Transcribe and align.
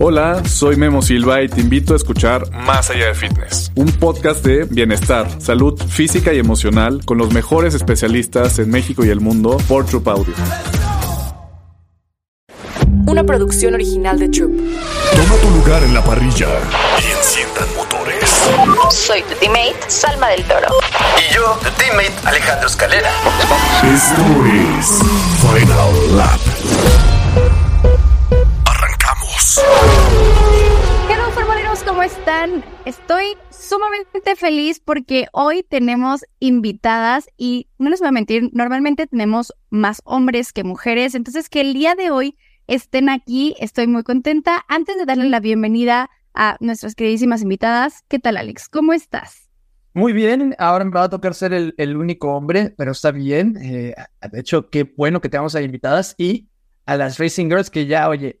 Hola, 0.00 0.42
soy 0.44 0.76
Memo 0.76 1.02
Silva 1.02 1.42
y 1.42 1.48
te 1.48 1.60
invito 1.60 1.92
a 1.92 1.96
escuchar 1.96 2.50
Más 2.50 2.90
allá 2.90 3.06
de 3.06 3.14
fitness, 3.14 3.70
un 3.76 3.92
podcast 3.92 4.44
de 4.44 4.64
bienestar, 4.64 5.40
salud 5.40 5.80
física 5.80 6.32
y 6.34 6.38
emocional 6.38 7.04
con 7.04 7.16
los 7.16 7.32
mejores 7.32 7.74
especialistas 7.74 8.58
en 8.58 8.70
México 8.70 9.04
y 9.04 9.10
el 9.10 9.20
mundo 9.20 9.56
por 9.68 9.86
Troop 9.86 10.08
Audio. 10.08 10.34
Una 13.06 13.22
producción 13.22 13.74
original 13.74 14.18
de 14.18 14.28
Troop. 14.28 14.50
Toma 14.50 15.36
tu 15.40 15.50
lugar 15.50 15.82
en 15.84 15.94
la 15.94 16.02
parrilla 16.02 16.48
y 17.00 17.12
enciendan 17.16 17.68
motores. 17.76 18.28
Soy 18.90 19.22
tu 19.22 19.34
teammate, 19.36 19.76
Salma 19.86 20.28
del 20.30 20.42
Toro. 20.44 20.68
Y 21.18 21.34
yo, 21.34 21.56
tu 21.62 21.70
teammate, 21.78 22.12
Alejandro 22.24 22.66
Escalera. 22.66 23.10
Esto 23.84 24.22
es 24.46 24.98
Final 25.40 26.16
Lap. 26.16 27.13
Hello, 31.06 31.30
formoleros, 31.32 31.82
¿cómo 31.82 32.02
están? 32.02 32.64
Estoy 32.86 33.36
sumamente 33.50 34.36
feliz 34.36 34.80
porque 34.80 35.26
hoy 35.32 35.62
tenemos 35.62 36.24
invitadas 36.38 37.26
y 37.36 37.68
no 37.76 37.90
les 37.90 38.00
voy 38.00 38.08
a 38.08 38.12
mentir, 38.12 38.48
normalmente 38.54 39.06
tenemos 39.06 39.52
más 39.68 40.00
hombres 40.06 40.54
que 40.54 40.64
mujeres, 40.64 41.14
entonces 41.14 41.50
que 41.50 41.60
el 41.60 41.74
día 41.74 41.94
de 41.94 42.10
hoy 42.10 42.38
estén 42.68 43.10
aquí, 43.10 43.54
estoy 43.60 43.86
muy 43.86 44.02
contenta. 44.02 44.64
Antes 44.66 44.96
de 44.96 45.04
darle 45.04 45.28
la 45.28 45.40
bienvenida 45.40 46.08
a 46.32 46.56
nuestras 46.60 46.94
queridísimas 46.94 47.42
invitadas, 47.42 48.02
¿qué 48.08 48.18
tal 48.18 48.38
Alex? 48.38 48.70
¿Cómo 48.70 48.94
estás? 48.94 49.50
Muy 49.92 50.14
bien, 50.14 50.56
ahora 50.58 50.86
me 50.86 50.90
va 50.90 51.02
a 51.02 51.10
tocar 51.10 51.34
ser 51.34 51.52
el, 51.52 51.74
el 51.76 51.98
único 51.98 52.34
hombre, 52.34 52.74
pero 52.78 52.92
está 52.92 53.10
bien. 53.10 53.58
Eh, 53.60 53.94
de 54.32 54.40
hecho, 54.40 54.70
qué 54.70 54.84
bueno 54.84 55.20
que 55.20 55.28
tengamos 55.28 55.54
a 55.54 55.60
invitadas 55.60 56.14
y 56.16 56.48
a 56.86 56.96
las 56.96 57.18
Racing 57.18 57.48
Girls 57.48 57.68
que 57.68 57.86
ya, 57.86 58.08
oye, 58.08 58.40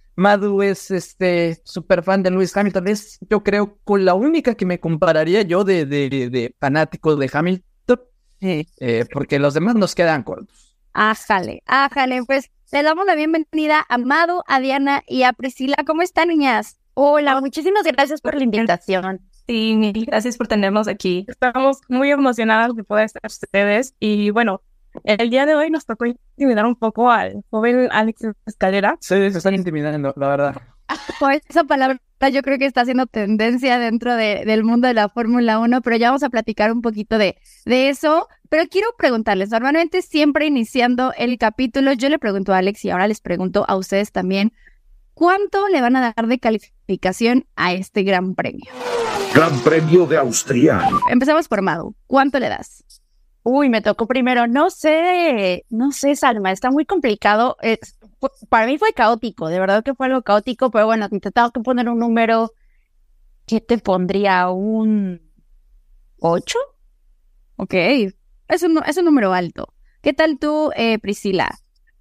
Madu 0.15 0.61
es 0.61 0.91
este 0.91 1.61
súper 1.63 2.03
fan 2.03 2.23
de 2.23 2.31
Lewis 2.31 2.55
Hamilton. 2.55 2.87
Es, 2.87 3.19
yo 3.29 3.43
creo, 3.43 3.77
con 3.83 4.05
la 4.05 4.13
única 4.13 4.55
que 4.55 4.65
me 4.65 4.79
compararía 4.79 5.41
yo 5.43 5.63
de, 5.63 5.85
de, 5.85 6.09
de 6.09 6.55
fanáticos 6.59 7.17
de 7.17 7.29
Hamilton, 7.31 8.01
eh, 8.41 9.05
porque 9.13 9.39
los 9.39 9.53
demás 9.53 9.75
nos 9.75 9.95
quedan 9.95 10.23
cortos. 10.23 10.75
Ájale, 10.93 11.63
ájale, 11.65 12.23
pues 12.25 12.51
le 12.71 12.83
damos 12.83 13.05
la 13.05 13.15
bienvenida 13.15 13.85
a 13.87 13.97
Mado, 13.97 14.43
a 14.47 14.59
Diana 14.59 15.03
y 15.07 15.23
a 15.23 15.33
Priscila. 15.33 15.75
¿Cómo 15.85 16.01
están, 16.01 16.29
niñas? 16.29 16.77
Hola, 16.93 17.39
muchísimas 17.39 17.83
gracias 17.83 18.19
por 18.21 18.35
la 18.35 18.43
invitación. 18.43 19.21
Sí, 19.47 19.75
mil 19.75 20.05
gracias 20.05 20.37
por 20.37 20.47
tenernos 20.47 20.87
aquí. 20.87 21.25
Estamos 21.27 21.79
muy 21.87 22.11
emocionadas 22.11 22.75
de 22.75 22.83
poder 22.83 23.05
estar 23.05 23.21
ustedes. 23.25 23.95
Y 23.99 24.29
bueno, 24.31 24.61
el 25.03 25.29
día 25.29 25.45
de 25.45 25.55
hoy 25.55 25.69
nos 25.69 25.85
tocó 25.85 26.05
intimidar 26.05 26.65
un 26.65 26.75
poco 26.75 27.09
al 27.11 27.43
joven 27.49 27.87
Alex 27.91 28.21
Escalera. 28.45 28.97
Sí, 29.01 29.15
se 29.31 29.37
están 29.37 29.53
intimidando, 29.55 30.13
la 30.17 30.27
verdad. 30.27 30.61
Pues 31.19 31.41
esa 31.47 31.63
palabra 31.63 31.99
yo 32.33 32.41
creo 32.43 32.57
que 32.59 32.65
está 32.65 32.81
haciendo 32.81 33.05
tendencia 33.07 33.79
dentro 33.79 34.13
de- 34.15 34.43
del 34.45 34.63
mundo 34.63 34.87
de 34.87 34.93
la 34.93 35.07
Fórmula 35.09 35.57
1, 35.59 35.81
pero 35.81 35.95
ya 35.95 36.09
vamos 36.09 36.23
a 36.23 36.29
platicar 36.29 36.71
un 36.71 36.81
poquito 36.81 37.17
de, 37.17 37.37
de 37.65 37.89
eso. 37.89 38.27
Pero 38.49 38.65
quiero 38.69 38.89
preguntarles, 38.97 39.49
normalmente 39.49 40.01
siempre 40.01 40.45
iniciando 40.45 41.13
el 41.17 41.37
capítulo, 41.37 41.93
yo 41.93 42.09
le 42.09 42.19
pregunto 42.19 42.53
a 42.53 42.57
Alex 42.57 42.83
y 42.85 42.89
ahora 42.89 43.07
les 43.07 43.21
pregunto 43.21 43.63
a 43.67 43.75
ustedes 43.77 44.11
también, 44.11 44.51
¿cuánto 45.13 45.67
le 45.69 45.79
van 45.81 45.95
a 45.95 46.13
dar 46.15 46.27
de 46.27 46.37
calificación 46.39 47.45
a 47.55 47.73
este 47.73 48.03
gran 48.03 48.35
premio? 48.35 48.69
Gran 49.33 49.57
Premio 49.61 50.05
de 50.05 50.17
Austria. 50.17 50.81
Empezamos 51.09 51.47
por 51.47 51.61
Madu, 51.61 51.95
¿cuánto 52.05 52.37
le 52.39 52.49
das? 52.49 52.83
Uy, 53.43 53.69
me 53.69 53.81
tocó 53.81 54.07
primero. 54.07 54.47
No 54.47 54.69
sé, 54.69 55.65
no 55.69 55.91
sé, 55.91 56.15
Salma, 56.15 56.51
está 56.51 56.69
muy 56.71 56.85
complicado. 56.85 57.57
Es- 57.61 57.97
para 58.49 58.67
mí 58.67 58.77
fue 58.77 58.93
caótico, 58.93 59.47
de 59.49 59.59
verdad 59.59 59.83
que 59.83 59.95
fue 59.95 60.07
algo 60.07 60.21
caótico, 60.21 60.69
pero 60.71 60.85
bueno, 60.85 61.09
te 61.09 61.31
tengo 61.31 61.51
que 61.51 61.61
poner 61.61 61.89
un 61.89 61.99
número. 61.99 62.51
¿Qué 63.47 63.61
te 63.61 63.77
pondría? 63.79 64.49
¿Un 64.51 65.21
8? 66.19 66.59
Ok, 67.57 67.73
es 67.73 68.63
un, 68.63 68.81
es 68.85 68.97
un 68.97 69.05
número 69.05 69.33
alto. 69.33 69.73
¿Qué 70.01 70.13
tal 70.13 70.39
tú, 70.39 70.71
eh, 70.75 70.99
Priscila? 70.99 71.49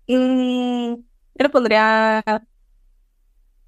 Mm, 0.09 0.95
yo 0.95 1.03
le 1.45 1.49
pondría. 1.51 2.23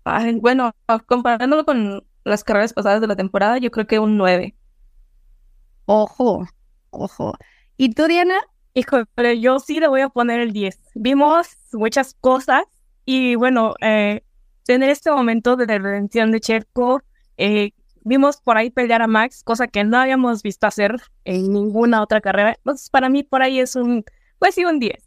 ay, 0.05 0.39
bueno, 0.41 0.73
comparándolo 1.07 1.65
con 1.65 2.05
las 2.25 2.45
carreras 2.45 2.73
pasadas 2.73 3.01
de 3.01 3.07
la 3.07 3.17
temporada, 3.17 3.59
yo 3.59 3.71
creo 3.71 3.87
que 3.87 3.99
un 3.99 4.17
9. 4.17 4.57
Ojo, 5.87 6.45
ojo. 6.91 7.35
¿Y 7.77 7.95
tú, 7.95 8.07
Diana? 8.07 8.35
Hijo, 8.75 9.05
pero 9.15 9.33
yo 9.33 9.59
sí 9.59 9.81
le 9.81 9.89
voy 9.89 10.01
a 10.01 10.09
poner 10.09 10.41
el 10.41 10.53
10. 10.53 10.79
Vimos 10.95 11.49
muchas 11.73 12.15
cosas 12.21 12.65
y 13.05 13.35
bueno, 13.35 13.75
eh, 13.81 14.23
tener 14.65 14.91
este 14.91 15.11
momento 15.11 15.57
de 15.57 15.67
redención 15.79 16.31
de 16.31 16.41
Checo, 16.41 17.03
eh, 17.37 17.73
vimos 18.05 18.41
por 18.41 18.57
ahí 18.57 18.71
pelear 18.71 19.03
a 19.03 19.07
Max, 19.07 19.43
cosa 19.45 19.67
que 19.67 19.85
no 19.85 19.99
habíamos 19.99 20.43
visto 20.43 20.67
hacer 20.67 20.97
en 21.25 21.53
ninguna 21.53 22.03
otra 22.03 22.21
carrera. 22.21 22.55
Entonces, 22.57 22.89
para 22.91 23.09
mí 23.09 23.23
por 23.25 23.43
ahí 23.43 23.61
es 23.61 23.77
un, 23.77 24.05
pues 24.39 24.55
sí, 24.55 24.65
un 24.65 24.79
10. 24.79 25.03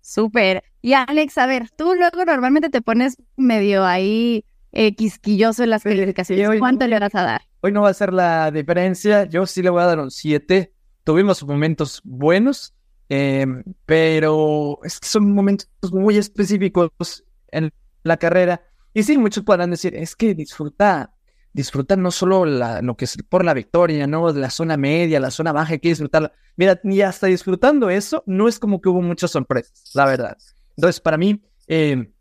Súper. 0.00 0.62
Y 0.80 0.92
Alex, 0.94 1.36
a 1.38 1.46
ver, 1.46 1.68
tú 1.76 1.94
luego 1.94 2.24
normalmente 2.24 2.70
te 2.70 2.80
pones 2.80 3.16
medio 3.36 3.84
ahí 3.84 4.44
eh, 4.72 4.94
quisquilloso 4.94 5.64
en 5.64 5.70
las 5.70 5.82
calificaciones. 5.82 6.48
hoy- 6.48 6.58
¿Cuánto 6.58 6.86
le 6.86 6.98
vas 6.98 7.14
a 7.14 7.22
dar? 7.22 7.42
Hoy 7.60 7.72
no 7.72 7.82
va 7.82 7.88
a 7.90 7.94
ser 7.94 8.12
la 8.12 8.50
diferencia. 8.50 9.24
Yo 9.24 9.44
sí 9.46 9.62
le 9.62 9.70
voy 9.70 9.82
a 9.82 9.86
dar 9.86 9.98
un 9.98 10.10
7. 10.10 10.72
Tuvimos 11.08 11.42
momentos 11.42 12.02
buenos, 12.04 12.74
eh, 13.08 13.46
pero 13.86 14.78
es 14.82 15.00
que 15.00 15.08
son 15.08 15.32
momentos 15.32 15.66
muy 15.90 16.18
específicos 16.18 17.24
en 17.50 17.72
la 18.02 18.18
carrera. 18.18 18.60
Y 18.92 19.04
sí, 19.04 19.16
muchos 19.16 19.42
podrán 19.42 19.70
decir, 19.70 19.94
es 19.94 20.14
que 20.14 20.34
disfruta, 20.34 21.14
disfruta 21.54 21.96
no 21.96 22.10
solo 22.10 22.44
lo 22.44 22.94
que 22.98 23.06
es 23.06 23.16
por 23.26 23.42
la 23.42 23.54
victoria, 23.54 24.06
¿no? 24.06 24.30
La 24.34 24.50
zona 24.50 24.76
media, 24.76 25.18
la 25.18 25.30
zona 25.30 25.52
baja, 25.52 25.72
hay 25.72 25.78
que 25.78 25.88
disfrutarla. 25.88 26.30
Mira, 26.56 26.78
ni 26.82 27.00
hasta 27.00 27.26
disfrutando 27.26 27.88
eso, 27.88 28.22
no 28.26 28.46
es 28.46 28.58
como 28.58 28.82
que 28.82 28.90
hubo 28.90 29.00
muchas 29.00 29.30
sorpresas, 29.30 29.90
la 29.94 30.04
verdad. 30.04 30.36
Entonces, 30.76 31.00
para 31.00 31.16
mí, 31.16 31.42
eh, 31.68 32.12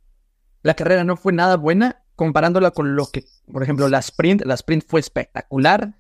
la 0.64 0.76
carrera 0.76 1.04
no 1.04 1.18
fue 1.18 1.34
nada 1.34 1.58
buena 1.58 2.06
comparándola 2.16 2.72
con 2.72 2.96
lo 2.96 3.08
que, 3.08 3.26
por 3.52 3.64
ejemplo, 3.64 3.90
la 3.90 4.00
sprint, 4.00 4.44
la 4.46 4.54
sprint 4.54 4.86
fue 4.88 5.02
espectacular 5.02 5.94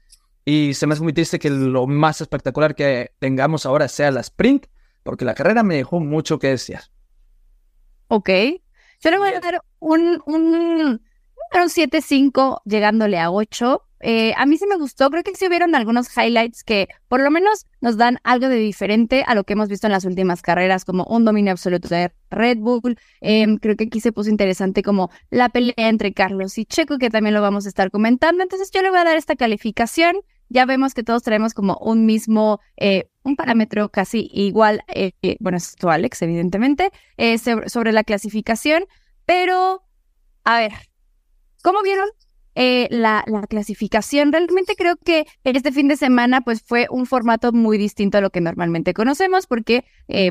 y 0.49 0.75
se 0.75 0.87
me 0.87 0.93
hace 0.93 1.03
muy 1.03 1.11
triste 1.11 1.39
que 1.39 1.49
lo 1.49 1.87
más 1.87 2.21
espectacular 2.21 2.73
que 2.73 3.11
tengamos 3.19 3.65
ahora 3.65 3.89
sea 3.89 4.11
la 4.11 4.21
sprint, 4.21 4.67
porque 5.03 5.25
la 5.25 5.33
carrera 5.33 5.61
me 5.61 5.75
dejó 5.75 5.99
mucho 5.99 6.39
que 6.39 6.47
desear. 6.47 6.83
Ok. 8.07 8.29
Yo 9.01 9.11
le 9.11 9.17
voy 9.17 9.27
a 9.27 9.41
dar 9.41 9.61
un, 9.79 10.23
un, 10.25 10.45
un 10.85 11.01
7.5 11.51 12.61
llegándole 12.63 13.19
a 13.19 13.29
8. 13.29 13.83
Eh, 13.99 14.33
a 14.37 14.45
mí 14.45 14.57
sí 14.57 14.65
me 14.69 14.77
gustó, 14.77 15.09
creo 15.09 15.21
que 15.21 15.35
sí 15.35 15.45
hubieron 15.47 15.75
algunos 15.75 16.07
highlights 16.15 16.63
que 16.63 16.87
por 17.09 17.19
lo 17.19 17.29
menos 17.29 17.65
nos 17.81 17.97
dan 17.97 18.19
algo 18.23 18.47
de 18.47 18.55
diferente 18.55 19.25
a 19.27 19.35
lo 19.35 19.43
que 19.43 19.51
hemos 19.51 19.67
visto 19.67 19.87
en 19.87 19.91
las 19.91 20.05
últimas 20.05 20.41
carreras, 20.41 20.85
como 20.85 21.03
un 21.05 21.25
dominio 21.25 21.51
absoluto 21.51 21.89
de 21.89 22.13
Red 22.29 22.59
Bull. 22.59 22.97
Eh, 23.19 23.57
creo 23.59 23.75
que 23.75 23.85
aquí 23.85 23.99
se 23.99 24.13
puso 24.13 24.29
interesante 24.29 24.81
como 24.81 25.09
la 25.29 25.49
pelea 25.49 25.89
entre 25.89 26.13
Carlos 26.13 26.57
y 26.57 26.63
Checo, 26.63 26.99
que 26.99 27.09
también 27.09 27.33
lo 27.33 27.41
vamos 27.41 27.65
a 27.65 27.69
estar 27.69 27.91
comentando. 27.91 28.43
Entonces 28.43 28.71
yo 28.71 28.81
le 28.81 28.91
voy 28.91 28.99
a 28.99 29.03
dar 29.03 29.17
esta 29.17 29.35
calificación. 29.35 30.15
Ya 30.49 30.65
vemos 30.65 30.93
que 30.93 31.03
todos 31.03 31.23
traemos 31.23 31.53
como 31.53 31.77
un 31.81 32.05
mismo, 32.05 32.59
eh, 32.77 33.09
un 33.23 33.35
parámetro 33.35 33.89
casi 33.89 34.29
igual, 34.31 34.83
eh, 34.87 35.11
eh, 35.21 35.37
bueno, 35.39 35.57
esto 35.57 35.89
Alex, 35.89 36.21
evidentemente, 36.21 36.91
eh, 37.17 37.37
sobre, 37.37 37.91
la 37.91 38.03
clasificación, 38.03 38.85
pero, 39.25 39.83
a 40.43 40.59
ver, 40.59 40.71
¿cómo 41.61 41.81
vieron 41.83 42.07
eh, 42.55 42.87
la, 42.89 43.23
la 43.27 43.45
clasificación? 43.47 44.31
Realmente 44.31 44.75
creo 44.75 44.95
que 44.95 45.25
este 45.43 45.71
fin 45.71 45.87
de 45.87 45.97
semana 45.97 46.41
pues 46.41 46.61
fue 46.61 46.87
un 46.89 47.05
formato 47.05 47.51
muy 47.51 47.77
distinto 47.77 48.17
a 48.17 48.21
lo 48.21 48.29
que 48.29 48.41
normalmente 48.41 48.93
conocemos 48.93 49.47
porque 49.47 49.83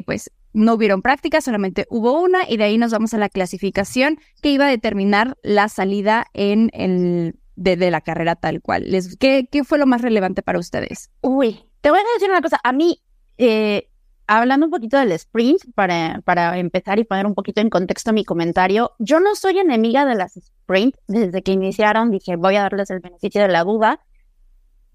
pues 0.06 0.30
no 0.54 0.72
hubieron 0.72 1.02
prácticas, 1.02 1.44
solamente 1.44 1.86
hubo 1.90 2.18
una 2.18 2.48
y 2.48 2.56
de 2.56 2.64
ahí 2.64 2.78
nos 2.78 2.90
vamos 2.90 3.12
a 3.12 3.18
la 3.18 3.28
clasificación 3.28 4.18
que 4.40 4.50
iba 4.50 4.66
a 4.66 4.70
determinar 4.70 5.36
la 5.42 5.68
salida 5.68 6.26
en 6.32 6.70
el 6.72 7.34
de, 7.56 7.76
de 7.76 7.90
la 7.90 8.00
carrera 8.00 8.36
tal 8.36 8.62
cual. 8.62 8.84
Les, 8.86 9.16
¿qué, 9.16 9.48
¿Qué 9.50 9.64
fue 9.64 9.78
lo 9.78 9.86
más 9.86 10.02
relevante 10.02 10.42
para 10.42 10.58
ustedes? 10.58 11.10
Uy, 11.20 11.64
te 11.80 11.90
voy 11.90 11.98
a 11.98 12.14
decir 12.14 12.30
una 12.30 12.42
cosa. 12.42 12.60
A 12.62 12.72
mí, 12.72 13.02
eh, 13.38 13.88
hablando 14.26 14.66
un 14.66 14.72
poquito 14.72 14.98
del 14.98 15.12
sprint, 15.12 15.62
para, 15.74 16.20
para 16.24 16.58
empezar 16.58 16.98
y 16.98 17.04
poner 17.04 17.26
un 17.26 17.34
poquito 17.34 17.60
en 17.60 17.70
contexto 17.70 18.12
mi 18.12 18.24
comentario, 18.24 18.92
yo 18.98 19.20
no 19.20 19.34
soy 19.34 19.58
enemiga 19.58 20.04
de 20.04 20.14
las 20.14 20.36
sprint. 20.36 20.96
Desde 21.08 21.42
que 21.42 21.52
iniciaron 21.52 22.10
dije, 22.10 22.36
voy 22.36 22.56
a 22.56 22.62
darles 22.62 22.90
el 22.90 23.00
beneficio 23.00 23.42
de 23.42 23.48
la 23.48 23.64
duda. 23.64 24.00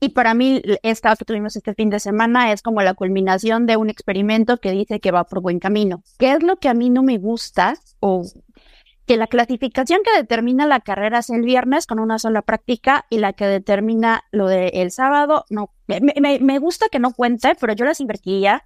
Y 0.03 0.09
para 0.09 0.33
mí, 0.33 0.63
esta 0.81 1.15
que 1.15 1.25
tuvimos 1.25 1.55
este 1.55 1.75
fin 1.75 1.91
de 1.91 1.99
semana 1.99 2.51
es 2.51 2.63
como 2.63 2.81
la 2.81 2.95
culminación 2.95 3.67
de 3.67 3.77
un 3.77 3.87
experimento 3.87 4.57
que 4.57 4.71
dice 4.71 4.99
que 4.99 5.11
va 5.11 5.25
por 5.25 5.41
buen 5.41 5.59
camino. 5.59 6.01
¿Qué 6.17 6.31
es 6.31 6.41
lo 6.41 6.55
que 6.55 6.69
a 6.69 6.73
mí 6.73 6.89
no 6.89 7.03
me 7.03 7.19
gusta? 7.19 7.75
O 7.99 8.23
que 9.11 9.17
la 9.17 9.27
clasificación 9.27 9.99
que 10.05 10.17
determina 10.17 10.65
la 10.65 10.79
carrera 10.79 11.19
es 11.19 11.29
el 11.29 11.41
viernes 11.41 11.85
con 11.85 11.99
una 11.99 12.17
sola 12.17 12.43
práctica 12.43 13.07
y 13.09 13.17
la 13.17 13.33
que 13.33 13.45
determina 13.45 14.23
lo 14.31 14.47
del 14.47 14.89
sábado, 14.89 15.43
no. 15.49 15.73
Me, 15.85 16.39
me, 16.39 16.59
gusta 16.59 16.85
que 16.89 16.97
no 16.97 17.11
cuente, 17.11 17.51
pero 17.59 17.73
yo 17.73 17.83
las 17.83 17.99
invertiría 17.99 18.63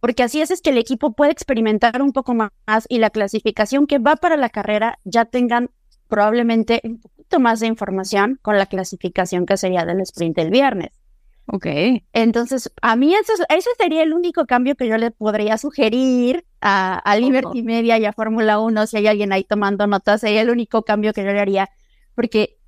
porque 0.00 0.22
así 0.22 0.42
es, 0.42 0.50
es 0.50 0.60
que 0.60 0.68
el 0.68 0.76
equipo 0.76 1.14
puede 1.14 1.32
experimentar 1.32 2.02
un 2.02 2.12
poco 2.12 2.34
más 2.34 2.50
y 2.90 2.98
la 2.98 3.08
clasificación 3.08 3.86
que 3.86 3.98
va 3.98 4.16
para 4.16 4.36
la 4.36 4.50
carrera 4.50 4.98
ya 5.04 5.24
tengan 5.24 5.70
probablemente 6.06 6.82
un 6.84 7.00
poquito 7.00 7.40
más 7.40 7.60
de 7.60 7.68
información 7.68 8.38
con 8.42 8.58
la 8.58 8.66
clasificación 8.66 9.46
que 9.46 9.56
sería 9.56 9.86
del 9.86 10.02
sprint 10.02 10.36
del 10.36 10.50
viernes. 10.50 10.90
Ok. 11.50 11.66
Entonces, 12.12 12.70
a 12.82 12.94
mí 12.96 13.14
eso, 13.14 13.32
ese 13.48 13.70
sería 13.78 14.02
el 14.02 14.12
único 14.12 14.44
cambio 14.44 14.74
que 14.76 14.86
yo 14.86 14.98
le 14.98 15.10
podría 15.10 15.56
sugerir 15.56 16.44
a, 16.60 16.98
a 16.98 17.16
Liberty 17.16 17.62
Media 17.62 17.96
y 17.98 18.04
a 18.04 18.12
Fórmula 18.12 18.58
1, 18.60 18.86
si 18.86 18.98
hay 18.98 19.06
alguien 19.06 19.32
ahí 19.32 19.44
tomando 19.44 19.86
notas, 19.86 20.20
sería 20.20 20.42
el 20.42 20.50
único 20.50 20.82
cambio 20.82 21.14
que 21.14 21.24
yo 21.24 21.32
le 21.32 21.40
haría, 21.40 21.70
porque 22.14 22.58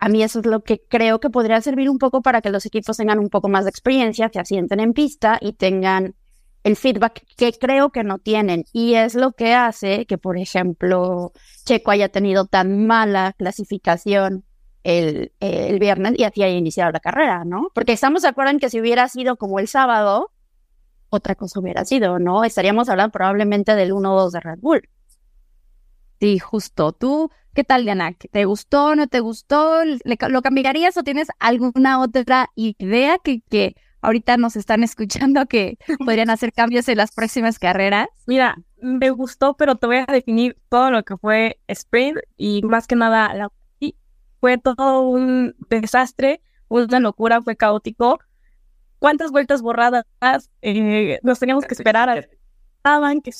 a 0.00 0.08
mí 0.08 0.22
eso 0.22 0.40
es 0.40 0.46
lo 0.46 0.64
que 0.64 0.82
creo 0.88 1.20
que 1.20 1.30
podría 1.30 1.60
servir 1.60 1.88
un 1.88 1.98
poco 1.98 2.22
para 2.22 2.40
que 2.40 2.50
los 2.50 2.66
equipos 2.66 2.96
tengan 2.96 3.20
un 3.20 3.30
poco 3.30 3.48
más 3.48 3.64
de 3.64 3.70
experiencia, 3.70 4.28
se 4.32 4.40
asienten 4.40 4.80
en 4.80 4.92
pista 4.92 5.38
y 5.40 5.52
tengan 5.52 6.16
el 6.64 6.76
feedback 6.76 7.24
que 7.36 7.52
creo 7.52 7.90
que 7.90 8.02
no 8.02 8.18
tienen. 8.18 8.64
Y 8.72 8.94
es 8.94 9.14
lo 9.14 9.32
que 9.32 9.54
hace 9.54 10.06
que, 10.06 10.18
por 10.18 10.38
ejemplo, 10.38 11.32
Checo 11.64 11.92
haya 11.92 12.08
tenido 12.08 12.46
tan 12.46 12.86
mala 12.86 13.34
clasificación 13.38 14.44
el, 14.84 15.32
el 15.40 15.78
viernes 15.78 16.14
y 16.16 16.24
así 16.24 16.42
haya 16.42 16.56
iniciado 16.56 16.92
la 16.92 17.00
carrera, 17.00 17.44
¿no? 17.44 17.68
Porque 17.74 17.92
estamos 17.92 18.22
de 18.22 18.28
acuerdo 18.28 18.52
en 18.52 18.60
que 18.60 18.70
si 18.70 18.80
hubiera 18.80 19.08
sido 19.08 19.36
como 19.36 19.58
el 19.58 19.66
sábado, 19.66 20.30
otra 21.08 21.34
cosa 21.34 21.60
hubiera 21.60 21.84
sido, 21.84 22.18
¿no? 22.18 22.44
Estaríamos 22.44 22.88
hablando 22.88 23.12
probablemente 23.12 23.74
del 23.74 23.92
1-2 23.92 24.30
de 24.30 24.40
Red 24.40 24.58
Bull. 24.60 24.88
Sí, 26.20 26.38
justo. 26.38 26.92
¿Tú 26.92 27.30
qué 27.54 27.64
tal, 27.64 27.84
Diana? 27.84 28.12
¿Te 28.12 28.44
gustó, 28.44 28.94
no 28.94 29.06
te 29.08 29.20
gustó? 29.20 29.80
¿Lo 29.84 30.42
cambiarías 30.42 30.96
o 30.96 31.02
tienes 31.02 31.28
alguna 31.38 32.00
otra 32.00 32.50
idea 32.54 33.18
que, 33.22 33.42
que 33.48 33.76
ahorita 34.00 34.36
nos 34.36 34.56
están 34.56 34.82
escuchando 34.82 35.46
que 35.46 35.78
podrían 36.04 36.30
hacer 36.30 36.52
cambios 36.52 36.88
en 36.88 36.98
las 36.98 37.12
próximas 37.12 37.58
carreras? 37.58 38.08
Mira, 38.26 38.56
me 38.80 39.10
gustó, 39.10 39.56
pero 39.56 39.76
te 39.76 39.86
voy 39.86 39.96
a 39.96 40.12
definir 40.12 40.58
todo 40.68 40.90
lo 40.90 41.02
que 41.04 41.16
fue 41.16 41.58
sprint 41.68 42.18
y 42.36 42.62
más 42.62 42.86
que 42.86 42.96
nada 42.96 43.34
la... 43.34 43.50
fue 44.44 44.58
todo 44.58 45.00
un 45.08 45.56
desastre, 45.70 46.42
una 46.68 47.00
locura, 47.00 47.40
fue 47.40 47.56
caótico. 47.56 48.18
¿Cuántas 48.98 49.30
vueltas 49.30 49.62
borradas 49.62 50.04
eh, 50.60 51.18
nos 51.22 51.38
teníamos 51.38 51.64
que 51.64 51.72
esperar 51.72 52.10
a 52.10 52.20
que 52.20 52.28
estaban, 52.76 53.22
que 53.22 53.32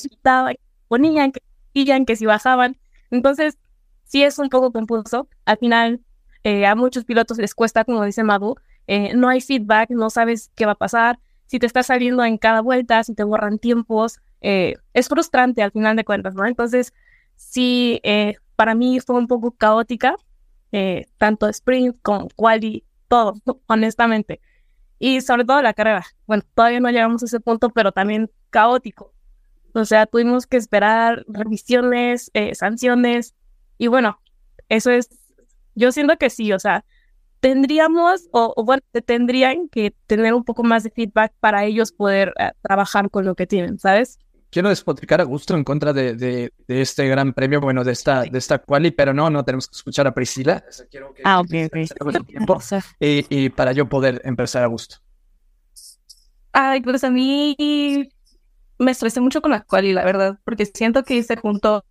ponían, 0.88 1.30
que 1.30 1.42
iban, 1.74 2.06
que 2.06 2.16
si 2.16 2.24
bajaban? 2.24 2.78
Entonces, 3.10 3.58
sí 4.04 4.22
es 4.22 4.38
un 4.38 4.48
poco 4.48 4.72
confuso. 4.72 5.28
Al 5.44 5.58
final, 5.58 6.00
eh, 6.42 6.64
a 6.64 6.74
muchos 6.74 7.04
pilotos 7.04 7.36
les 7.36 7.54
cuesta, 7.54 7.84
como 7.84 8.02
dice 8.02 8.22
Madu, 8.22 8.56
eh, 8.86 9.12
no 9.14 9.28
hay 9.28 9.42
feedback, 9.42 9.90
no 9.90 10.08
sabes 10.08 10.50
qué 10.54 10.64
va 10.64 10.72
a 10.72 10.76
pasar, 10.76 11.18
si 11.44 11.58
te 11.58 11.66
está 11.66 11.82
saliendo 11.82 12.24
en 12.24 12.38
cada 12.38 12.62
vuelta, 12.62 13.04
si 13.04 13.14
te 13.14 13.24
borran 13.24 13.58
tiempos, 13.58 14.20
eh, 14.40 14.76
es 14.94 15.08
frustrante 15.08 15.62
al 15.62 15.70
final 15.70 15.96
de 15.96 16.06
cuentas, 16.06 16.34
¿no? 16.34 16.46
Entonces, 16.46 16.94
sí, 17.34 18.00
eh, 18.04 18.36
para 18.56 18.74
mí 18.74 19.00
fue 19.00 19.16
un 19.16 19.26
poco 19.26 19.50
caótica, 19.50 20.16
tanto 21.18 21.48
sprint 21.48 21.96
como 22.02 22.28
quali, 22.36 22.84
todo, 23.08 23.34
honestamente. 23.66 24.40
Y 24.98 25.20
sobre 25.20 25.44
todo 25.44 25.62
la 25.62 25.74
carrera. 25.74 26.04
Bueno, 26.26 26.42
todavía 26.54 26.80
no 26.80 26.90
llegamos 26.90 27.22
a 27.22 27.26
ese 27.26 27.40
punto, 27.40 27.70
pero 27.70 27.92
también 27.92 28.30
caótico. 28.50 29.12
O 29.74 29.84
sea, 29.84 30.06
tuvimos 30.06 30.46
que 30.46 30.56
esperar 30.56 31.24
revisiones, 31.26 32.30
sanciones, 32.54 33.34
y 33.78 33.88
bueno, 33.88 34.20
eso 34.68 34.90
es, 34.90 35.08
yo 35.74 35.92
siento 35.92 36.16
que 36.16 36.30
sí, 36.30 36.52
o 36.52 36.58
sea, 36.58 36.84
tendríamos, 37.40 38.28
o, 38.32 38.54
bueno, 38.64 38.82
tendrían 39.04 39.68
que 39.68 39.94
tener 40.06 40.34
un 40.34 40.44
poco 40.44 40.62
más 40.62 40.84
de 40.84 40.90
feedback 40.90 41.32
para 41.40 41.64
ellos 41.64 41.92
poder 41.92 42.32
eh, 42.38 42.52
trabajar 42.62 43.10
con 43.10 43.24
lo 43.24 43.34
que 43.34 43.46
tienen, 43.46 43.78
¿sabes? 43.78 44.18
Quiero 44.54 44.68
despotricar 44.68 45.20
a 45.20 45.24
gusto 45.24 45.56
en 45.56 45.64
contra 45.64 45.92
de, 45.92 46.14
de, 46.14 46.52
este 46.68 47.08
gran 47.08 47.32
premio, 47.32 47.60
bueno, 47.60 47.82
de 47.82 47.90
esta, 47.90 48.22
de 48.22 48.38
esta 48.38 48.60
quali, 48.60 48.92
pero 48.92 49.12
no, 49.12 49.28
no 49.28 49.44
tenemos 49.44 49.66
que 49.66 49.74
escuchar 49.74 50.06
a 50.06 50.14
Priscila. 50.14 50.64
ah, 51.24 51.40
ok, 51.40 51.50
ok. 52.00 52.14
y, 53.00 53.48
para 53.48 53.72
yo 53.72 53.88
poder 53.88 54.22
empezar 54.22 54.62
a 54.62 54.68
gusto. 54.68 54.98
Ay, 56.52 56.82
pues 56.82 57.02
a 57.02 57.10
mí 57.10 58.08
me 58.78 58.92
estresé 58.92 59.20
mucho 59.20 59.42
con 59.42 59.50
la 59.50 59.64
quali, 59.64 59.92
la 59.92 60.04
verdad, 60.04 60.38
porque 60.44 60.66
siento 60.66 61.02
que 61.02 61.20
se 61.24 61.36
juntó 61.36 61.84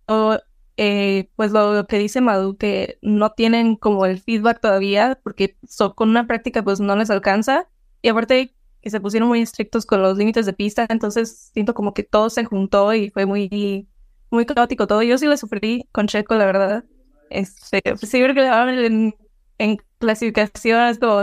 eh, 0.78 1.28
pues 1.36 1.52
lo 1.52 1.86
que 1.86 1.98
dice 1.98 2.22
Madu, 2.22 2.56
que 2.56 2.96
no 3.02 3.32
tienen 3.32 3.76
como 3.76 4.06
el 4.06 4.22
feedback 4.22 4.62
todavía, 4.62 5.20
porque 5.22 5.58
con 5.96 6.08
una 6.08 6.26
práctica 6.26 6.62
pues 6.64 6.80
no 6.80 6.96
les 6.96 7.10
alcanza. 7.10 7.68
Y 8.00 8.08
aparte 8.08 8.54
que 8.84 8.90
se 8.90 9.00
pusieron 9.00 9.28
muy 9.28 9.40
estrictos 9.40 9.86
con 9.86 10.02
los 10.02 10.18
límites 10.18 10.46
de 10.46 10.52
pista, 10.52 10.86
entonces 10.90 11.50
siento 11.52 11.74
como 11.74 11.94
que 11.94 12.02
todo 12.04 12.30
se 12.30 12.44
juntó 12.44 12.92
y 12.94 13.10
fue 13.10 13.26
muy, 13.26 13.88
muy 14.30 14.46
caótico 14.46 14.86
todo. 14.86 15.02
Yo 15.02 15.18
sí 15.18 15.26
lo 15.26 15.36
sufrí 15.36 15.88
con 15.90 16.06
Checo, 16.06 16.34
la 16.36 16.46
verdad. 16.46 16.84
Este, 17.30 17.82
sí, 17.96 18.18
que 18.20 18.86
en, 18.86 19.14
en 19.58 19.78
clasificación 19.98 20.88
es 20.88 20.98
como, 20.98 21.22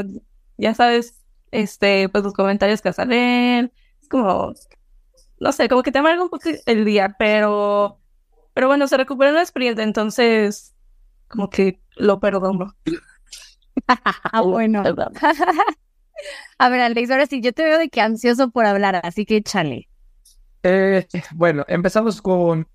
ya 0.57 0.73
sabes, 0.73 1.21
este, 1.51 2.09
pues 2.09 2.23
los 2.23 2.33
comentarios 2.33 2.81
que 2.81 2.91
salen, 2.91 3.71
es 4.01 4.09
como, 4.09 4.53
no 5.39 5.51
sé, 5.51 5.69
como 5.69 5.83
que 5.83 5.91
te 5.91 5.99
amarga 5.99 6.23
un 6.23 6.29
poco 6.29 6.49
el 6.65 6.85
día, 6.85 7.15
pero 7.19 8.01
pero 8.53 8.67
bueno, 8.67 8.87
se 8.87 8.97
recuperó 8.97 9.31
la 9.31 9.41
experiencia, 9.41 9.83
entonces 9.83 10.75
como 11.27 11.49
que 11.49 11.81
lo 11.95 12.19
perdono. 12.19 12.75
ah, 13.87 14.41
bueno. 14.41 14.83
A 16.57 16.69
ver, 16.69 16.81
Alex, 16.81 17.09
ahora 17.11 17.25
sí, 17.25 17.41
yo 17.41 17.53
te 17.53 17.63
veo 17.63 17.77
de 17.77 17.89
que 17.89 18.01
ansioso 18.01 18.51
por 18.51 18.65
hablar, 18.65 18.99
así 19.03 19.25
que 19.25 19.37
échale. 19.37 19.89
Eh, 20.63 21.07
bueno, 21.33 21.65
empezamos 21.67 22.21
con 22.21 22.67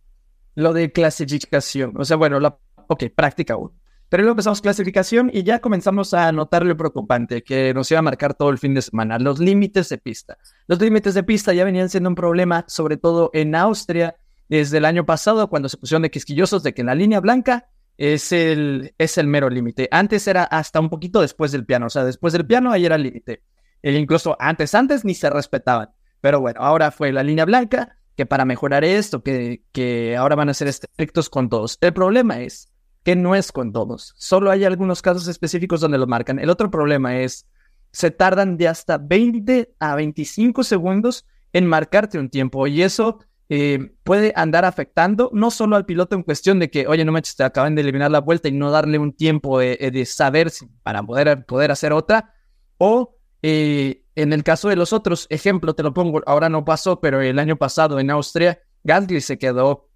lo 0.54 0.72
de 0.72 0.90
clasificación. 0.92 1.92
O 1.96 2.04
sea, 2.04 2.16
bueno, 2.16 2.40
la, 2.40 2.58
ok, 2.88 3.04
práctica 3.14 3.56
1. 3.56 3.72
Pero 4.08 4.22
luego 4.22 4.34
empezamos 4.34 4.60
clasificación 4.60 5.30
y 5.32 5.42
ya 5.42 5.58
comenzamos 5.58 6.14
a 6.14 6.30
notar 6.30 6.64
lo 6.64 6.76
preocupante 6.76 7.42
que 7.42 7.74
nos 7.74 7.90
iba 7.90 7.98
a 7.98 8.02
marcar 8.02 8.34
todo 8.34 8.50
el 8.50 8.58
fin 8.58 8.72
de 8.72 8.82
semana, 8.82 9.18
los 9.18 9.40
límites 9.40 9.88
de 9.88 9.98
pista. 9.98 10.38
Los 10.68 10.80
límites 10.80 11.14
de 11.14 11.24
pista 11.24 11.52
ya 11.52 11.64
venían 11.64 11.88
siendo 11.88 12.08
un 12.08 12.14
problema, 12.14 12.64
sobre 12.68 12.96
todo 12.96 13.30
en 13.32 13.56
Austria, 13.56 14.14
desde 14.48 14.78
el 14.78 14.84
año 14.84 15.04
pasado 15.04 15.48
cuando 15.48 15.68
se 15.68 15.76
pusieron 15.76 16.02
de 16.02 16.10
quisquillosos 16.10 16.62
de 16.62 16.72
que 16.72 16.84
la 16.84 16.94
línea 16.94 17.18
blanca 17.18 17.68
es 17.96 18.32
el, 18.32 18.94
es 18.98 19.18
el 19.18 19.26
mero 19.26 19.48
límite. 19.48 19.88
Antes 19.90 20.26
era 20.28 20.44
hasta 20.44 20.80
un 20.80 20.90
poquito 20.90 21.20
después 21.20 21.52
del 21.52 21.64
piano, 21.64 21.86
o 21.86 21.90
sea, 21.90 22.04
después 22.04 22.32
del 22.32 22.46
piano 22.46 22.70
ahí 22.72 22.84
era 22.84 22.96
el 22.96 23.02
límite. 23.02 23.42
E 23.82 23.92
incluso 23.92 24.36
antes, 24.38 24.74
antes 24.74 25.04
ni 25.04 25.14
se 25.14 25.30
respetaban. 25.30 25.90
Pero 26.20 26.40
bueno, 26.40 26.60
ahora 26.60 26.90
fue 26.90 27.12
la 27.12 27.22
línea 27.22 27.44
blanca, 27.44 27.98
que 28.16 28.26
para 28.26 28.44
mejorar 28.44 28.84
esto, 28.84 29.22
que, 29.22 29.62
que 29.72 30.16
ahora 30.16 30.34
van 30.34 30.48
a 30.48 30.54
ser 30.54 30.68
estrictos 30.68 31.28
con 31.28 31.48
todos. 31.48 31.78
El 31.80 31.92
problema 31.92 32.40
es 32.40 32.72
que 33.04 33.14
no 33.14 33.34
es 33.34 33.52
con 33.52 33.72
todos. 33.72 34.14
Solo 34.16 34.50
hay 34.50 34.64
algunos 34.64 35.02
casos 35.02 35.28
específicos 35.28 35.80
donde 35.80 35.98
lo 35.98 36.06
marcan. 36.06 36.38
El 36.38 36.50
otro 36.50 36.70
problema 36.70 37.20
es, 37.20 37.46
se 37.92 38.10
tardan 38.10 38.56
de 38.56 38.68
hasta 38.68 38.98
20 38.98 39.74
a 39.78 39.94
25 39.94 40.64
segundos 40.64 41.26
en 41.52 41.66
marcarte 41.66 42.18
un 42.18 42.30
tiempo. 42.30 42.66
Y 42.66 42.82
eso 42.82 43.20
eh, 43.48 43.92
puede 44.02 44.32
andar 44.34 44.64
afectando 44.64 45.30
no 45.32 45.50
solo 45.50 45.76
al 45.76 45.86
piloto 45.86 46.16
en 46.16 46.24
cuestión 46.24 46.58
de 46.58 46.70
que, 46.70 46.86
oye, 46.88 47.04
no 47.04 47.12
manches, 47.12 47.36
te 47.36 47.44
acaban 47.44 47.74
de 47.74 47.82
eliminar 47.82 48.10
la 48.10 48.20
vuelta 48.20 48.48
y 48.48 48.52
no 48.52 48.70
darle 48.70 48.98
un 48.98 49.12
tiempo 49.12 49.60
de, 49.60 49.78
eh, 49.80 50.06
saber 50.06 50.50
si, 50.50 50.66
para 50.82 51.02
poder, 51.02 51.46
poder 51.46 51.70
hacer 51.70 51.92
otra, 51.92 52.34
o 52.78 53.16
eh, 53.42 54.02
en 54.16 54.32
el 54.32 54.42
caso 54.42 54.68
de 54.68 54.76
los 54.76 54.92
otros, 54.92 55.26
ejemplo, 55.30 55.74
te 55.74 55.82
lo 55.82 55.94
pongo, 55.94 56.22
ahora 56.26 56.48
no 56.48 56.64
pasó, 56.64 57.00
pero 57.00 57.20
el 57.20 57.38
año 57.38 57.56
pasado 57.56 58.00
en 58.00 58.10
Austria, 58.10 58.60
Gasly 58.82 59.20
se 59.20 59.38
quedó 59.38 59.88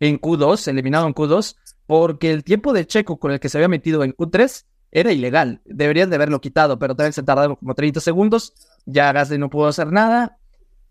en 0.00 0.20
Q2, 0.20 0.68
eliminado 0.68 1.06
en 1.06 1.14
Q2, 1.14 1.56
porque 1.86 2.32
el 2.32 2.44
tiempo 2.44 2.72
de 2.72 2.86
Checo 2.86 3.18
con 3.18 3.32
el 3.32 3.40
que 3.40 3.48
se 3.48 3.58
había 3.58 3.68
metido 3.68 4.04
en 4.04 4.12
Q3 4.12 4.64
era 4.90 5.12
ilegal. 5.12 5.60
Deberían 5.64 6.10
de 6.10 6.16
haberlo 6.16 6.40
quitado, 6.40 6.78
pero 6.78 6.94
también 6.94 7.12
se 7.12 7.22
tardaron 7.22 7.56
como 7.56 7.74
30 7.74 8.00
segundos. 8.00 8.54
Ya 8.86 9.12
Gasly 9.12 9.38
no 9.38 9.50
pudo 9.50 9.66
hacer 9.66 9.90
nada. 9.90 10.38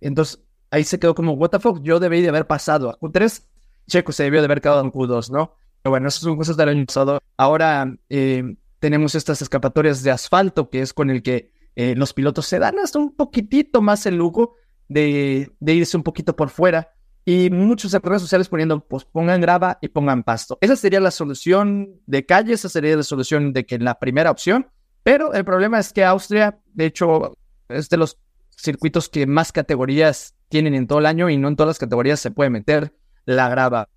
Entonces, 0.01 0.41
ahí 0.73 0.83
se 0.83 0.99
quedó 0.99 1.13
como, 1.13 1.33
what 1.33 1.49
the 1.51 1.59
fuck, 1.59 1.81
yo 1.83 1.99
debí 1.99 2.21
de 2.21 2.29
haber 2.29 2.47
pasado 2.47 2.89
a 2.89 2.99
Q3, 2.99 3.43
Checo 3.87 4.11
se 4.11 4.23
debió 4.23 4.41
de 4.41 4.45
haber 4.45 4.59
quedado 4.59 4.81
en 4.81 4.91
Q2, 4.91 5.29
¿no? 5.29 5.55
Pero 5.83 5.91
bueno, 5.91 6.07
esas 6.07 6.21
son 6.21 6.35
cosas 6.35 6.57
del 6.57 6.69
año 6.69 6.85
pasado. 6.85 7.19
Ahora 7.37 7.95
eh, 8.09 8.55
tenemos 8.79 9.13
estas 9.13 9.41
escapatorias 9.43 10.01
de 10.01 10.09
asfalto, 10.09 10.71
que 10.71 10.81
es 10.81 10.93
con 10.93 11.11
el 11.11 11.21
que 11.21 11.51
eh, 11.75 11.93
los 11.95 12.13
pilotos 12.13 12.47
se 12.47 12.57
dan 12.57 12.79
hasta 12.79 12.97
un 12.97 13.15
poquitito 13.15 13.81
más 13.81 14.05
el 14.07 14.15
lujo 14.15 14.55
de, 14.87 15.51
irse 15.61 15.95
un 15.95 16.03
poquito 16.03 16.35
por 16.35 16.49
fuera. 16.49 16.89
Y 17.23 17.51
muchos 17.51 17.93
en 17.93 18.01
redes 18.01 18.23
sociales 18.23 18.49
poniendo, 18.49 18.79
pues 18.79 19.05
pongan 19.05 19.41
grava 19.41 19.77
y 19.79 19.89
pongan 19.89 20.23
pasto. 20.23 20.57
Esa 20.59 20.75
sería 20.75 20.99
la 20.99 21.11
solución 21.11 22.01
de 22.07 22.25
calle, 22.25 22.53
esa 22.53 22.67
sería 22.67 22.95
la 22.95 23.03
solución 23.03 23.53
de 23.53 23.65
que 23.65 23.77
la 23.79 23.99
primera 23.99 24.31
opción 24.31 24.67
Pero 25.03 25.33
el 25.33 25.45
problema 25.45 25.79
es 25.79 25.93
que 25.93 26.03
Austria, 26.03 26.59
de 26.73 26.85
hecho, 26.85 27.37
es 27.69 27.89
de 27.89 27.97
los 27.97 28.17
circuitos 28.49 29.09
que 29.09 29.27
más 29.27 29.51
categorías 29.51 30.35
tienen 30.53 30.75
en 30.75 30.85
todo 30.85 30.99
el 30.99 31.07
año 31.07 31.31
y 31.31 31.37
no 31.37 31.47
en 31.47 31.55
todas 31.55 31.69
las 31.69 31.79
categorías 31.79 32.19
se 32.19 32.29
puede 32.29 32.51
meter 32.51 32.93
la 33.25 33.49
grava. 33.49 33.89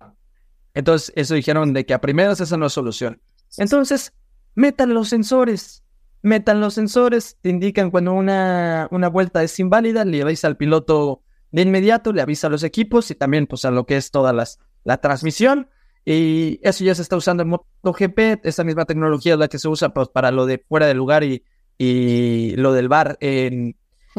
Entonces, 0.73 1.13
eso 1.15 1.35
dijeron 1.35 1.71
de 1.71 1.85
que 1.85 1.93
a 1.93 2.01
primeras 2.01 2.41
esa 2.41 2.57
no 2.57 2.65
es 2.65 2.73
solución. 2.73 3.21
Entonces, 3.59 4.11
metan 4.55 4.95
los 4.95 5.07
sensores. 5.07 5.83
Metan 6.23 6.59
los 6.59 6.73
sensores, 6.73 7.37
te 7.41 7.49
indican 7.49 7.91
cuando 7.91 8.13
una, 8.13 8.87
una 8.89 9.07
vuelta 9.07 9.43
es 9.43 9.59
inválida, 9.59 10.03
le 10.03 10.23
avisa 10.23 10.47
al 10.47 10.57
piloto 10.57 11.21
de 11.51 11.61
inmediato, 11.61 12.11
le 12.11 12.23
avisa 12.23 12.47
a 12.47 12.49
los 12.49 12.63
equipos 12.63 13.11
y 13.11 13.13
también 13.13 13.45
pues 13.45 13.63
a 13.63 13.69
lo 13.69 13.85
que 13.85 13.95
es 13.95 14.09
toda 14.09 14.33
las, 14.33 14.57
la 14.83 14.97
transmisión. 14.97 15.69
Y 16.05 16.59
eso 16.63 16.83
ya 16.83 16.95
se 16.95 17.03
está 17.03 17.17
usando 17.17 17.43
en 17.43 17.49
MotoGP, 17.49 18.43
esa 18.43 18.63
misma 18.63 18.85
tecnología 18.85 19.33
es 19.33 19.39
la 19.39 19.47
que 19.47 19.59
se 19.59 19.67
usa 19.67 19.93
pues, 19.93 20.07
para 20.09 20.31
lo 20.31 20.47
de 20.47 20.57
fuera 20.67 20.87
del 20.87 20.97
lugar 20.97 21.23
y, 21.23 21.43
y 21.77 22.55
lo 22.55 22.73
del 22.73 22.89
bar 22.89 23.15
en, 23.21 23.77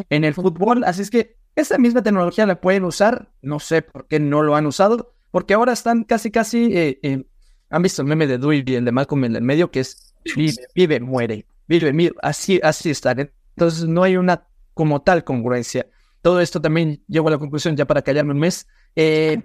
en 0.08 0.22
el 0.22 0.34
fútbol. 0.34 0.84
Así 0.84 1.02
es 1.02 1.10
que 1.10 1.36
esa 1.60 1.78
misma 1.78 2.02
tecnología 2.02 2.46
la 2.46 2.60
pueden 2.60 2.84
usar, 2.84 3.30
no 3.42 3.58
sé 3.58 3.82
por 3.82 4.06
qué 4.06 4.20
no 4.20 4.42
lo 4.42 4.56
han 4.56 4.66
usado, 4.66 5.14
porque 5.30 5.54
ahora 5.54 5.72
están 5.72 6.04
casi, 6.04 6.30
casi, 6.30 6.76
eh, 6.76 6.98
eh, 7.02 7.24
han 7.70 7.82
visto 7.82 8.02
el 8.02 8.08
meme 8.08 8.26
de 8.26 8.38
Dewey 8.38 8.62
y 8.66 8.74
el 8.76 8.84
de 8.84 8.92
Malcolm 8.92 9.24
en 9.24 9.36
el 9.36 9.42
medio, 9.42 9.70
que 9.70 9.80
es 9.80 10.14
vive, 10.36 10.54
vive, 10.74 11.00
muere, 11.00 11.46
vive, 11.66 11.92
vive, 11.92 12.14
así, 12.22 12.60
así 12.62 12.90
están. 12.90 13.30
Entonces 13.56 13.88
no 13.88 14.02
hay 14.02 14.16
una 14.16 14.46
como 14.74 15.02
tal 15.02 15.24
congruencia. 15.24 15.86
Todo 16.22 16.40
esto 16.40 16.60
también 16.60 17.02
llego 17.08 17.28
a 17.28 17.32
la 17.32 17.38
conclusión, 17.38 17.76
ya 17.76 17.86
para 17.86 18.02
callarme 18.02 18.32
un 18.32 18.40
mes, 18.40 18.66
eh, 18.96 19.42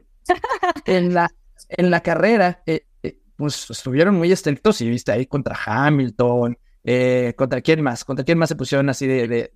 en, 0.85 1.13
la, 1.13 1.33
en 1.69 1.91
la 1.91 2.01
carrera, 2.01 2.63
pues 3.35 3.69
estuvieron 3.69 4.15
muy 4.15 4.31
estrictos 4.31 4.81
y 4.81 4.89
viste 4.89 5.11
ahí 5.11 5.25
contra 5.25 5.57
Hamilton, 5.65 6.57
eh, 6.85 7.33
¿Contra 7.37 7.61
quién 7.61 7.81
más? 7.81 8.03
¿Contra 8.03 8.25
quién 8.25 8.37
más 8.37 8.49
se 8.49 8.55
pusieron 8.55 8.89
así 8.89 9.07
de... 9.07 9.27
de... 9.27 9.53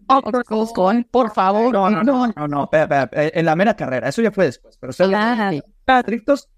con, 0.74 1.04
por 1.06 1.34
favor. 1.34 1.74
No, 1.74 1.90
no, 1.90 2.04
no, 2.04 2.28
no, 2.28 2.48
no, 2.48 2.70
en 2.72 3.46
la 3.46 3.56
mera 3.56 3.76
carrera, 3.76 4.08
eso 4.08 4.22
ya 4.22 4.32
fue 4.32 4.46
después, 4.46 4.78
pero 4.78 4.92
ustedes 4.92 5.62
estrictos 5.86 6.50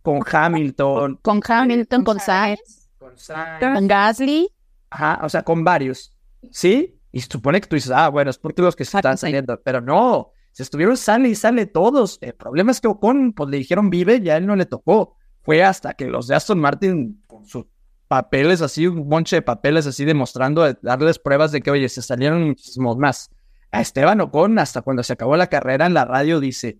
con 0.00 0.22
Hamilton. 0.24 1.18
Con 1.22 1.40
Hamilton, 1.46 2.04
con 2.04 2.20
Sainz, 2.20 2.90
con, 2.98 3.18
Sainz, 3.18 3.60
con 3.60 3.86
Gasly. 3.86 4.48
Ajá, 4.88 5.20
o 5.22 5.28
sea, 5.28 5.42
con 5.42 5.64
varios, 5.64 6.14
¿sí? 6.50 6.98
Y 7.12 7.20
supone 7.20 7.60
que 7.60 7.66
tú 7.66 7.76
dices, 7.76 7.90
ah, 7.90 8.08
bueno, 8.08 8.30
es 8.30 8.38
porque 8.38 8.62
los 8.62 8.76
que 8.76 8.84
están 8.84 9.18
saliendo, 9.18 9.60
pero 9.62 9.80
no, 9.80 10.30
se 10.52 10.62
estuvieron 10.62 10.96
sale 10.96 11.28
y 11.28 11.34
sale 11.34 11.66
todos. 11.66 12.18
El 12.22 12.34
problema 12.34 12.70
es 12.70 12.80
que 12.80 12.88
Ocon, 12.88 13.34
pues 13.34 13.50
le 13.50 13.58
dijeron 13.58 13.90
vive, 13.90 14.22
ya 14.22 14.38
él 14.38 14.46
no 14.46 14.56
le 14.56 14.64
tocó. 14.64 15.16
Fue 15.42 15.62
hasta 15.62 15.92
que 15.92 16.06
los 16.06 16.26
de 16.26 16.34
Aston 16.34 16.58
Martin, 16.58 17.22
con 17.26 17.44
su 17.46 17.68
papeles 18.08 18.62
así, 18.62 18.86
un 18.86 19.08
monche 19.08 19.36
de 19.36 19.42
papeles 19.42 19.86
así 19.86 20.04
demostrando, 20.04 20.72
darles 20.82 21.18
pruebas 21.18 21.52
de 21.52 21.60
que, 21.60 21.70
oye, 21.70 21.88
se 21.88 22.02
salieron 22.02 22.46
muchísimos 22.46 22.96
más. 22.96 23.30
A 23.72 23.80
Esteban 23.80 24.20
Ocon, 24.20 24.58
hasta 24.58 24.82
cuando 24.82 25.02
se 25.02 25.12
acabó 25.12 25.36
la 25.36 25.48
carrera 25.48 25.86
en 25.86 25.94
la 25.94 26.04
radio, 26.04 26.40
dice, 26.40 26.78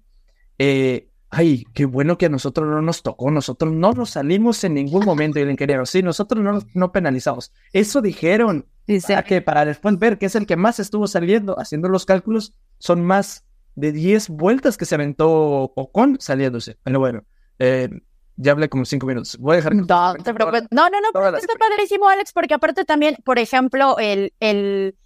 eh, 0.59 1.11
ay, 1.31 1.65
qué 1.75 1.85
bueno 1.85 2.17
que 2.17 2.27
a 2.27 2.29
nosotros 2.29 2.69
no 2.69 2.81
nos 2.81 3.03
tocó, 3.03 3.31
nosotros 3.31 3.73
no 3.73 3.93
nos 3.93 4.11
salimos 4.11 4.63
en 4.65 4.75
ningún 4.75 5.05
momento, 5.05 5.39
y 5.39 5.43
el 5.43 5.51
ingeniero, 5.51 5.85
sí, 5.85 6.03
nosotros 6.03 6.43
no, 6.43 6.61
no 6.75 6.93
penalizamos. 6.93 7.53
Eso 7.73 8.01
dijeron, 8.01 8.67
dice 8.87 9.17
que 9.27 9.43
para 9.43 9.65
después 9.65 9.99
ver 9.99 10.19
que 10.19 10.27
es 10.27 10.37
el 10.37 10.47
que 10.47 10.57
más 10.57 10.79
estuvo 10.79 11.07
saliendo, 11.07 11.59
haciendo 11.59 11.89
los 11.89 12.07
cálculos, 12.07 12.55
son 12.79 13.05
más 13.05 13.45
de 13.75 13.93
10 13.93 14.31
vueltas 14.31 14.77
que 14.77 14.87
se 14.87 14.95
aventó 14.95 15.73
Ocon 15.75 16.17
saliéndose. 16.21 16.79
Pero 16.83 16.99
bueno, 16.99 17.25
eh, 17.59 17.91
ya 18.37 18.53
hablé 18.53 18.69
como 18.69 18.85
cinco 18.85 19.07
minutos. 19.07 19.37
Voy 19.39 19.55
a 19.55 19.57
dejar. 19.57 19.75
No, 19.75 19.85
no, 19.85 20.89
no, 20.91 21.31
no, 21.31 21.37
está 21.37 21.55
padrísimo, 21.59 22.09
Alex, 22.09 22.33
porque 22.33 22.55
aparte 22.55 22.85
también, 22.85 23.17
por 23.25 23.39
ejemplo, 23.39 23.97
el, 23.99 24.33
el, 24.41 24.97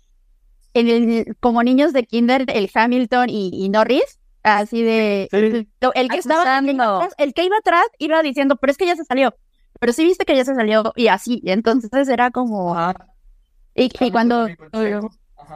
el, 0.75 1.37
como 1.41 1.63
niños 1.63 1.93
de 1.93 2.05
Kinder, 2.05 2.45
el 2.49 2.71
Hamilton 2.73 3.29
y, 3.31 3.69
Norris, 3.69 4.19
así 4.43 4.83
de. 4.83 5.29
El, 5.33 6.09
que 6.09 6.17
estaba. 6.17 6.59
El 7.19 7.35
que 7.35 7.45
iba 7.45 7.57
atrás 7.57 7.87
iba 7.99 8.23
diciendo, 8.23 8.57
pero 8.57 8.73
es 8.73 8.77
que 8.77 8.87
ya 8.87 8.97
se 8.97 9.05
salió. 9.05 9.35
Pero 9.79 9.93
sí 9.93 10.05
viste 10.05 10.25
que 10.25 10.37
ya 10.37 10.45
se 10.45 10.55
salió 10.55 10.93
y 10.97 11.07
así. 11.07 11.41
Y 11.43 11.53
entonces 11.53 12.09
era 12.09 12.31
como. 12.31 12.77
Y, 13.75 13.91
y, 14.01 14.11
cuando. 14.11 14.49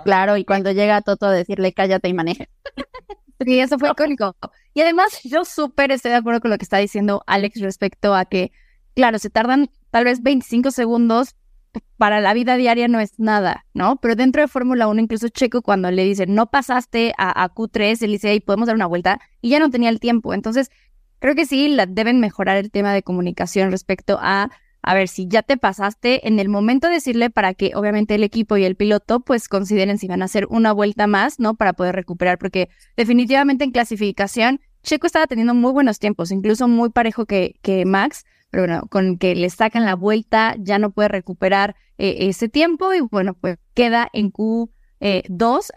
Claro, 0.04 0.36
y 0.36 0.44
cuando 0.44 0.72
llega 0.72 1.02
Toto 1.02 1.26
a 1.26 1.32
decirle 1.32 1.72
cállate 1.72 2.08
y 2.08 2.14
maneje. 2.14 2.48
Sí, 3.44 3.58
eso 3.58 3.78
fue 3.78 3.90
icónico. 3.90 4.36
Y 4.74 4.80
además, 4.80 5.20
yo 5.22 5.44
súper 5.44 5.92
estoy 5.92 6.10
de 6.10 6.18
acuerdo 6.18 6.40
con 6.40 6.50
lo 6.50 6.58
que 6.58 6.64
está 6.64 6.78
diciendo 6.78 7.22
Alex 7.26 7.60
respecto 7.60 8.14
a 8.14 8.24
que, 8.24 8.52
claro, 8.94 9.18
se 9.18 9.30
tardan 9.30 9.70
tal 9.90 10.04
vez 10.04 10.22
25 10.22 10.72
segundos, 10.72 11.36
para 11.96 12.20
la 12.20 12.34
vida 12.34 12.56
diaria 12.56 12.88
no 12.88 13.00
es 13.00 13.18
nada, 13.18 13.66
¿no? 13.74 13.96
Pero 13.96 14.14
dentro 14.16 14.42
de 14.42 14.48
Fórmula 14.48 14.88
1, 14.88 15.00
incluso 15.00 15.28
Checo, 15.28 15.62
cuando 15.62 15.90
le 15.90 16.04
dicen, 16.04 16.34
no 16.34 16.50
pasaste 16.50 17.14
a, 17.18 17.48
Q3, 17.52 18.02
él 18.02 18.12
dice, 18.12 18.28
ahí 18.28 18.40
podemos 18.40 18.66
dar 18.66 18.76
una 18.76 18.86
vuelta, 18.86 19.20
y 19.40 19.50
ya 19.50 19.58
no 19.58 19.70
tenía 19.70 19.90
el 19.90 20.00
tiempo. 20.00 20.34
Entonces, 20.34 20.70
creo 21.18 21.34
que 21.34 21.46
sí, 21.46 21.68
la, 21.68 21.86
deben 21.86 22.20
mejorar 22.20 22.56
el 22.56 22.70
tema 22.70 22.92
de 22.92 23.02
comunicación 23.02 23.70
respecto 23.70 24.18
a 24.20 24.50
a 24.86 24.94
ver, 24.94 25.08
si 25.08 25.26
ya 25.26 25.42
te 25.42 25.56
pasaste, 25.56 26.28
en 26.28 26.38
el 26.38 26.48
momento 26.48 26.88
de 26.88 26.94
decirle 26.94 27.30
para 27.30 27.54
que 27.54 27.72
obviamente 27.74 28.14
el 28.14 28.22
equipo 28.22 28.56
y 28.56 28.64
el 28.64 28.76
piloto 28.76 29.20
pues 29.20 29.48
consideren 29.48 29.98
si 29.98 30.06
van 30.08 30.22
a 30.22 30.26
hacer 30.26 30.46
una 30.50 30.72
vuelta 30.72 31.06
más, 31.06 31.40
¿no? 31.40 31.54
Para 31.54 31.72
poder 31.72 31.94
recuperar, 31.94 32.38
porque 32.38 32.68
definitivamente 32.96 33.64
en 33.64 33.70
clasificación 33.70 34.60
Checo 34.82 35.06
estaba 35.06 35.26
teniendo 35.26 35.54
muy 35.54 35.72
buenos 35.72 35.98
tiempos, 35.98 36.30
incluso 36.30 36.68
muy 36.68 36.90
parejo 36.90 37.24
que, 37.24 37.58
que 37.62 37.86
Max, 37.86 38.24
pero 38.50 38.64
bueno, 38.64 38.86
con 38.90 39.16
que 39.16 39.34
le 39.34 39.48
sacan 39.48 39.86
la 39.86 39.96
vuelta 39.96 40.54
ya 40.58 40.78
no 40.78 40.90
puede 40.90 41.08
recuperar 41.08 41.74
eh, 41.96 42.28
ese 42.28 42.48
tiempo 42.48 42.92
y 42.92 43.00
bueno, 43.00 43.34
pues 43.34 43.58
queda 43.72 44.08
en 44.12 44.30
Q2 44.30 44.68
eh, 45.00 45.22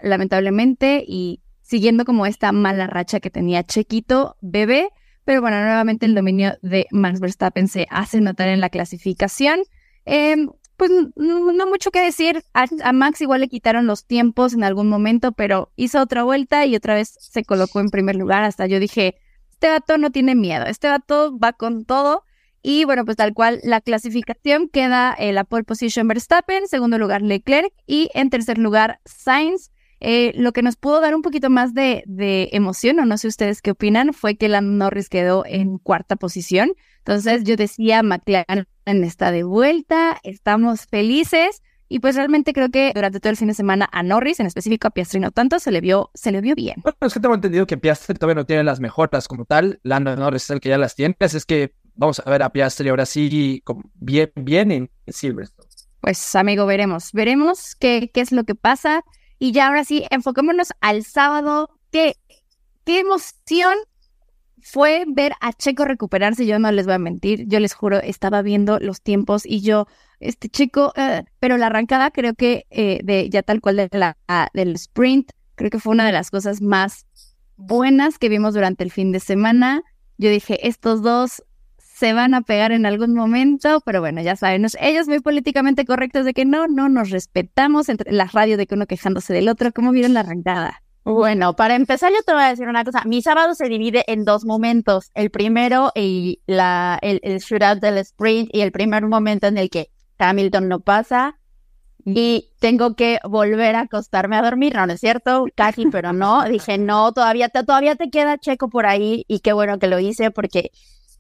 lamentablemente 0.04 1.04
y 1.08 1.42
siguiendo 1.62 2.04
como 2.04 2.26
esta 2.26 2.52
mala 2.52 2.88
racha 2.88 3.22
que 3.22 3.30
tenía 3.30 3.64
Chequito 3.64 4.36
bebé 4.42 4.90
pero 5.28 5.42
bueno, 5.42 5.60
nuevamente 5.60 6.06
el 6.06 6.16
dominio 6.16 6.58
de 6.62 6.88
Max 6.90 7.20
Verstappen 7.20 7.68
se 7.68 7.86
hace 7.90 8.22
notar 8.22 8.48
en 8.48 8.62
la 8.62 8.70
clasificación. 8.70 9.60
Em, 10.06 10.48
pues 10.78 10.90
no 11.18 11.68
mucho 11.68 11.92
que 11.92 12.00
decir. 12.00 12.46
A, 12.54 12.94
Max 12.94 13.20
igual 13.20 13.42
le 13.42 13.50
quitaron 13.50 13.88
los 13.88 14.06
tiempos 14.06 14.54
en 14.54 14.64
algún 14.64 14.88
momento, 14.88 15.34
pero 15.34 15.74
hizo 15.76 16.00
otra 16.00 16.24
vuelta 16.24 16.66
y 16.66 16.78
otra 16.78 16.96
vez 16.96 17.18
se 17.20 17.44
colocó 17.44 17.82
en 17.82 17.90
primer 17.90 18.16
lugar. 18.16 18.44
Hasta 18.44 18.68
yo 18.68 18.80
dije, 18.80 19.18
este 19.52 19.68
vato 19.68 19.98
no 19.98 20.12
tiene 20.12 20.34
miedo, 20.34 20.66
este 20.66 20.88
vato 20.88 21.38
va 21.38 21.52
con 21.52 21.84
todo. 21.84 22.24
Y 22.62 22.86
bueno, 22.86 23.04
pues 23.04 23.18
tal 23.18 23.34
cual 23.34 23.60
la 23.64 23.82
clasificación 23.82 24.70
queda 24.70 25.14
en 25.20 25.36
la 25.36 25.44
pole 25.44 25.66
position 25.66 26.08
Verstappen, 26.08 26.70
segundo 26.70 26.98
lugar 26.98 27.22
Leclerc 27.22 27.74
y 27.86 28.10
en 28.14 28.30
tercer 28.30 28.60
lugar 28.60 29.02
Sainz. 29.04 29.72
Eh, 30.00 30.32
lo 30.36 30.52
que 30.52 30.62
nos 30.62 30.76
pudo 30.76 31.02
dar 31.02 31.16
un 31.16 31.22
poquito 31.22 31.50
más 31.50 31.74
de, 31.74 32.04
emoción, 32.52 33.00
o 33.00 33.06
no 33.06 33.18
sé 33.18 33.28
ustedes 33.28 33.62
qué 33.62 33.72
opinan, 33.72 34.14
fue 34.14 34.36
que 34.36 34.48
la 34.48 34.62
Norris 34.62 35.10
quedó 35.10 35.44
en 35.46 35.78
cuarta 35.78 36.16
posición. 36.16 36.74
Entonces 37.00 37.44
yo 37.44 37.56
decía, 37.56 38.04
McLaren 38.04 38.68
está 38.86 39.32
de 39.32 39.44
vuelta, 39.44 40.20
estamos 40.24 40.86
felices. 40.86 41.62
Y 41.90 42.00
pues 42.00 42.18
realmente 42.18 42.52
creo 42.52 42.70
que 42.70 42.92
durante 42.94 43.22
todo 43.22 43.30
el 43.30 43.38
fin 43.38 43.48
de 43.48 43.54
semana 43.54 43.88
a 43.94 44.04
Norris, 44.04 44.42
en 44.42 44.46
específico 44.46 44.90
a 44.90 44.92
Piastri 44.92 45.22
no 45.22 45.32
tanto, 45.32 45.58
se 45.58 45.72
le 45.72 45.80
vio, 45.80 46.12
se 46.14 46.34
le 46.34 46.42
vio 46.42 46.54
bien. 46.54 46.82
Bueno, 46.84 46.98
es 47.00 47.14
que 47.14 47.22
tengo 47.22 47.34
entendido 47.34 47.66
que 47.66 47.78
Piastri 47.78 48.14
todavía 48.16 48.42
no 48.42 48.46
tiene 48.46 48.66
las 48.66 48.82
mejoras 48.82 49.30
como 49.30 49.46
tal. 49.46 49.80
Lando 49.84 50.14
Norris 50.14 50.44
es 50.44 50.50
el 50.50 50.60
que 50.60 50.68
ya 50.68 50.78
las 50.78 50.96
tiene. 50.96 51.16
Así 51.22 51.38
es 51.38 51.46
que 51.46 51.76
vamos 51.96 52.22
a 52.24 52.30
ver 52.30 52.44
a 52.44 52.50
Piastri 52.50 52.90
ahora 52.90 53.06
sí 53.06 53.64
bien, 53.96 54.32
bien 54.36 54.72
en 54.72 54.92
Silverstone. 55.08 55.70
Pues 56.02 56.36
amigo, 56.36 56.66
veremos. 56.66 57.14
Veremos 57.14 57.76
qué, 57.80 58.12
qué 58.14 58.20
es 58.20 58.34
lo 58.34 58.44
que 58.44 58.56
pasa. 58.56 59.06
Y 59.40 59.52
ya 59.52 59.68
ahora 59.68 59.84
sí, 59.84 60.06
enfoquémonos 60.10 60.70
al 60.82 61.04
sábado. 61.04 61.70
¿Qué, 61.92 62.16
qué 62.86 63.00
emoción 63.00 63.76
fue 64.62 65.06
ver 65.08 65.34
a 65.40 65.54
Checo 65.54 65.86
recuperarse? 65.86 66.46
Yo 66.46 66.60
no 66.60 66.72
les 66.72 66.86
voy 66.86 66.96
a 66.96 67.00
mentir, 67.00 67.46
yo 67.48 67.60
les 67.60 67.74
juro, 67.74 68.00
estaba 68.00 68.42
viendo 68.42 68.80
los 68.80 69.02
tiempos 69.02 69.46
y 69.46 69.62
yo, 69.62 69.88
este 70.20 70.50
Checo, 70.50 70.92
eh, 70.96 71.24
pero 71.40 71.58
la 71.58 71.68
arrancada 71.68 72.12
creo 72.12 72.34
que 72.34 72.66
eh, 72.70 73.00
de 73.04 73.30
ya 73.30 73.44
tal 73.44 73.62
cual 73.62 73.78
de 73.78 73.90
la, 73.92 74.18
del 74.54 74.76
sprint, 74.76 75.32
creo 75.56 75.70
que 75.70 75.80
fue 75.80 75.94
una 75.94 76.06
de 76.06 76.12
las 76.12 76.32
cosas 76.32 76.62
más 76.62 77.06
buenas 77.56 78.20
que 78.20 78.30
vimos 78.30 78.54
durante 78.54 78.84
el 78.84 78.92
fin 78.92 79.12
de 79.12 79.20
semana. 79.20 79.84
Yo 80.18 80.30
dije, 80.30 80.68
estos 80.68 81.02
dos 81.02 81.44
se 81.98 82.14
van 82.14 82.36
a 82.36 82.42
pegar 82.42 82.72
en 82.72 82.86
algún 82.86 83.16
momento, 83.16 83.82
pero 83.84 84.02
bueno, 84.02 84.22
ya 84.22 84.36
saben, 84.36 84.68
ellos 84.80 85.08
muy 85.08 85.20
políticamente 85.20 85.84
correctos 85.84 86.26
de 86.26 86.36
que 86.36 86.46
no, 86.46 86.68
no 86.68 86.90
nos 86.90 87.10
respetamos 87.10 87.90
entre 87.90 88.12
las 88.12 88.34
radios 88.34 88.60
de 88.60 88.68
que 88.68 88.76
uno 88.76 88.86
quejándose 88.86 89.34
del 89.34 89.50
otro. 89.50 89.72
¿Cómo 89.72 89.92
vieron 89.92 90.14
la 90.14 90.20
arrancada? 90.20 90.84
Bueno, 91.04 91.56
para 91.56 91.74
empezar 91.74 92.12
yo 92.12 92.22
te 92.24 92.34
voy 92.34 92.44
a 92.44 92.50
decir 92.50 92.68
una 92.68 92.84
cosa. 92.84 93.02
Mi 93.06 93.24
sábado 93.24 93.56
se 93.56 93.68
divide 93.68 94.04
en 94.06 94.26
dos 94.26 94.46
momentos. 94.46 95.10
El 95.16 95.32
primero, 95.32 95.92
y 95.96 96.42
la, 96.46 97.00
el, 97.02 97.20
el 97.24 97.40
shootout 97.40 97.80
del 97.80 97.98
sprint 97.98 98.52
y 98.54 98.62
el 98.62 98.72
primer 98.72 99.08
momento 99.08 99.48
en 99.48 99.58
el 99.58 99.72
que 99.72 99.90
Hamilton 100.20 100.68
no 100.68 100.82
pasa 100.82 101.40
y 102.06 102.52
tengo 102.60 102.96
que 102.96 103.18
volver 103.28 103.76
a 103.76 103.82
acostarme 103.82 104.36
a 104.36 104.44
dormir. 104.44 104.76
No, 104.76 104.86
no 104.86 104.94
es 104.94 105.00
cierto, 105.00 105.46
casi, 105.56 105.88
pero 105.88 106.14
no. 106.14 106.44
Dije, 106.44 106.78
no, 106.78 107.12
todavía 107.12 107.50
te, 107.50 107.64
todavía 107.64 107.96
te 107.96 108.12
queda 108.12 108.38
checo 108.38 108.70
por 108.70 108.86
ahí 108.86 109.26
y 109.28 109.40
qué 109.40 109.52
bueno 109.52 109.80
que 109.80 109.88
lo 109.88 109.98
hice 109.98 110.30
porque 110.30 110.70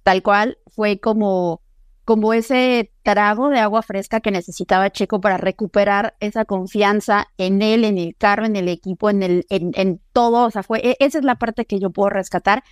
tal 0.07 0.23
cual 0.23 0.57
fue 0.67 1.01
como 1.01 1.61
como 2.05 2.31
ese 2.31 2.93
trago 3.03 3.49
de 3.49 3.59
agua 3.59 3.81
fresca 3.81 4.21
que 4.21 4.31
necesitaba 4.31 4.89
Checo 4.89 5.19
para 5.19 5.35
recuperar 5.35 6.15
esa 6.21 6.45
confianza 6.45 7.27
en 7.37 7.61
él, 7.61 7.83
en 7.83 7.97
el 7.97 8.15
carro, 8.15 8.45
en 8.45 8.55
el 8.55 8.69
equipo, 8.69 9.09
en, 9.09 9.21
el, 9.21 9.45
en, 9.49 10.01
todo. 10.13 10.45
O 10.45 10.49
sea, 10.51 10.63
fue, 10.63 10.79
e, 10.79 10.95
esa 11.01 11.17
es 11.17 11.25
la 11.25 11.35
parte 11.35 11.65
que 11.65 11.77
yo 11.79 11.89
puedo 11.89 12.09
rescatar. 12.09 12.63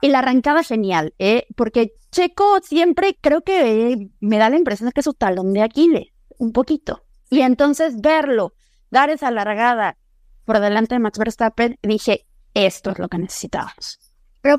Y 0.00 0.08
la 0.08 0.18
arrancada 0.18 0.64
genial, 0.64 1.14
¿eh? 1.20 1.46
porque 1.54 1.92
Checo 2.10 2.58
siempre 2.64 3.16
creo 3.20 3.42
que 3.42 3.92
eh, 3.92 4.10
me 4.18 4.38
da 4.38 4.50
la 4.50 4.56
impresión 4.56 4.88
de 4.88 4.92
que 4.92 4.98
es 4.98 5.04
su 5.04 5.14
talón 5.14 5.52
de 5.52 5.62
Aquiles, 5.62 6.08
un 6.38 6.50
poquito. 6.50 7.04
Y 7.30 7.42
entonces 7.42 8.00
verlo, 8.00 8.54
dar 8.90 9.10
esa 9.10 9.30
largada 9.30 9.96
por 10.44 10.58
delante 10.58 10.96
de 10.96 10.98
Max 10.98 11.20
Verstappen, 11.20 11.78
dije, 11.84 12.26
esto 12.52 12.90
es 12.90 12.98
lo 12.98 13.08
que 13.08 13.18
necesitábamos. 13.18 14.09
Pero 14.40 14.58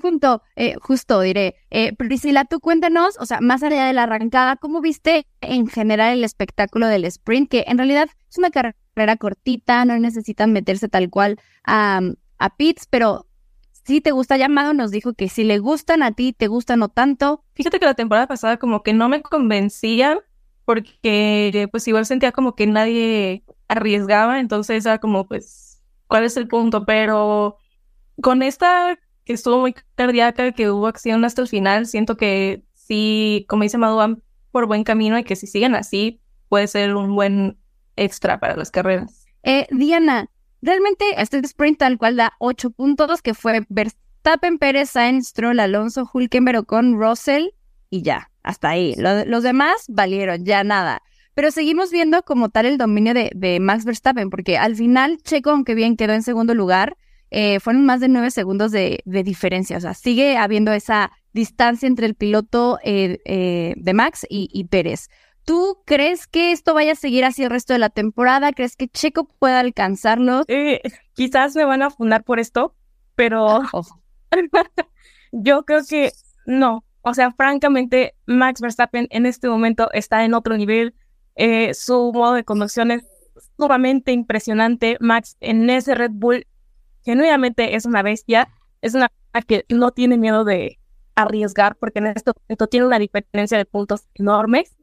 eh, 0.56 0.76
justo 0.80 1.22
diré, 1.22 1.56
eh, 1.70 1.96
Priscila, 1.96 2.46
tú 2.46 2.60
cuéntanos, 2.60 3.18
o 3.20 3.26
sea, 3.26 3.42
más 3.42 3.64
allá 3.64 3.86
de 3.86 3.94
la 3.94 4.04
arrancada, 4.04 4.56
¿cómo 4.56 4.82
viste 4.82 5.28
en 5.42 5.68
general 5.68 6.14
el 6.14 6.24
espectáculo 6.24 6.88
del 6.88 7.06
sprint? 7.06 7.50
Que 7.50 7.66
en 7.68 7.78
realidad 7.78 8.10
es 8.30 8.38
una 8.38 8.52
carrera 8.52 9.18
cortita, 9.18 9.84
no 9.86 9.98
necesitan 9.98 10.54
meterse 10.54 10.88
tal 10.88 11.10
cual 11.10 11.40
a, 11.64 12.02
a 12.38 12.56
pits, 12.56 12.86
pero 12.90 13.26
si 13.84 14.02
te 14.02 14.12
gusta 14.12 14.38
llamado, 14.38 14.74
nos 14.74 14.92
dijo 14.92 15.14
que 15.14 15.30
si 15.30 15.44
le 15.44 15.58
gustan 15.58 16.04
a 16.04 16.12
ti, 16.12 16.34
te 16.34 16.48
gustan 16.48 16.80
no 16.80 16.90
tanto. 16.90 17.44
Fíjate 17.54 17.80
que 17.80 17.86
la 17.86 17.96
temporada 17.96 18.28
pasada 18.28 18.58
como 18.58 18.84
que 18.84 18.94
no 18.94 19.10
me 19.10 19.22
convencían 19.22 20.20
porque 20.66 21.68
pues 21.72 21.88
igual 21.88 22.06
sentía 22.06 22.32
como 22.32 22.56
que 22.56 22.68
nadie 22.68 23.44
arriesgaba, 23.68 24.40
entonces 24.40 24.86
era 24.86 25.00
como 25.00 25.28
pues, 25.28 25.82
¿cuál 26.08 26.24
es 26.24 26.38
el 26.38 26.48
punto? 26.48 26.86
Pero 26.86 27.58
con 28.22 28.44
esta 28.44 28.98
estuvo 29.34 29.60
muy 29.60 29.74
cardíaca, 29.96 30.52
que 30.52 30.70
hubo 30.70 30.88
acción 30.88 31.24
hasta 31.26 31.42
el 31.42 31.48
final, 31.48 31.88
siento 31.88 32.18
que 32.18 32.64
sí, 32.74 33.46
como 33.48 33.64
dice 33.64 33.78
Madu, 33.78 33.98
van 33.98 34.24
por 34.52 34.66
buen 34.66 34.84
camino 34.84 35.18
y 35.18 35.24
que 35.24 35.36
si 35.36 35.48
siguen 35.48 35.76
así, 35.76 36.20
puede 36.50 36.68
ser 36.68 36.96
un 36.96 37.16
buen 37.16 37.58
extra 37.96 38.40
para 38.40 38.56
las 38.56 38.72
carreras. 38.72 39.26
Eh, 39.44 39.68
Diana, 39.72 40.30
realmente 40.62 41.06
este 41.18 41.38
sprint 41.40 41.80
tal 41.80 41.98
cual 41.98 42.18
da 42.18 42.34
ocho 42.40 42.70
puntos, 42.70 43.22
que 43.22 43.34
fue 43.34 43.66
Verstappen, 43.70 44.58
Pérez, 44.58 44.90
Sainz, 44.90 45.30
Stroll, 45.30 45.60
Alonso, 45.60 46.10
Hulkenberg 46.12 46.66
con 46.66 47.00
Russell 47.00 47.50
y 47.90 48.02
ya, 48.02 48.30
hasta 48.44 48.70
ahí. 48.70 48.96
los 48.98 49.44
demás 49.44 49.86
valieron, 49.88 50.46
ya 50.46 50.64
nada. 50.64 51.02
Pero 51.34 51.52
seguimos 51.52 51.92
viendo 51.92 52.24
como 52.24 52.50
tal 52.50 52.66
el 52.66 52.78
dominio 52.78 53.14
de, 53.14 53.32
de 53.34 53.60
Max 53.60 53.86
Verstappen, 53.86 54.30
porque 54.30 54.58
al 54.58 54.76
final 54.76 55.18
Checo, 55.24 55.52
aunque 55.52 55.76
bien 55.76 55.96
quedó 55.96 56.14
en 56.14 56.24
segundo 56.24 56.54
lugar, 56.54 56.98
eh, 57.34 57.62
fueron 57.62 57.86
más 57.86 58.02
de 58.02 58.10
nueve 58.10 58.30
segundos 58.30 58.72
de, 58.72 59.02
diferencia. 59.06 59.78
O 59.78 59.80
sea, 59.80 59.94
sigue 59.94 60.38
habiendo 60.38 60.74
esa 60.74 61.12
distancia 61.32 61.88
entre 61.88 62.06
el 62.06 62.16
piloto 62.16 62.78
eh, 62.84 63.20
eh, 63.26 63.74
de 63.78 63.94
Max 63.94 64.26
y, 64.30 64.64
Pérez. 64.66 65.08
¿Tú 65.46 65.82
crees 65.86 66.28
que 66.28 66.52
esto 66.52 66.74
vaya 66.74 66.92
a 66.92 66.96
seguir 66.96 67.24
así 67.24 67.44
el 67.44 67.50
resto 67.50 67.74
de 67.74 67.80
la 67.80 67.90
temporada? 67.90 68.52
¿Crees 68.52 68.76
que 68.76 68.90
Checo 68.90 69.28
pueda 69.40 69.62
alcanzarlo? 69.62 70.44
quizás 71.14 71.56
me 71.56 71.66
van 71.66 71.82
a 71.82 71.90
fundar 71.90 72.24
por 72.24 72.40
esto, 72.40 72.76
pero 73.16 73.62
yo 75.32 75.64
creo 75.64 75.82
que 75.88 76.12
no. 76.46 76.84
O 77.02 77.14
sea, 77.14 77.32
francamente, 77.32 78.14
Max 78.28 78.62
Verstappen 78.62 79.08
en 79.10 79.26
este 79.26 79.48
momento 79.48 79.90
está 79.94 80.26
en 80.26 80.34
otro 80.34 80.58
nivel. 80.58 80.94
su 81.74 82.12
modo 82.14 82.34
de 82.34 82.44
conducción 82.44 82.92
es 82.92 83.04
sumamente 83.58 84.12
impresionante. 84.12 84.98
Max 85.00 85.38
en 85.40 85.70
ese 85.70 85.96
Red 85.96 86.12
Bull 86.14 86.46
genuinamente 87.04 87.76
es 87.76 87.86
una 87.86 88.02
bestia, 88.02 88.50
es 88.82 88.94
una 88.94 89.10
que 89.48 89.66
no 89.70 89.92
tiene 89.92 90.18
miedo 90.18 90.44
de 90.44 90.80
arriesgar, 91.16 91.76
porque 91.78 92.00
en 92.00 92.08
este 92.08 92.32
momento 92.36 92.68
tiene 92.68 92.88
una 92.88 93.00
diferencia 93.00 93.58
de 93.58 93.66
puntos 93.66 94.08
enormes. 94.16 94.76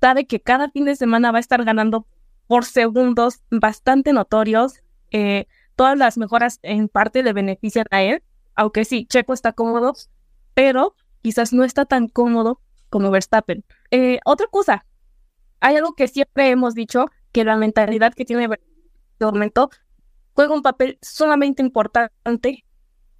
Sabe 0.00 0.26
que 0.26 0.40
cada 0.40 0.70
fin 0.70 0.84
de 0.84 0.96
semana 0.96 1.32
va 1.32 1.38
a 1.38 1.40
estar 1.40 1.64
ganando 1.64 2.06
por 2.46 2.64
segundos 2.64 3.42
bastante 3.50 4.12
notorios. 4.12 4.82
Eh, 5.10 5.46
todas 5.76 5.96
las 5.96 6.18
mejoras 6.18 6.58
en 6.62 6.88
parte 6.88 7.22
le 7.22 7.32
benefician 7.32 7.86
a 7.90 8.02
él, 8.02 8.22
aunque 8.54 8.84
sí, 8.84 9.06
Checo 9.06 9.32
está 9.32 9.52
cómodo, 9.52 9.94
pero 10.54 10.94
quizás 11.22 11.52
no 11.52 11.64
está 11.64 11.84
tan 11.84 12.08
cómodo 12.08 12.60
como 12.90 13.10
Verstappen. 13.10 13.64
Eh, 13.90 14.20
otra 14.24 14.46
cosa, 14.46 14.86
hay 15.60 15.76
algo 15.76 15.94
que 15.94 16.08
siempre 16.08 16.50
hemos 16.50 16.74
dicho, 16.74 17.06
que 17.32 17.44
la 17.44 17.56
mentalidad 17.56 18.14
que 18.14 18.24
tiene 18.24 18.48
Verstappen 18.48 18.74
juega 20.34 20.54
un 20.54 20.62
papel 20.62 20.98
sumamente 21.00 21.62
importante 21.62 22.64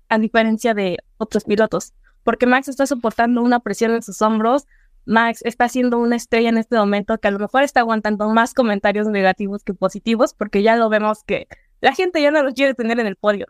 a 0.09 0.18
diferencia 0.18 0.74
de 0.74 0.98
otros 1.16 1.44
pilotos, 1.44 1.94
porque 2.22 2.46
Max 2.46 2.68
está 2.68 2.87
soportando 2.87 3.42
una 3.42 3.61
presión 3.61 3.92
en 3.92 4.03
sus 4.03 4.20
hombros, 4.22 4.66
Max 5.07 5.40
está 5.44 5.68
siendo 5.68 5.98
una 5.98 6.16
estrella 6.16 6.48
en 6.48 6.59
este 6.59 6.77
momento 6.77 7.18
que 7.18 7.29
a 7.29 7.31
lo 7.31 7.38
mejor 7.38 7.62
está 7.62 7.81
aguantando 7.81 8.29
más 8.31 8.55
comentarios 8.55 9.07
negativos 9.07 9.62
que 9.62 9.74
positivos, 9.74 10.35
porque 10.35 10.62
ya 10.62 10.77
lo 10.77 10.88
vemos 10.88 11.24
que 11.24 11.46
la 11.81 11.94
gente 11.94 12.22
ya 12.22 12.31
no 12.31 12.42
lo 12.42 12.53
quiere 12.53 12.74
tener 12.74 12.98
en 13.00 13.07
el 13.07 13.16
podio. 13.16 13.46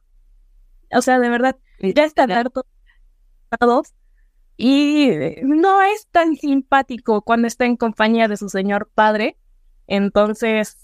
O 0.92 1.03
sea, 1.03 1.18
de 1.18 1.29
verdad, 1.29 1.57
ya 1.81 2.05
están 2.05 2.33
hartos 2.33 2.64
y 4.57 5.11
no 5.42 5.83
es 5.83 6.07
tan 6.09 6.37
simpático 6.37 7.22
cuando 7.22 7.46
está 7.46 7.64
en 7.64 7.77
compañía 7.77 8.29
de 8.29 8.37
su 8.37 8.48
señor 8.48 8.90
padre. 8.94 9.37
Entonces, 9.87 10.77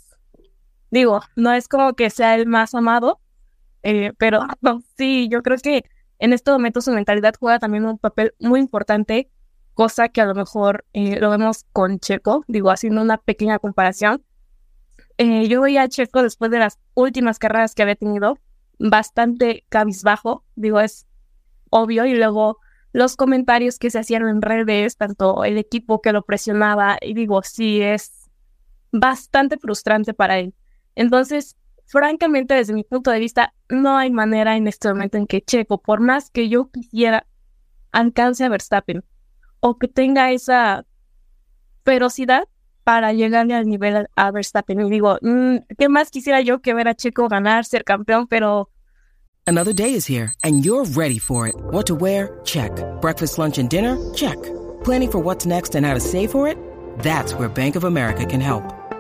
Digo, 0.91 1.21
no 1.37 1.53
es 1.53 1.69
como 1.69 1.95
que 1.95 2.11
sea 2.11 2.35
el 2.35 2.47
más 2.47 2.75
amado, 2.75 3.21
eh, 3.83 4.13
pero 4.19 4.41
sí, 4.97 5.29
yo 5.31 5.43
creo 5.43 5.57
que 5.59 5.85
en 6.19 6.33
este 6.33 6.51
momento 6.51 6.81
su 6.81 6.93
mentalidad 6.93 7.35
juega 7.39 7.59
también 7.59 7.87
un 7.87 7.99
papel 7.99 8.35
muy 8.39 8.61
importante, 8.61 9.31
cosa 9.75 10.09
que 10.09 10.21
a 10.21 10.27
lo 10.27 10.35
mejor 10.35 10.85
eh, 10.93 11.19
lo 11.19 11.31
vemos 11.31 11.65
con 11.73 11.99
Checo, 11.99 12.45
digo, 12.49 12.71
haciendo 12.71 13.01
una 13.01 13.19
pequeña 13.19 13.59
comparación. 13.59 14.23
Eh, 15.17 15.49
yo 15.49 15.63
veía 15.63 15.83
a 15.83 15.89
Checo 15.89 16.23
después 16.23 16.51
de 16.51 16.59
las 16.59 16.79
últimas 16.95 17.39
carreras 17.39 17.75
que 17.75 17.83
había 17.83 17.97
tenido, 17.97 18.39
bastante 18.79 19.65
cabizbajo, 19.69 20.45
digo, 20.57 20.81
es 20.81 21.07
obvio, 21.71 22.05
y 22.07 22.15
luego 22.15 22.59
los 22.93 23.17
comentarios 23.17 23.79
que 23.79 23.91
se 23.91 23.99
hacían 24.01 24.27
en 24.29 24.43
redes, 24.43 24.97
tanto 24.97 25.45
el 25.45 25.59
equipo 25.59 26.01
que 26.01 26.13
lo 26.13 26.23
presionaba, 26.23 26.99
y 27.01 27.15
digo, 27.15 27.43
sí, 27.43 27.81
es 27.81 28.29
bastante 28.93 29.59
frustrante 29.59 30.15
para 30.15 30.39
él. 30.39 30.55
Entonces, 31.01 31.57
francamente, 31.87 32.53
desde 32.53 32.75
mi 32.75 32.85
punto 32.85 33.11
de 33.11 33.21
vista, 33.21 33.55
no 33.71 33.97
hay 33.97 34.11
manera 34.11 34.59
en 34.59 34.69
este 34.69 34.91
momento 34.91 35.17
en 35.17 35.27
que 35.27 35.41
Checo, 35.41 35.81
por 35.81 36.01
más 36.01 36.29
que 36.29 36.51
yo 36.51 36.71
quisiera, 36.71 37.27
alcance 37.91 38.45
a 38.45 38.51
Verstappen 38.51 39.03
o 39.61 39.79
que 39.79 39.89
tenga 39.89 40.31
esa 40.31 40.85
ferocidad 41.87 42.45
para 42.85 43.15
llegarle 43.15 43.55
al 43.55 43.67
nivel 43.67 44.09
a 44.15 44.31
Verstappen. 44.31 44.79
Y 44.79 44.91
digo, 44.91 45.17
mm, 45.23 45.57
¿qué 45.79 45.89
más 45.89 46.11
quisiera 46.11 46.43
yo 46.43 46.61
que 46.61 46.75
ver 46.75 46.87
a 46.87 46.95
Checo 46.95 47.29
ganar, 47.29 47.65
ser 47.65 47.83
campeón? 47.85 48.27
Pero 48.27 48.69
Another 49.47 49.73
day 49.73 49.95
is 49.95 50.07
here 50.07 50.35
and 50.45 50.67
you're 50.67 50.85
ready 50.85 51.19
for 51.19 51.49
it. 51.49 51.55
What 51.71 51.87
to 51.87 51.95
wear? 51.95 52.39
Check. 52.45 52.73
Breakfast, 53.01 53.39
lunch 53.39 53.57
and 53.57 53.71
dinner? 53.71 53.97
Check. 54.13 54.37
Planning 54.85 55.11
for 55.11 55.19
what's 55.19 55.47
next 55.47 55.75
and 55.75 55.87
how 55.87 55.95
to 55.95 56.01
save 56.01 56.31
for 56.31 56.47
it? 56.47 56.59
That's 56.99 57.33
where 57.33 57.49
Bank 57.49 57.75
of 57.75 57.85
America 57.85 58.27
can 58.27 58.43
help. 58.43 58.80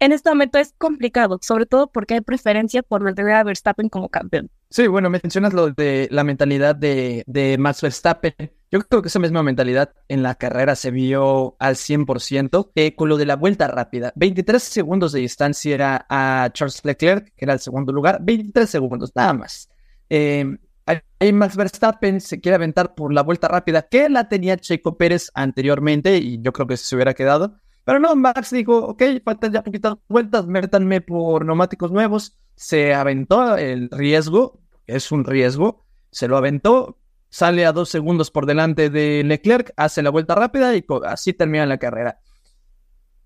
En 0.00 0.12
este 0.12 0.30
momento 0.30 0.58
es 0.58 0.74
complicado, 0.78 1.38
sobre 1.42 1.66
todo 1.66 1.88
porque 1.92 2.14
hay 2.14 2.20
preferencia 2.22 2.82
por 2.82 3.02
mantener 3.02 3.34
a 3.34 3.44
Verstappen 3.44 3.90
como 3.90 4.08
campeón. 4.08 4.50
Sí, 4.70 4.86
bueno, 4.86 5.10
mencionas 5.10 5.52
lo 5.52 5.70
de 5.70 6.08
la 6.10 6.24
mentalidad 6.24 6.74
de, 6.74 7.22
de 7.26 7.58
Max 7.58 7.82
Verstappen. 7.82 8.32
Yo 8.70 8.80
creo 8.80 9.02
que 9.02 9.08
esa 9.08 9.18
misma 9.18 9.42
mentalidad 9.42 9.92
en 10.08 10.22
la 10.22 10.36
carrera 10.36 10.74
se 10.74 10.90
vio 10.90 11.54
al 11.58 11.74
100% 11.74 12.70
eh, 12.76 12.94
con 12.94 13.10
lo 13.10 13.18
de 13.18 13.26
la 13.26 13.36
vuelta 13.36 13.68
rápida. 13.68 14.10
23 14.16 14.62
segundos 14.62 15.12
de 15.12 15.20
distancia 15.20 15.74
era 15.74 16.06
a 16.08 16.48
Charles 16.54 16.82
Leclerc, 16.82 17.34
que 17.36 17.44
era 17.44 17.52
el 17.52 17.60
segundo 17.60 17.92
lugar. 17.92 18.20
23 18.22 18.70
segundos, 18.70 19.12
nada 19.14 19.34
más. 19.34 19.68
Eh, 20.08 20.46
ahí 20.86 21.32
Max 21.34 21.56
Verstappen 21.56 22.22
se 22.22 22.40
quiere 22.40 22.56
aventar 22.56 22.94
por 22.94 23.12
la 23.12 23.22
vuelta 23.22 23.48
rápida 23.48 23.82
que 23.82 24.08
la 24.08 24.30
tenía 24.30 24.56
Checo 24.56 24.96
Pérez 24.96 25.30
anteriormente 25.34 26.16
y 26.16 26.40
yo 26.40 26.54
creo 26.54 26.66
que 26.66 26.78
se 26.78 26.94
hubiera 26.94 27.12
quedado. 27.12 27.60
Pero 27.90 27.98
no, 27.98 28.14
Max 28.14 28.50
dijo, 28.52 28.78
ok, 28.78 29.02
faltan 29.24 29.52
ya 29.52 29.64
poquitas 29.64 29.96
vueltas, 30.08 30.46
métanme 30.46 31.00
por 31.00 31.44
neumáticos 31.44 31.90
nuevos. 31.90 32.38
Se 32.54 32.94
aventó 32.94 33.56
el 33.56 33.90
riesgo, 33.90 34.60
es 34.86 35.10
un 35.10 35.24
riesgo, 35.24 35.84
se 36.12 36.28
lo 36.28 36.36
aventó, 36.36 37.00
sale 37.30 37.66
a 37.66 37.72
dos 37.72 37.88
segundos 37.88 38.30
por 38.30 38.46
delante 38.46 38.90
de 38.90 39.24
Leclerc, 39.24 39.72
hace 39.76 40.04
la 40.04 40.10
vuelta 40.10 40.36
rápida 40.36 40.76
y 40.76 40.86
así 41.04 41.32
termina 41.32 41.66
la 41.66 41.78
carrera. 41.78 42.20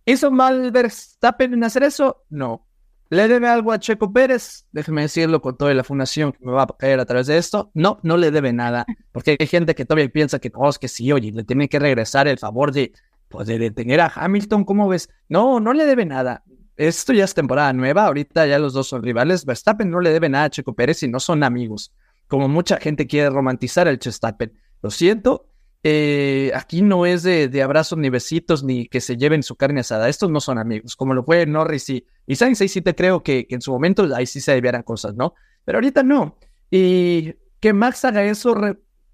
¿Hizo 0.07 0.31
mal 0.31 0.71
Verstappen 0.71 1.53
en 1.53 1.65
hacer 1.65 1.83
eso? 1.83 2.25
No. 2.31 2.67
¿Le 3.11 3.29
debe 3.29 3.49
algo 3.49 3.71
a 3.71 3.79
Checo 3.79 4.15
Pérez? 4.15 4.65
Déjeme 4.73 5.03
decirlo 5.03 5.43
con 5.43 5.59
toda 5.59 5.75
la 5.75 5.85
fundación 5.85 6.33
que 6.33 6.43
me 6.43 6.53
va 6.53 6.63
a 6.63 6.67
caer 6.79 7.01
a 7.01 7.05
través 7.05 7.27
de 7.27 7.37
esto. 7.37 7.71
No, 7.75 8.01
no 8.03 8.17
le 8.17 8.31
debe 8.31 8.55
nada. 8.55 8.87
Porque 9.13 9.37
hay 9.39 9.47
gente 9.47 9.75
que 9.75 9.85
todavía 9.85 10.09
piensa 10.09 10.39
que, 10.39 10.51
oh, 10.55 10.71
es 10.71 10.79
que 10.79 10.89
sí, 10.89 11.13
oye, 11.13 11.33
le 11.33 11.45
tiene 11.45 11.69
que 11.69 11.79
regresar 11.79 12.29
el 12.29 12.39
favor 12.39 12.73
de, 12.73 12.95
pues, 13.35 13.49
de 13.49 13.59
detener 13.59 14.01
a 14.01 14.13
Hamilton. 14.15 14.65
¿Cómo 14.65 14.89
ves? 14.89 15.09
No, 15.29 15.61
no 15.61 15.73
le 15.73 15.85
debe 15.85 16.05
nada. 16.05 16.43
Esto 16.77 17.13
ya 17.13 17.25
es 17.25 17.35
temporada 17.35 17.73
nueva. 17.73 18.07
Ahorita 18.07 18.47
ya 18.47 18.59
los 18.59 18.73
dos 18.73 18.89
son 18.89 19.03
rivales. 19.03 19.45
Verstappen 19.45 19.91
no 19.91 20.01
le 20.01 20.11
debe 20.11 20.29
nada 20.29 20.45
a 20.45 20.51
Checo 20.51 20.75
Pérez 20.75 21.03
y 21.03 21.09
no 21.09 21.21
son 21.21 21.43
amigos. 21.43 21.93
Como 22.29 22.49
mucha 22.49 22.79
gente 22.79 23.07
quiere 23.07 23.31
romantizar 23.31 23.89
el 23.89 23.99
Verstappen. 24.03 24.53
Lo 24.83 24.91
siento, 24.91 25.49
eh, 25.83 26.51
aquí 26.55 26.81
no 26.81 27.05
es 27.05 27.23
de, 27.23 27.49
de, 27.49 27.63
abrazos 27.63 27.99
ni 27.99 28.09
besitos 28.09 28.65
ni 28.65 28.87
que 28.87 29.01
se 29.01 29.17
lleven 29.17 29.43
su 29.43 29.57
carne 29.57 29.81
asada. 29.81 30.09
Estos 30.09 30.31
no 30.31 30.41
son 30.41 30.59
amigos, 30.59 30.97
como 30.97 31.13
lo 31.13 31.25
fue 31.25 31.45
Norris 31.45 31.91
y, 31.91 32.07
y 32.27 32.37
Sainz. 32.37 32.61
Ahí 32.61 32.69
sí 32.69 32.81
te 32.81 32.95
creo 32.95 33.23
que, 33.23 33.47
que, 33.47 33.55
en 33.55 33.61
su 33.61 33.71
momento 33.71 34.09
ahí 34.15 34.27
sí 34.27 34.41
se 34.41 34.53
debieran 34.53 34.83
cosas, 34.83 35.15
¿no? 35.15 35.35
Pero 35.65 35.77
ahorita 35.77 36.03
no. 36.03 36.39
Y 36.71 37.35
que 37.61 37.73
Max 37.73 38.05
haga 38.05 38.25
eso 38.25 38.55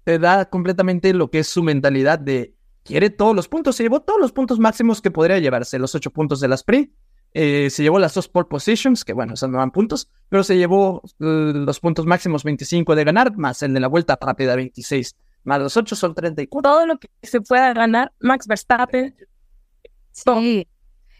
te 0.03 0.17
da 0.17 0.45
completamente 0.45 1.13
lo 1.13 1.29
que 1.29 1.39
es 1.39 1.47
su 1.47 1.61
mentalidad 1.61 2.19
de 2.19 2.55
quiere 2.83 3.09
todos 3.09 3.35
los 3.35 3.47
puntos. 3.47 3.75
Se 3.75 3.83
llevó 3.83 4.01
todos 4.01 4.19
los 4.19 4.31
puntos 4.31 4.59
máximos 4.59 5.01
que 5.01 5.11
podría 5.11 5.39
llevarse, 5.39 5.79
los 5.79 5.95
ocho 5.95 6.11
puntos 6.11 6.39
de 6.39 6.47
la 6.47 6.55
sprint. 6.55 6.91
Eh, 7.33 7.69
se 7.69 7.83
llevó 7.83 7.97
las 7.97 8.13
dos 8.13 8.27
pole 8.27 8.47
positions, 8.49 9.05
que 9.05 9.13
bueno, 9.13 9.35
esos 9.35 9.49
no 9.49 9.59
dan 9.59 9.71
puntos, 9.71 10.09
pero 10.27 10.43
se 10.43 10.57
llevó 10.57 11.01
uh, 11.19 11.25
los 11.25 11.79
puntos 11.79 12.05
máximos 12.05 12.43
25 12.43 12.93
de 12.93 13.03
ganar, 13.05 13.37
más 13.37 13.63
el 13.63 13.73
de 13.73 13.79
la 13.79 13.87
vuelta 13.87 14.17
rápida 14.19 14.55
26 14.55 15.15
más 15.43 15.59
los 15.59 15.77
8 15.77 15.95
son 15.95 16.13
34. 16.13 16.61
Todo 16.61 16.85
lo 16.85 16.97
que 16.99 17.09
se 17.23 17.41
pueda 17.41 17.73
ganar, 17.73 18.11
Max 18.19 18.47
Verstappen. 18.47 19.15
Sí. 20.11 20.67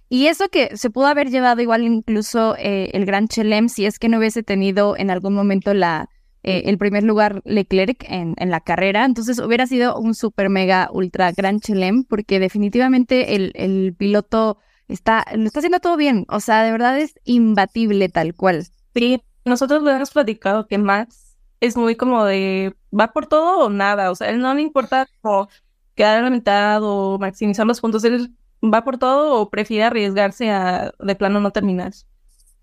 Y 0.09 0.27
eso 0.27 0.49
que 0.49 0.75
se 0.75 0.89
pudo 0.89 1.07
haber 1.07 1.29
llevado 1.29 1.61
igual 1.61 1.83
incluso 1.83 2.55
eh, 2.57 2.89
el 2.93 3.05
Gran 3.05 3.27
Chelem 3.27 3.69
si 3.69 3.85
es 3.85 3.97
que 3.97 4.09
no 4.09 4.17
hubiese 4.17 4.43
tenido 4.43 4.97
en 4.97 5.09
algún 5.09 5.33
momento 5.33 5.73
la, 5.73 6.09
eh, 6.43 6.63
el 6.65 6.77
primer 6.77 7.03
lugar 7.03 7.41
Leclerc 7.45 8.03
en, 8.07 8.35
en, 8.37 8.49
la 8.49 8.61
carrera. 8.61 9.05
Entonces 9.05 9.39
hubiera 9.39 9.67
sido 9.67 9.99
un 9.99 10.15
super 10.15 10.49
mega 10.49 10.89
ultra 10.91 11.31
Gran 11.31 11.59
Chelem 11.59 12.03
porque 12.03 12.39
definitivamente 12.39 13.35
el, 13.35 13.51
el 13.55 13.93
piloto 13.97 14.57
está, 14.87 15.25
lo 15.35 15.45
está 15.45 15.59
haciendo 15.59 15.79
todo 15.79 15.97
bien. 15.97 16.25
O 16.29 16.39
sea, 16.39 16.63
de 16.63 16.71
verdad 16.71 16.97
es 16.99 17.15
imbatible 17.25 18.09
tal 18.09 18.33
cual. 18.35 18.65
Sí, 18.93 19.21
nosotros 19.45 19.83
lo 19.83 19.91
hemos 19.91 20.11
platicado 20.11 20.67
que 20.67 20.77
Max 20.77 21.37
es 21.59 21.77
muy 21.77 21.95
como 21.95 22.25
de 22.25 22.75
va 22.97 23.13
por 23.13 23.27
todo 23.27 23.65
o 23.65 23.69
nada. 23.69 24.11
O 24.11 24.15
sea, 24.15 24.29
él 24.29 24.39
no 24.39 24.53
le 24.53 24.61
importa 24.61 25.07
como 25.21 25.47
quedar 25.95 26.19
a 26.19 26.21
la 26.23 26.29
mitad 26.29 26.81
o 26.83 27.17
maximizar 27.19 27.65
los 27.65 27.81
puntos. 27.81 28.03
Él 28.03 28.35
va 28.63 28.83
por 28.83 28.97
todo 28.97 29.39
o 29.39 29.49
prefiere 29.49 29.83
arriesgarse 29.83 30.49
a 30.49 30.93
de 30.99 31.15
plano 31.15 31.39
no 31.39 31.51
terminar. 31.51 31.93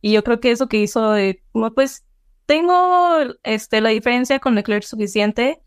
Y 0.00 0.12
yo 0.12 0.22
creo 0.22 0.40
que 0.40 0.50
eso 0.50 0.68
que 0.68 0.78
hizo 0.78 1.12
de, 1.12 1.42
como 1.52 1.72
pues, 1.72 2.04
tengo 2.48 3.18
este, 3.42 3.82
la 3.82 3.90
diferencia 3.90 4.38
con 4.38 4.54
Leclerc 4.54 4.82
suficiente 4.82 5.62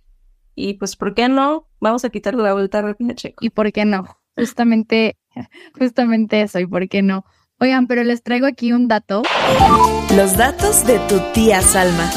y 0.55 0.73
pues, 0.73 0.95
¿por 0.95 1.13
qué 1.13 1.29
no? 1.29 1.69
Vamos 1.79 2.03
a 2.03 2.09
quitarle 2.09 2.41
la 2.41 2.53
vuelta 2.53 2.81
rápida 2.81 3.13
Checo. 3.13 3.45
¿Y 3.45 3.51
por 3.51 3.71
qué 3.71 3.85
no? 3.85 4.05
Justamente, 4.35 5.19
justamente 5.77 6.41
eso, 6.41 6.59
¿y 6.59 6.65
por 6.65 6.89
qué 6.89 7.03
no? 7.03 7.23
Oigan, 7.59 7.85
pero 7.85 8.03
les 8.03 8.23
traigo 8.23 8.47
aquí 8.47 8.73
un 8.73 8.87
dato. 8.87 9.21
Los 10.15 10.35
datos 10.35 10.85
de 10.87 10.97
tu 11.07 11.19
tía 11.33 11.61
Salma. 11.61 12.09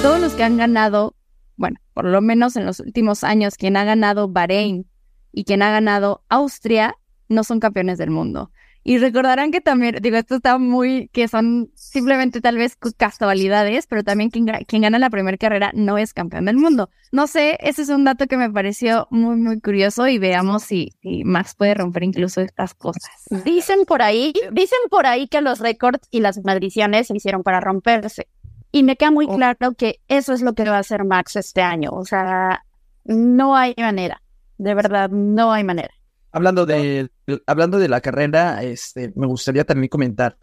Todos 0.00 0.20
los 0.20 0.32
que 0.32 0.44
han 0.44 0.56
ganado 0.56 1.14
bueno, 1.56 1.78
por 1.92 2.04
lo 2.06 2.20
menos 2.20 2.56
en 2.56 2.66
los 2.66 2.80
últimos 2.80 3.24
años, 3.24 3.56
quien 3.56 3.76
ha 3.76 3.84
ganado 3.84 4.28
Bahrein 4.28 4.86
y 5.32 5.44
quien 5.44 5.62
ha 5.62 5.70
ganado 5.70 6.24
Austria 6.28 6.94
no 7.28 7.44
son 7.44 7.60
campeones 7.60 7.98
del 7.98 8.10
mundo. 8.10 8.50
Y 8.88 8.98
recordarán 8.98 9.50
que 9.50 9.60
también, 9.60 9.96
digo, 10.00 10.16
esto 10.16 10.36
está 10.36 10.58
muy, 10.58 11.08
que 11.08 11.26
son 11.26 11.72
simplemente 11.74 12.40
tal 12.40 12.56
vez 12.56 12.78
casualidades, 12.96 13.88
pero 13.88 14.04
también 14.04 14.30
quien, 14.30 14.46
quien 14.68 14.82
gana 14.82 15.00
la 15.00 15.10
primera 15.10 15.36
carrera 15.36 15.72
no 15.74 15.98
es 15.98 16.14
campeón 16.14 16.44
del 16.44 16.56
mundo. 16.56 16.88
No 17.10 17.26
sé, 17.26 17.58
ese 17.60 17.82
es 17.82 17.88
un 17.88 18.04
dato 18.04 18.28
que 18.28 18.36
me 18.36 18.48
pareció 18.48 19.08
muy, 19.10 19.34
muy 19.34 19.60
curioso 19.60 20.06
y 20.06 20.18
veamos 20.18 20.62
si, 20.62 20.92
si 21.02 21.24
Max 21.24 21.56
puede 21.56 21.74
romper 21.74 22.04
incluso 22.04 22.40
estas 22.40 22.74
cosas. 22.74 23.10
Dicen 23.44 23.86
por 23.86 24.02
ahí, 24.02 24.32
dicen 24.52 24.78
por 24.88 25.06
ahí 25.06 25.26
que 25.26 25.40
los 25.40 25.58
récords 25.58 26.06
y 26.12 26.20
las 26.20 26.44
maldiciones 26.44 27.08
se 27.08 27.16
hicieron 27.16 27.42
para 27.42 27.58
romperse. 27.58 28.28
Y 28.70 28.84
me 28.84 28.94
queda 28.94 29.10
muy 29.10 29.26
Oh. 29.28 29.34
claro 29.34 29.72
que 29.76 29.98
eso 30.06 30.32
es 30.32 30.42
lo 30.42 30.52
que 30.54 30.62
va 30.62 30.76
a 30.76 30.80
hacer 30.80 31.02
Max 31.02 31.34
este 31.34 31.60
año. 31.60 31.90
O 31.90 32.04
sea, 32.04 32.64
no 33.04 33.56
hay 33.56 33.74
manera. 33.76 34.22
De 34.58 34.74
verdad, 34.74 35.10
no 35.10 35.50
hay 35.50 35.64
manera. 35.64 35.92
Hablando 36.30 36.66
de, 36.66 37.10
hablando 37.46 37.78
de 37.78 37.88
la 37.88 38.00
carrera, 38.00 38.62
este, 38.62 39.12
me 39.16 39.26
gustaría 39.26 39.64
también 39.64 39.88
comentar 39.88 40.38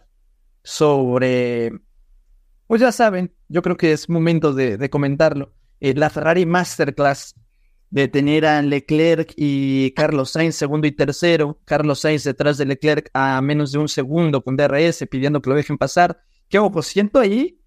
sobre, 0.64 1.72
pues 2.68 2.82
ya 2.82 2.92
saben, 2.92 3.34
yo 3.50 3.62
creo 3.62 3.78
que 3.78 3.92
es 3.92 4.10
momento 4.10 4.54
de, 4.54 4.78
de 4.78 4.90
comentarlo, 4.90 5.54
eh, 5.80 5.94
la 5.94 6.10
Ferrari 6.10 6.46
Masterclass 6.46 7.36
de 7.90 8.08
tener 8.08 8.46
a 8.46 8.62
Leclerc 8.62 9.34
y 9.36 9.92
Carlos 9.92 10.32
Sainz 10.32 10.56
segundo 10.56 10.88
y 10.88 10.92
tercero, 10.92 11.60
Carlos 11.64 12.00
Sainz 12.00 12.24
detrás 12.24 12.58
de 12.58 12.66
Leclerc 12.66 13.10
a 13.14 13.40
menos 13.42 13.72
de 13.72 13.78
un 13.78 13.88
segundo 13.88 14.42
con 14.44 14.56
DRS 14.56 15.06
pidiendo 15.12 15.42
que 15.42 15.50
lo 15.52 15.56
dejen 15.56 15.78
pasar, 15.78 16.20
que 16.50 16.58
ojo, 16.58 16.82
siento 16.82 17.20
ahí 17.20 17.60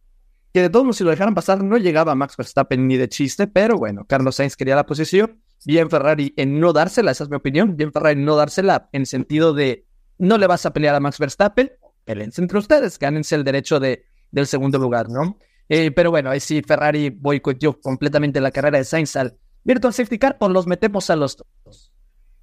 que 0.52 0.62
de 0.62 0.70
todos 0.70 0.84
modos 0.84 0.96
si 0.96 1.04
lo 1.04 1.10
dejaran 1.10 1.34
pasar 1.34 1.62
no 1.62 1.76
llegaba 1.76 2.14
Max 2.14 2.36
Verstappen 2.36 2.88
ni 2.88 2.96
de 2.96 3.08
chiste, 3.08 3.46
pero 3.46 3.76
bueno, 3.76 4.04
Carlos 4.06 4.34
Sainz 4.34 4.56
quería 4.56 4.74
la 4.74 4.86
posición, 4.86 5.40
bien 5.64 5.90
Ferrari 5.90 6.34
en 6.36 6.60
no 6.60 6.72
dársela, 6.72 7.10
esa 7.10 7.24
es 7.24 7.30
mi 7.30 7.36
opinión, 7.36 7.76
bien 7.76 7.92
Ferrari 7.92 8.18
en 8.18 8.24
no 8.24 8.36
dársela 8.36 8.88
en 8.92 9.06
sentido 9.06 9.54
de 9.54 9.86
no 10.18 10.38
le 10.38 10.46
vas 10.46 10.66
a 10.66 10.72
pelear 10.72 10.94
a 10.94 11.00
Max 11.00 11.18
Verstappen, 11.18 11.72
peleense 12.04 12.40
entre 12.40 12.58
ustedes, 12.58 12.98
gánense 12.98 13.34
el 13.34 13.44
derecho 13.44 13.80
de, 13.80 14.04
del 14.30 14.46
segundo 14.46 14.78
lugar, 14.78 15.08
¿no? 15.08 15.38
Eh, 15.68 15.90
pero 15.90 16.10
bueno, 16.10 16.30
ahí 16.30 16.40
sí 16.40 16.62
Ferrari 16.62 17.10
boicoteó 17.10 17.80
completamente 17.80 18.40
la 18.40 18.50
carrera 18.50 18.78
de 18.78 18.84
Sainz 18.84 19.16
al 19.16 19.36
Virtual 19.64 19.92
Safety 19.92 20.18
Car, 20.18 20.38
pues 20.38 20.52
los 20.52 20.66
metemos 20.66 21.10
a 21.10 21.16
los 21.16 21.36
dos. 21.36 21.92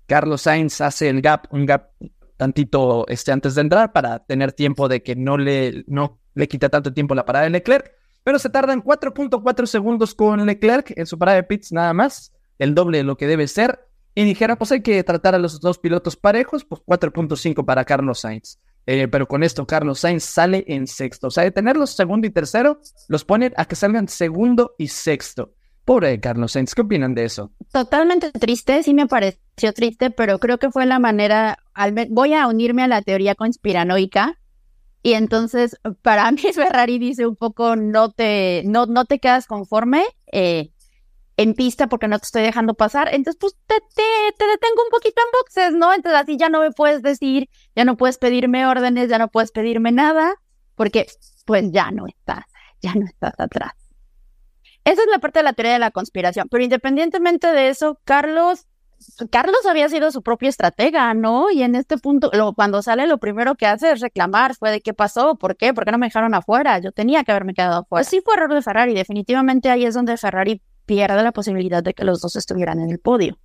Carlos 0.06 0.42
Sainz 0.42 0.82
hace 0.82 1.08
el 1.08 1.22
gap, 1.22 1.48
un 1.52 1.66
gap 1.66 1.92
tantito 2.36 3.06
este, 3.08 3.32
antes 3.32 3.56
de 3.56 3.62
entrar 3.62 3.94
para 3.94 4.20
tener 4.20 4.52
tiempo 4.52 4.90
de 4.90 5.02
que 5.02 5.16
no 5.16 5.38
le, 5.38 5.86
no 5.88 6.20
le 6.34 6.48
quita 6.48 6.68
tanto 6.68 6.94
tiempo 6.94 7.16
la 7.16 7.26
parada 7.26 7.46
de 7.46 7.52
Leclerc, 7.52 7.92
pero 8.24 8.40
se 8.40 8.50
tardan 8.50 8.84
4.4 8.84 9.66
segundos 9.66 10.14
con 10.14 10.46
Leclerc 10.46 10.92
en 10.98 11.06
su 11.06 11.18
parada 11.18 11.38
de 11.38 11.44
pits 11.44 11.72
nada 11.72 11.94
más, 11.94 12.34
el 12.64 12.76
doble 12.76 13.00
de 13.00 13.04
lo 13.04 13.18
que 13.18 13.28
debe 13.28 13.48
ser, 13.48 13.88
y 14.16 14.24
dijeron, 14.24 14.58
pues 14.58 14.72
hay 14.72 14.82
que 14.82 15.04
tratar 15.04 15.36
a 15.36 15.40
los 15.40 15.60
dos 15.60 15.80
pilotos 15.80 16.16
parejos, 16.16 16.66
pues 16.66 16.82
4.5 16.86 17.66
para 17.66 17.84
Carlos 17.84 18.20
Sainz. 18.20 18.60
Eh, 18.86 19.08
pero 19.08 19.28
con 19.28 19.44
esto 19.44 19.66
Carlos 19.66 20.00
Sainz 20.00 20.24
sale 20.24 20.66
en 20.68 20.88
sexto. 20.88 21.28
O 21.28 21.32
sea, 21.32 21.44
de 21.44 21.52
tenerlos 21.52 21.92
segundo 21.92 22.28
y 22.28 22.30
tercero, 22.30 22.80
los 23.08 23.24
ponen 23.24 23.54
a 23.56 23.66
que 23.66 23.76
salgan 23.76 24.08
segundo 24.08 24.76
y 24.78 24.90
sexto. 24.90 25.54
Pobre 25.86 26.20
Carlos 26.20 26.52
Sainz, 26.52 26.76
¿qué 26.76 26.82
opinan 26.82 27.16
de 27.16 27.26
eso? 27.26 27.52
Totalmente 27.72 28.32
triste, 28.32 28.84
sí 28.84 28.94
me 28.94 29.08
pareció 29.08 29.74
triste, 29.74 30.12
pero 30.12 30.40
creo 30.40 30.58
que 30.58 30.70
fue 30.70 30.86
la 30.86 31.00
manera, 31.00 31.58
voy 32.10 32.34
a 32.34 32.48
unirme 32.48 32.84
a 32.84 32.88
la 32.88 33.02
teoría 33.02 33.36
conspiranoica 33.36 34.40
y 35.02 35.14
entonces 35.14 35.78
para 36.02 36.32
mí 36.32 36.42
Ferrari 36.54 37.00
dice 37.00 37.28
un 37.28 37.36
poco 37.36 37.76
no 37.76 38.12
te, 38.12 38.64
no, 38.66 38.86
no 38.86 39.06
te 39.06 39.20
quedas 39.20 39.46
conforme 39.46 40.04
eh, 40.32 40.72
en 41.38 41.54
pista 41.56 41.88
porque 41.88 42.08
no 42.08 42.20
te 42.20 42.26
estoy 42.26 42.44
dejando 42.44 42.74
pasar, 42.76 43.10
entonces 43.14 43.38
pues 43.40 43.56
te, 43.68 43.76
te, 43.96 44.04
te 44.38 44.46
detengo 44.46 44.84
un 44.84 44.90
poquito 44.92 45.22
en 45.22 45.32
boxes, 45.40 45.74
¿no? 45.74 45.94
Entonces 45.94 46.22
así 46.22 46.38
ya 46.38 46.50
no 46.50 46.60
me 46.62 46.72
puedes 46.72 47.02
decir, 47.02 47.50
ya 47.76 47.86
no 47.86 47.98
puedes 47.98 48.18
pedirme 48.18 48.66
órdenes, 48.68 49.10
ya 49.10 49.18
no 49.18 49.30
puedes 49.30 49.52
pedirme 49.52 49.92
nada, 49.92 50.36
porque 50.76 51.08
pues 51.46 51.72
ya 51.72 51.92
no 51.92 52.06
estás, 52.08 52.46
ya 52.82 52.94
no 52.96 53.06
estás 53.06 53.34
atrás. 53.40 53.72
Esa 54.86 55.02
es 55.02 55.08
la 55.10 55.20
parte 55.20 55.40
de 55.40 55.44
la 55.44 55.54
teoría 55.54 55.74
de 55.74 55.80
la 55.80 55.92
conspiración. 55.92 56.48
Pero 56.50 56.64
independientemente 56.64 57.48
de 57.54 57.70
eso, 57.70 58.00
Carlos, 58.04 58.68
Carlos 59.32 59.66
había 59.68 59.88
sido 59.90 60.12
su 60.12 60.22
propio 60.22 60.50
estratega, 60.50 61.14
¿no? 61.14 61.50
Y 61.52 61.64
en 61.64 61.76
este 61.76 61.98
punto, 61.98 62.30
lo- 62.34 62.54
cuando 62.54 62.82
sale, 62.82 63.08
lo 63.08 63.18
primero 63.18 63.56
que 63.56 63.66
hace 63.66 63.92
es 63.92 64.02
reclamar, 64.02 64.56
fue 64.56 64.72
de 64.72 64.82
qué 64.82 64.94
pasó, 64.94 65.36
por 65.36 65.56
qué, 65.58 65.74
por 65.74 65.86
qué 65.86 65.92
no 65.92 65.98
me 65.98 66.08
dejaron 66.08 66.34
afuera, 66.34 66.80
yo 66.80 66.92
tenía 66.92 67.24
que 67.24 67.32
haberme 67.32 67.54
quedado 67.54 67.74
afuera. 67.82 67.88
Pues 67.90 68.08
sí 68.10 68.22
fue 68.24 68.36
error 68.36 68.54
de 68.54 68.62
Ferrari, 68.62 68.94
definitivamente 68.94 69.70
ahí 69.70 69.86
es 69.86 69.94
donde 69.94 70.18
Ferrari 70.18 70.62
pierde 70.86 71.24
la 71.24 71.32
posibilidad 71.32 71.84
de 71.84 71.94
que 71.94 72.04
los 72.04 72.22
dos 72.22 72.36
estuvieran 72.36 72.80
en 72.80 72.90
el 72.90 73.00
podio. 73.00 73.38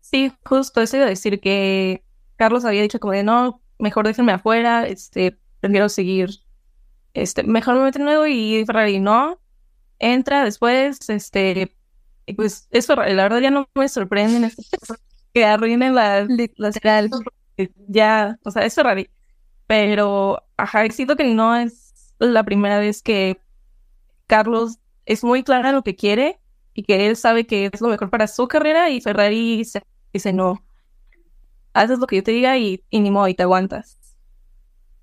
Sí, 0.00 0.32
justo 0.44 0.80
eso 0.80 0.96
iba 0.96 1.06
a 1.06 1.10
decir 1.10 1.40
que 1.40 2.02
Carlos 2.36 2.64
había 2.64 2.82
dicho 2.82 3.00
como 3.00 3.12
de 3.12 3.22
no, 3.22 3.60
mejor 3.78 4.06
déjenme 4.06 4.32
afuera, 4.32 4.86
este, 4.86 5.38
prefiero 5.60 5.88
seguir, 5.88 6.30
este, 7.14 7.42
mejor 7.42 7.76
me 7.76 7.84
meto 7.84 7.98
nuevo 7.98 8.26
y 8.26 8.64
Ferrari 8.66 8.98
no, 8.98 9.40
entra 9.98 10.44
después, 10.44 10.98
este, 11.08 11.76
pues 12.36 12.68
eso, 12.70 12.96
la 12.96 13.22
verdad 13.22 13.40
ya 13.40 13.50
no 13.50 13.68
me 13.74 13.88
sorprende 13.88 14.38
en 14.38 14.44
este 14.44 14.62
que 15.32 15.44
arruinen 15.44 15.94
las 15.94 16.26
porque 16.26 17.72
ya, 17.88 18.38
o 18.44 18.50
sea, 18.50 18.64
es 18.64 18.74
Ferrari, 18.74 19.10
pero, 19.66 20.42
ajá, 20.56 20.88
siento 20.90 21.16
que 21.16 21.24
no 21.32 21.54
es 21.54 22.14
la 22.18 22.42
primera 22.42 22.78
vez 22.78 23.02
que 23.02 23.40
Carlos 24.26 24.78
es 25.06 25.22
muy 25.24 25.42
clara 25.42 25.72
lo 25.72 25.82
que 25.82 25.96
quiere 25.96 26.40
y 26.74 26.84
que 26.84 27.06
él 27.08 27.16
sabe 27.16 27.46
que 27.46 27.70
es 27.72 27.80
lo 27.80 27.88
mejor 27.88 28.10
para 28.10 28.26
su 28.28 28.48
carrera 28.48 28.90
y 28.90 29.00
Ferrari 29.00 29.64
se- 29.64 29.82
dice 30.12 30.32
no, 30.32 30.64
haces 31.74 31.98
lo 31.98 32.06
que 32.06 32.16
yo 32.16 32.22
te 32.22 32.30
diga 32.32 32.56
y, 32.58 32.84
y 32.90 33.00
ni 33.00 33.10
modo 33.10 33.28
y 33.28 33.34
te 33.34 33.42
aguantas. 33.42 33.98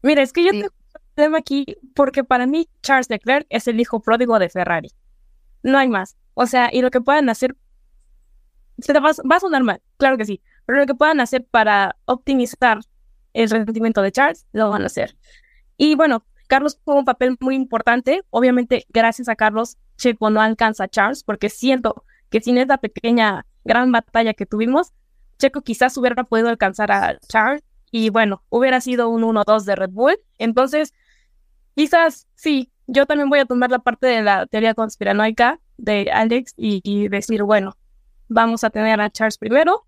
Mira, 0.02 0.22
es 0.22 0.34
que 0.34 0.44
yo 0.46 0.52
te 0.54 0.70
problema 1.16 1.40
aquí 1.40 1.66
porque 1.96 2.24
para 2.24 2.46
mí 2.48 2.70
Charles 2.82 3.10
Leclerc 3.10 3.46
es 3.50 3.68
el 3.68 3.80
hijo 3.80 4.02
pródigo 4.02 4.40
de 4.40 4.50
Ferrari. 4.50 4.90
No 5.64 5.78
hay 5.80 5.90
más. 5.90 6.18
O 6.36 6.48
sea, 6.48 6.70
y 6.74 6.82
lo 6.82 6.92
que 6.92 7.02
puedan 7.02 7.30
hacer, 7.30 7.56
se 8.80 8.94
te 8.94 9.00
va, 9.00 9.12
va 9.30 9.36
a 9.38 9.40
sonar 9.40 9.64
mal, 9.64 9.82
claro 9.98 10.18
que 10.18 10.26
sí, 10.26 10.42
pero 10.66 10.80
lo 10.80 10.86
que 10.86 10.96
puedan 10.96 11.20
hacer 11.20 11.46
para 11.46 11.96
optimizar 12.06 12.80
el 13.34 13.50
rendimiento 13.50 14.02
de 14.02 14.12
Charles, 14.12 14.48
lo 14.52 14.70
van 14.70 14.84
a 14.84 14.88
hacer. 14.88 15.16
Y 15.78 15.96
bueno, 15.96 16.26
Carlos 16.48 16.80
tuvo 16.84 17.00
un 17.00 17.06
papel 17.06 17.38
muy 17.40 17.56
importante. 17.56 18.24
Obviamente, 18.30 18.86
gracias 18.90 19.30
a 19.30 19.36
Carlos, 19.36 19.78
Checo 19.98 20.30
no 20.30 20.42
alcanza 20.42 20.86
a 20.86 20.88
Charles, 20.88 21.24
porque 21.24 21.50
siento 21.50 22.04
que 22.30 22.42
sin 22.42 22.58
esa 22.58 22.78
pequeña, 22.78 23.46
gran 23.64 23.92
batalla 23.92 24.34
que 24.34 24.46
tuvimos, 24.46 24.94
Checo 25.38 25.62
quizás 25.62 25.96
hubiera 25.98 26.24
podido 26.24 26.50
alcanzar 26.50 26.92
a 26.92 27.20
Charles 27.28 27.64
y 27.92 28.10
bueno, 28.10 28.44
hubiera 28.50 28.82
sido 28.82 29.10
un 29.10 29.24
1-2 29.24 29.64
de 29.64 29.76
Red 29.76 29.92
Bull. 29.92 30.20
Entonces, 30.38 30.94
quizás 31.76 32.28
sí, 32.36 32.72
yo 32.88 33.06
también 33.06 33.30
voy 33.30 33.40
a 33.40 33.46
tomar 33.46 33.70
la 33.70 33.80
parte 33.80 34.08
de 34.08 34.24
la 34.24 34.46
teoría 34.48 34.74
conspiranoica 34.74 35.60
de 35.78 36.10
Alex 36.12 36.54
y, 36.58 37.08
decir, 37.10 37.44
bueno, 37.44 37.78
vamos 38.28 38.64
a 38.64 38.70
tener 38.70 39.00
a 39.00 39.10
Charles 39.10 39.38
primero. 39.38 39.86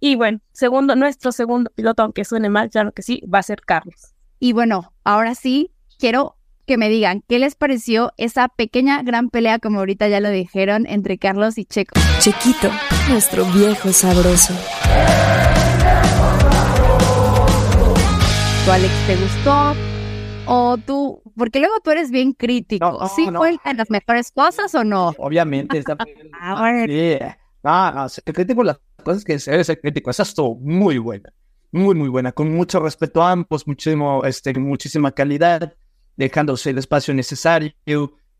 Y 0.00 0.14
bueno, 0.14 0.40
segundo, 0.52 0.94
nuestro 0.94 1.32
segundo 1.32 1.70
piloto, 1.74 2.02
aunque 2.02 2.24
suene 2.24 2.48
mal, 2.48 2.70
claro 2.70 2.92
que 2.92 3.02
sí, 3.02 3.22
va 3.32 3.40
a 3.40 3.42
ser 3.42 3.62
Carlos. 3.62 4.14
Y 4.38 4.52
bueno, 4.52 4.92
ahora 5.02 5.34
sí, 5.34 5.72
quiero 5.98 6.36
que 6.66 6.78
me 6.78 6.88
digan 6.88 7.22
qué 7.28 7.38
les 7.38 7.54
pareció 7.54 8.12
esa 8.16 8.48
pequeña 8.48 9.02
gran 9.02 9.30
pelea, 9.30 9.58
como 9.58 9.80
ahorita 9.80 10.08
ya 10.08 10.20
lo 10.20 10.30
dijeron, 10.30 10.86
entre 10.86 11.18
Carlos 11.18 11.58
y 11.58 11.64
Checo. 11.64 11.98
Chequito, 12.20 12.70
nuestro 13.10 13.44
viejo 13.46 13.92
sabroso. 13.92 14.54
¿Tú, 18.64 18.70
Alex, 18.70 18.92
te 19.06 19.16
gustó? 19.16 19.74
O 20.46 20.78
tú, 20.78 21.22
porque 21.36 21.58
luego 21.58 21.74
tú 21.82 21.90
eres 21.90 22.10
bien 22.10 22.32
crítico. 22.32 23.08
¿Sí 23.08 23.26
fue 23.34 23.58
en 23.64 23.76
las 23.76 23.90
mejores 23.90 24.30
cosas 24.30 24.74
o 24.74 24.84
no? 24.84 25.14
Obviamente. 25.18 25.78
Está... 25.78 25.96
ah, 26.40 26.84
sí. 26.86 27.18
No, 27.62 27.92
no, 27.92 28.06
crítico 28.32 28.62
las 28.62 28.78
cosas 29.02 29.24
que 29.24 29.38
se 29.38 29.50
debe 29.50 29.64
ser 29.64 29.80
crítico. 29.80 30.10
Esa 30.10 30.22
estuvo 30.22 30.54
muy 30.54 30.98
buena. 30.98 31.32
Muy, 31.72 31.94
muy 31.94 32.08
buena. 32.08 32.32
Con 32.32 32.54
mucho 32.54 32.80
respeto 32.80 33.22
a 33.22 33.32
ambos, 33.32 33.66
muchísimo, 33.66 34.24
este, 34.24 34.58
muchísima 34.58 35.12
calidad 35.12 35.74
dejándose 36.18 36.70
el 36.70 36.78
espacio 36.78 37.14
necesario, 37.14 37.72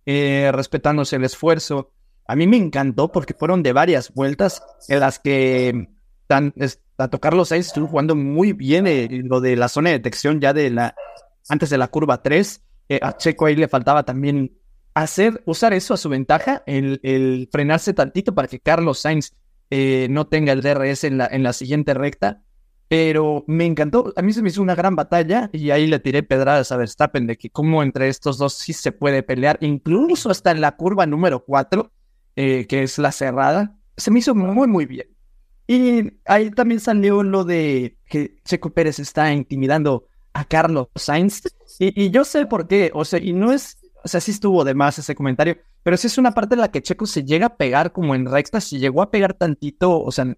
eh, 0.05 0.51
respetándose 0.53 1.17
el 1.17 1.25
esfuerzo. 1.25 1.93
A 2.27 2.37
mí 2.37 2.47
me 2.47 2.59
encantó 2.59 3.11
porque 3.11 3.35
fueron 3.35 3.63
de 3.63 3.73
varias 3.73 4.13
vueltas 4.13 4.63
en 4.89 5.01
las 5.01 5.19
que 5.19 5.89
tan, 6.27 6.53
a 6.99 7.09
tocar 7.09 7.33
los 7.33 7.53
estuvo 7.53 7.87
jugando 7.87 8.15
muy 8.15 8.53
bien 8.53 8.87
eh, 8.87 9.09
lo 9.25 9.41
de 9.41 9.57
la 9.57 9.69
zona 9.69 9.91
de 9.91 9.99
detección 9.99 10.41
ya 10.41 10.53
de 10.53 10.69
la 10.71 10.95
antes 11.49 11.71
de 11.71 11.79
la 11.79 11.89
curva 11.89 12.21
3. 12.21 12.61
Eh, 12.91 13.01
a 13.01 13.17
Checo 13.17 13.47
ahí 13.47 13.55
le 13.55 13.69
faltaba 13.69 14.03
también 14.03 14.59
hacer, 14.93 15.43
usar 15.47 15.73
eso 15.73 15.95
a 15.95 15.99
su 15.99 16.09
ventaja, 16.09 16.65
el, 16.67 17.49
frenarse 17.53 17.95
tantito 17.95 18.35
para 18.35 18.49
que 18.49 18.61
Carlos 18.61 18.99
Sainz 18.99 19.33
no 19.71 20.27
tenga 20.27 20.53
el 20.53 20.63
DRS 20.63 21.05
en 21.05 21.19
la, 21.19 21.29
en 21.31 21.45
la 21.45 21.53
siguiente 21.53 21.95
recta. 21.95 22.43
Pero 22.89 23.45
me 23.47 23.67
encantó, 23.67 24.13
a 24.17 24.23
mí 24.23 24.33
se 24.33 24.41
me 24.41 24.49
hizo 24.49 24.63
una 24.63 24.75
gran 24.75 24.97
batalla 24.97 25.51
y 25.53 25.71
ahí 25.71 25.87
le 25.87 25.99
tiré 25.99 26.23
pedradas 26.23 26.73
a 26.73 26.79
Verstappen 26.79 27.27
de 27.27 27.37
que 27.37 27.51
como 27.51 27.83
entre 27.83 28.09
estos 28.09 28.39
dos 28.39 28.55
sí 28.55 28.73
se 28.73 28.93
puede 28.93 29.23
pelear, 29.23 29.59
incluso 29.61 30.31
hasta 30.31 30.51
en 30.51 30.63
la 30.63 30.75
curva 30.77 31.05
número 31.05 31.45
4, 31.45 31.93
eh, 32.37 32.67
que 32.67 32.83
es 32.83 32.99
la 32.99 33.13
cerrada, 33.13 33.77
se 33.97 34.11
me 34.11 34.21
hizo 34.21 34.35
muy, 34.35 34.67
muy 34.67 34.87
bien. 34.87 35.09
Y 35.67 36.15
ahí 36.25 36.51
también 36.51 36.81
salió 36.81 37.23
lo 37.23 37.45
de 37.45 37.99
que 38.07 38.39
Checo 38.45 38.71
Pérez 38.71 38.99
está 38.99 39.35
intimidando 39.35 40.07
a 40.33 40.47
Carlos 40.47 40.89
Sainz. 40.95 41.43
Y, 41.79 42.05
y, 42.05 42.11
yo 42.11 42.25
sé 42.25 42.47
por 42.47 42.67
qué, 42.67 42.91
o 42.95 43.05
sea, 43.05 43.19
y 43.19 43.35
no 43.35 43.53
es, 43.53 43.79
o 44.03 44.09
sea, 44.09 44.21
sí 44.23 44.31
estuvo 44.31 44.65
de 44.65 44.73
más 44.73 44.99
ese 44.99 45.15
comentario, 45.15 45.59
pero 45.83 45.99
sí 45.99 46.07
es 46.07 46.17
una 46.17 46.33
parte 46.33 46.55
en 46.55 46.63
la 46.63 46.71
que 46.71 46.81
Checo 46.81 47.07
se 47.07 47.25
llega 47.25 47.47
a 47.49 47.57
pegar 47.57 47.93
como 47.93 48.15
en 48.15 48.25
recta, 48.25 48.61
si 48.63 48.79
llegó 48.79 49.03
a 49.03 49.11
pegar 49.11 49.35
tantito, 49.35 50.01
o 50.01 50.11
sea, 50.11 50.35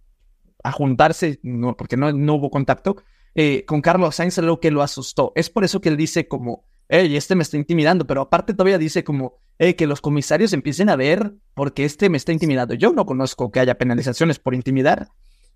a 0.62 0.72
juntarse, 0.72 1.40
no, 1.42 1.76
porque 1.76 1.96
no, 1.96 2.12
no 2.12 2.34
hubo 2.34 2.50
contacto, 2.50 2.96
eh, 3.34 3.64
con 3.64 3.80
Carlos 3.80 4.16
Sainz 4.16 4.38
lo 4.38 4.60
que 4.60 4.70
lo 4.70 4.82
asustó. 4.82 5.32
Es 5.34 5.50
por 5.50 5.64
eso 5.64 5.80
que 5.80 5.88
él 5.88 5.96
dice 5.96 6.28
como, 6.28 6.64
hey, 6.88 7.16
este 7.16 7.34
me 7.34 7.42
está 7.42 7.56
intimidando, 7.56 8.06
pero 8.06 8.22
aparte 8.22 8.54
todavía 8.54 8.78
dice 8.78 9.04
como, 9.04 9.38
hey, 9.58 9.74
que 9.74 9.86
los 9.86 10.00
comisarios 10.00 10.52
empiecen 10.52 10.88
a 10.90 10.96
ver 10.96 11.32
porque 11.54 11.84
este 11.84 12.10
me 12.10 12.16
está 12.16 12.32
intimidando. 12.32 12.74
Yo 12.74 12.92
no 12.92 13.06
conozco 13.06 13.50
que 13.50 13.60
haya 13.60 13.78
penalizaciones 13.78 14.38
por 14.38 14.54
intimidar. 14.54 15.08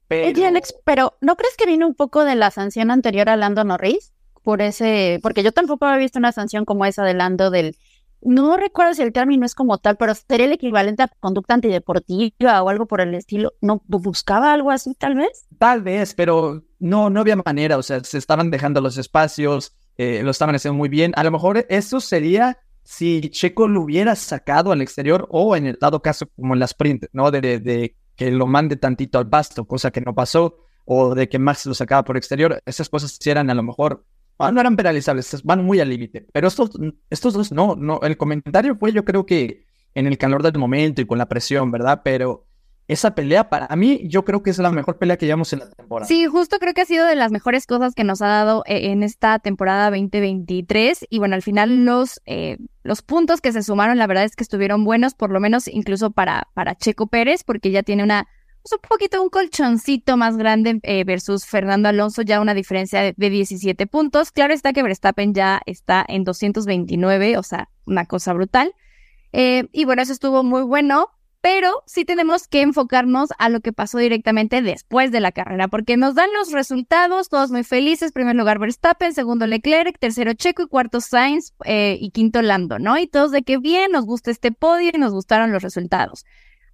Pero... 0.07 0.47
Alex, 0.47 0.75
pero 0.85 1.17
¿no 1.21 1.37
crees 1.37 1.57
que 1.57 1.67
viene 1.67 1.85
un 1.85 1.95
poco 1.95 2.25
de 2.25 2.35
la 2.35 2.51
sanción 2.51 2.91
anterior 2.91 3.29
a 3.29 3.37
Lando 3.37 3.65
Norris? 3.65 4.13
Por 4.43 4.61
ese, 4.61 5.21
porque 5.23 5.43
yo 5.43 5.53
tampoco 5.53 5.87
había 5.87 5.99
visto 5.99 6.19
una 6.19 6.31
sanción 6.31 6.67
como 6.67 6.85
esa 6.85 7.03
de 7.03 7.15
Lando 7.15 7.51
del 7.51 7.77
no 8.25 8.57
recuerdo 8.57 8.95
si 8.95 9.03
el 9.03 9.13
término 9.13 9.47
es 9.47 9.55
como 9.55 9.79
tal, 9.79 9.97
pero 9.97 10.15
sería 10.15 10.47
el 10.47 10.53
equivalente 10.53 11.03
a 11.03 11.09
conducta 11.21 11.55
antideportiva 11.55 12.63
o 12.63 12.69
algo 12.69 12.87
por 12.87 13.01
el 13.01 13.15
estilo. 13.15 13.53
¿No 13.61 13.83
buscaba 13.87 14.53
algo 14.53 14.71
así, 14.71 14.95
tal 14.95 15.15
vez? 15.15 15.47
Tal 15.59 15.83
vez, 15.83 16.15
pero 16.15 16.63
no, 16.79 17.11
no 17.11 17.21
había 17.21 17.37
manera. 17.37 17.77
O 17.77 17.83
sea, 17.83 18.03
se 18.03 18.19
estaban 18.19 18.51
dejando 18.51 18.81
los 18.81 18.99
espacios, 18.99 19.77
eh, 19.97 20.23
lo 20.23 20.31
estaban 20.31 20.55
haciendo 20.55 20.77
muy 20.77 20.89
bien. 20.89 21.13
A 21.17 21.25
lo 21.25 21.31
mejor 21.31 21.67
eso 21.69 22.01
sería 22.01 22.59
si 22.83 23.31
Checo 23.31 23.67
lo 23.69 23.83
hubiera 23.83 24.15
sacado 24.15 24.73
al 24.73 24.83
exterior 24.83 25.27
o 25.31 25.57
en 25.57 25.67
el 25.67 25.79
dado 25.81 26.01
caso 26.03 26.27
como 26.37 26.55
en 26.55 26.61
la 26.61 26.67
sprint, 26.67 27.07
¿no? 27.13 27.31
De, 27.31 27.97
que 28.17 28.31
lo 28.31 28.47
mande 28.47 28.77
tantito 28.77 29.19
al 29.19 29.29
pasto, 29.29 29.65
cosa 29.65 29.91
que 29.91 30.01
no 30.01 30.15
pasó, 30.15 30.59
o 30.85 31.15
de 31.15 31.29
que 31.29 31.39
Max 31.39 31.67
lo 31.67 31.75
sacaba 31.75 32.05
por 32.05 32.17
exterior. 32.17 32.63
Esas 32.65 32.89
cosas 32.89 33.19
eran 33.27 33.51
a 33.51 33.55
lo 33.55 33.63
mejor 33.63 34.05
no 34.39 34.61
eran 34.61 34.77
penalizables, 34.77 35.43
van 35.45 35.65
muy 35.65 35.81
al 35.81 35.89
límite. 35.89 36.27
Pero 36.33 36.49
estos, 36.49 36.71
estos 37.11 37.35
dos 37.35 37.53
no, 37.53 37.77
no. 37.77 38.01
El 38.03 38.17
comentario 38.17 38.77
fue, 38.77 38.93
yo 38.93 39.05
creo 39.05 39.27
que 39.27 39.67
en 39.95 40.07
el 40.07 40.19
calor 40.19 40.43
del 40.43 40.59
momento 40.59 41.01
y 41.01 41.07
con 41.07 41.19
la 41.19 41.29
presión, 41.29 41.71
¿verdad? 41.71 42.03
Pero 42.05 42.47
esa 42.87 43.15
pelea 43.15 43.49
para 43.49 43.75
mí, 43.77 44.03
yo 44.09 44.25
creo 44.25 44.43
que 44.43 44.51
es 44.51 44.59
la 44.59 44.71
mejor 44.71 44.99
pelea 44.99 45.17
que 45.17 45.25
llevamos 45.25 45.53
en 45.53 45.61
la 45.61 45.71
temporada. 45.71 46.07
Sí, 46.07 46.27
justo 46.27 46.59
creo 46.59 46.75
que 46.75 46.83
ha 46.83 46.87
sido 46.87 47.07
de 47.07 47.17
las 47.17 47.31
mejores 47.31 47.67
cosas 47.67 47.95
que 47.95 48.05
nos 48.05 48.21
ha 48.21 48.27
dado 48.27 48.63
eh, 48.67 48.91
en 48.91 49.03
esta 49.03 49.39
temporada 49.39 49.91
2023. 49.91 51.07
Y 51.09 51.19
bueno, 51.19 51.35
al 51.35 51.43
final 51.43 51.85
los, 51.85 52.21
eh, 52.27 52.59
los 52.83 53.03
puntos 53.03 53.41
que 53.41 53.53
se 53.53 53.63
sumaron, 53.63 53.97
la 53.97 54.07
verdad 54.07 54.25
es 54.25 54.37
que 54.37 54.45
estuvieron 54.45 54.85
buenos, 54.85 55.15
por 55.15 55.31
lo 55.31 55.41
menos 55.41 55.67
incluso 55.69 56.11
para, 56.11 56.49
para 56.53 56.75
Checo 56.75 57.07
Pérez, 57.07 57.43
porque 57.45 57.71
ya 57.71 57.83
tiene 57.83 58.03
una 58.05 58.29
un 58.73 58.79
poquito 58.89 59.23
un 59.23 59.29
colchoncito 59.29 60.17
más 60.17 60.37
grande 60.37 60.81
eh, 60.83 61.05
versus 61.05 61.45
Fernando 61.45 61.89
Alonso, 61.89 62.23
ya 62.23 62.41
una 62.41 62.55
diferencia 62.55 63.01
de, 63.03 63.15
17 63.31 63.87
puntos. 63.87 64.33
Claro 64.33 64.55
está 64.55 64.73
que 64.73 64.83
Verstappen 64.83 65.35
ya 65.35 65.61
está 65.67 66.05
en 66.09 66.25
229, 66.25 67.37
o 67.39 67.43
sea, 67.43 67.69
una 67.85 68.07
cosa 68.07 68.33
brutal. 68.33 68.75
Eh, 69.33 69.69
y 69.73 69.85
bueno, 69.85 70.03
eso 70.03 70.13
estuvo 70.13 70.43
muy 70.43 70.63
bueno, 70.63 71.11
pero 71.41 71.83
sí 71.87 72.07
tenemos 72.07 72.49
que 72.49 72.63
enfocarnos 72.63 73.29
a 73.39 73.51
lo 73.51 73.61
que 73.61 73.75
pasó 73.75 73.99
directamente 73.99 74.63
después 74.63 75.13
de 75.13 75.21
la 75.21 75.31
carrera, 75.31 75.69
porque 75.69 75.99
nos 75.99 76.15
dan 76.15 76.31
los 76.33 76.53
resultados, 76.53 77.29
todos 77.29 77.51
muy 77.51 77.65
felices. 77.65 78.13
Primer 78.13 78.35
lugar 78.35 78.59
Verstappen, 78.59 79.13
segundo 79.13 79.47
Leclerc, 79.47 79.99
tercero 79.99 80.33
Checo 80.33 80.63
y 80.63 80.69
cuarto 80.69 81.03
Sainz 81.03 81.53
eh, 81.67 81.99
y 82.01 82.13
quinto 82.13 82.41
Lando, 82.41 82.79
¿no? 82.79 82.97
Y 82.97 83.09
todos 83.09 83.31
de 83.31 83.43
que 83.43 83.59
bien, 83.59 83.93
nos 83.93 84.07
gusta 84.07 84.31
este 84.31 84.53
podio 84.53 84.91
y 84.95 84.99
nos 84.99 85.13
gustaron 85.13 85.53
los 85.53 85.63
resultados. 85.63 86.25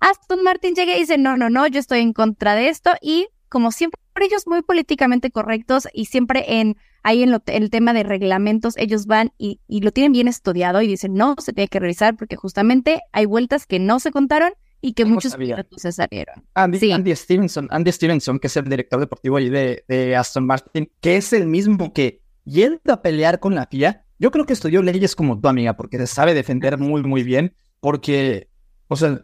Aston 0.00 0.42
Martin 0.42 0.74
llega 0.74 0.96
y 0.96 1.00
dice, 1.00 1.18
no, 1.18 1.36
no, 1.36 1.50
no, 1.50 1.66
yo 1.66 1.78
estoy 1.78 2.00
en 2.00 2.12
contra 2.12 2.54
de 2.54 2.68
esto 2.68 2.90
y 3.00 3.28
como 3.48 3.70
siempre 3.72 4.00
ellos 4.20 4.46
muy 4.46 4.62
políticamente 4.62 5.30
correctos 5.30 5.88
y 5.92 6.06
siempre 6.06 6.60
en 6.60 6.76
ahí 7.02 7.22
en, 7.22 7.40
el 7.46 7.70
tema 7.70 7.92
de 7.92 8.02
reglamentos 8.02 8.74
ellos 8.76 9.06
van 9.06 9.32
y, 9.38 9.60
lo 9.68 9.92
tienen 9.92 10.12
bien 10.12 10.28
estudiado 10.28 10.82
y 10.82 10.86
dicen, 10.86 11.14
no, 11.14 11.36
se 11.38 11.52
tiene 11.52 11.68
que 11.68 11.80
revisar 11.80 12.16
porque 12.16 12.36
justamente 12.36 13.00
hay 13.12 13.26
vueltas 13.26 13.66
que 13.66 13.78
no 13.78 14.00
se 14.00 14.10
contaron 14.10 14.52
y 14.82 14.94
que 14.94 15.04
muchos 15.04 15.36
se 15.76 15.92
salieron. 15.92 16.44
Andy, 16.54 16.92
Andy, 16.92 17.14
Stevenson, 17.14 17.68
Andy 17.70 17.92
Stevenson, 17.92 18.38
que 18.38 18.46
es 18.46 18.56
el 18.56 18.64
director 18.64 18.98
deportivo 18.98 19.36
ahí 19.36 19.50
de, 19.50 19.84
de, 19.88 20.16
Aston 20.16 20.46
Martin, 20.46 20.90
que 21.00 21.16
es 21.16 21.32
el 21.32 21.46
mismo 21.46 21.92
que 21.92 22.22
yendo 22.44 22.92
a 22.92 23.02
pelear 23.02 23.40
con 23.40 23.54
la 23.54 23.66
FIA, 23.66 24.04
yo 24.18 24.30
creo 24.30 24.46
que 24.46 24.54
estudió 24.54 24.82
leyes 24.82 25.14
como 25.14 25.38
tu 25.38 25.48
amiga, 25.48 25.76
porque 25.76 25.98
se 25.98 26.06
sabe 26.06 26.34
defender 26.34 26.78
muy, 26.78 27.02
muy 27.02 27.22
bien, 27.22 27.54
porque, 27.80 28.48
o 28.88 28.96
sea, 28.96 29.22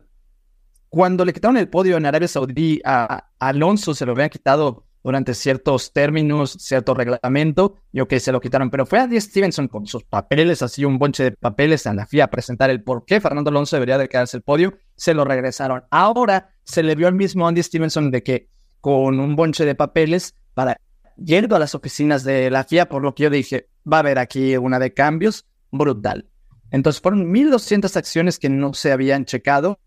cuando 0.96 1.26
le 1.26 1.34
quitaron 1.34 1.58
el 1.58 1.68
podio 1.68 1.98
en 1.98 2.06
Arabia 2.06 2.26
Saudí 2.26 2.80
a, 2.82 3.28
Alonso, 3.38 3.94
se 3.94 4.06
lo 4.06 4.12
habían 4.12 4.30
quitado 4.30 4.86
durante 5.04 5.34
ciertos 5.34 5.92
términos, 5.92 6.56
cierto 6.58 6.94
reglamento, 6.94 7.74
yo 7.92 8.08
que 8.08 8.18
se 8.18 8.32
lo 8.32 8.40
quitaron, 8.40 8.70
pero 8.70 8.86
fue 8.86 9.00
a 9.00 9.02
Andy 9.02 9.20
Stevenson 9.20 9.68
con 9.68 9.86
sus 9.86 10.04
papeles, 10.04 10.62
así 10.62 10.86
un 10.86 10.98
bonche 10.98 11.24
de 11.24 11.32
papeles 11.32 11.86
a 11.86 11.92
la 11.92 12.06
FIA 12.06 12.24
a 12.24 12.30
presentar 12.30 12.70
el 12.70 12.82
por 12.82 13.04
qué 13.04 13.20
Fernando 13.20 13.50
Alonso 13.50 13.76
debería 13.76 13.98
de 13.98 14.08
quedarse 14.08 14.38
el 14.38 14.42
podio, 14.42 14.72
se 14.96 15.12
lo 15.12 15.26
regresaron. 15.26 15.84
Ahora 15.90 16.48
se 16.64 16.82
le 16.82 16.94
vio 16.94 17.08
al 17.08 17.14
mismo 17.14 17.46
Andy 17.46 17.62
Stevenson 17.62 18.10
de 18.10 18.22
que 18.22 18.48
con 18.80 19.20
un 19.20 19.36
bonche 19.36 19.66
de 19.66 19.74
papeles 19.74 20.34
para 20.54 20.78
yendo 21.18 21.56
a 21.56 21.58
las 21.58 21.74
oficinas 21.74 22.24
de 22.24 22.48
la 22.48 22.64
FIA, 22.64 22.88
por 22.88 23.02
lo 23.02 23.14
que 23.14 23.24
yo 23.24 23.28
dije, 23.28 23.68
va 23.86 23.98
a 23.98 24.00
haber 24.00 24.18
aquí 24.18 24.56
una 24.56 24.78
de 24.78 24.94
cambios 24.94 25.44
brutal. 25.70 26.30
Entonces 26.70 27.02
fueron 27.02 27.30
1.200 27.34 27.94
acciones 27.96 28.38
que 28.38 28.48
no 28.48 28.72
se 28.72 28.92
habían 28.92 29.26
checado 29.26 29.78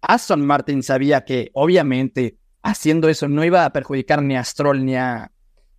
Aston 0.00 0.46
Martin 0.46 0.82
sabía 0.82 1.24
que 1.24 1.50
obviamente 1.54 2.38
haciendo 2.62 3.08
eso 3.08 3.28
no 3.28 3.44
iba 3.44 3.64
a 3.64 3.72
perjudicar 3.72 4.22
ni 4.22 4.36
a 4.36 4.44
Stroll 4.44 4.84
ni 4.84 4.96
a, 4.96 5.30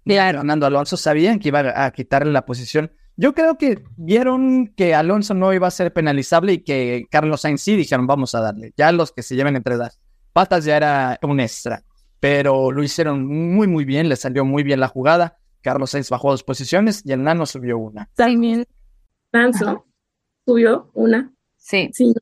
Fernando 0.06 0.66
Alonso, 0.66 0.98
sabían 0.98 1.40
que 1.40 1.50
iba 1.50 1.86
a 1.86 1.92
quitarle 1.92 2.32
la 2.32 2.46
posición. 2.46 2.92
Yo 3.18 3.34
creo 3.34 3.58
que 3.58 3.84
vieron 3.98 4.74
que 4.76 4.96
Alonso 4.96 5.34
no 5.34 5.54
iba 5.54 5.68
a 5.68 5.72
ser 5.72 5.94
penalizable 5.94 6.54
y 6.54 6.64
que 6.64 7.06
Carlos 7.12 7.42
Sainz 7.42 7.62
sí 7.62 7.76
dijeron, 7.76 8.08
vamos 8.08 8.34
a 8.34 8.42
darle. 8.42 8.74
Ya 8.76 8.92
los 8.92 9.12
que 9.12 9.22
se 9.22 9.36
lleven 9.36 9.56
entre 9.56 9.78
las 9.78 10.00
patas 10.34 10.66
ya 10.66 10.78
era 10.78 11.20
un 11.22 11.40
extra. 11.40 11.84
Pero 12.20 12.72
lo 12.72 12.84
hicieron 12.84 13.28
muy, 13.28 13.68
muy 13.68 13.86
bien, 13.86 14.10
le 14.10 14.16
salió 14.16 14.44
muy 14.44 14.64
bien 14.64 14.80
la 14.80 14.88
jugada. 14.88 15.38
Carlos 15.62 15.92
Sainz 15.92 16.10
bajó 16.10 16.32
dos 16.32 16.44
posiciones 16.44 17.04
y 17.06 17.12
el 17.12 17.24
Nano 17.24 17.46
subió 17.46 17.78
una. 17.78 18.10
También 18.16 18.66
Lance 19.32 19.66
subió 20.46 20.90
una. 20.94 21.32
Sí. 21.58 21.90
Sí. 21.94 22.14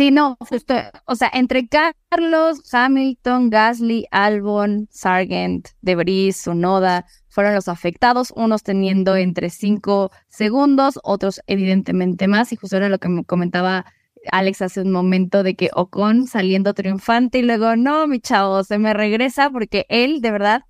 Sí, 0.00 0.10
no, 0.10 0.38
justo, 0.40 0.72
o 1.04 1.14
sea, 1.14 1.30
entre 1.34 1.68
Carlos, 1.68 2.62
Hamilton, 2.72 3.50
Gasly, 3.50 4.06
Albon, 4.10 4.88
Sargent, 4.90 5.68
Debris, 5.82 6.38
Sunoda, 6.38 7.04
fueron 7.28 7.54
los 7.54 7.68
afectados, 7.68 8.32
unos 8.34 8.62
teniendo 8.62 9.14
entre 9.14 9.50
cinco 9.50 10.10
segundos, 10.26 10.98
otros 11.02 11.42
evidentemente 11.46 12.28
más, 12.28 12.50
y 12.50 12.56
justo 12.56 12.78
era 12.78 12.88
lo 12.88 12.96
que 12.96 13.10
me 13.10 13.26
comentaba 13.26 13.84
Alex 14.32 14.62
hace 14.62 14.80
un 14.80 14.90
momento 14.90 15.42
de 15.42 15.54
que 15.54 15.68
Ocon 15.74 16.26
saliendo 16.26 16.72
triunfante 16.72 17.40
y 17.40 17.42
luego, 17.42 17.76
no, 17.76 18.06
mi 18.06 18.20
chavo, 18.20 18.64
se 18.64 18.78
me 18.78 18.94
regresa 18.94 19.50
porque 19.50 19.84
él, 19.90 20.22
de 20.22 20.30
verdad, 20.30 20.62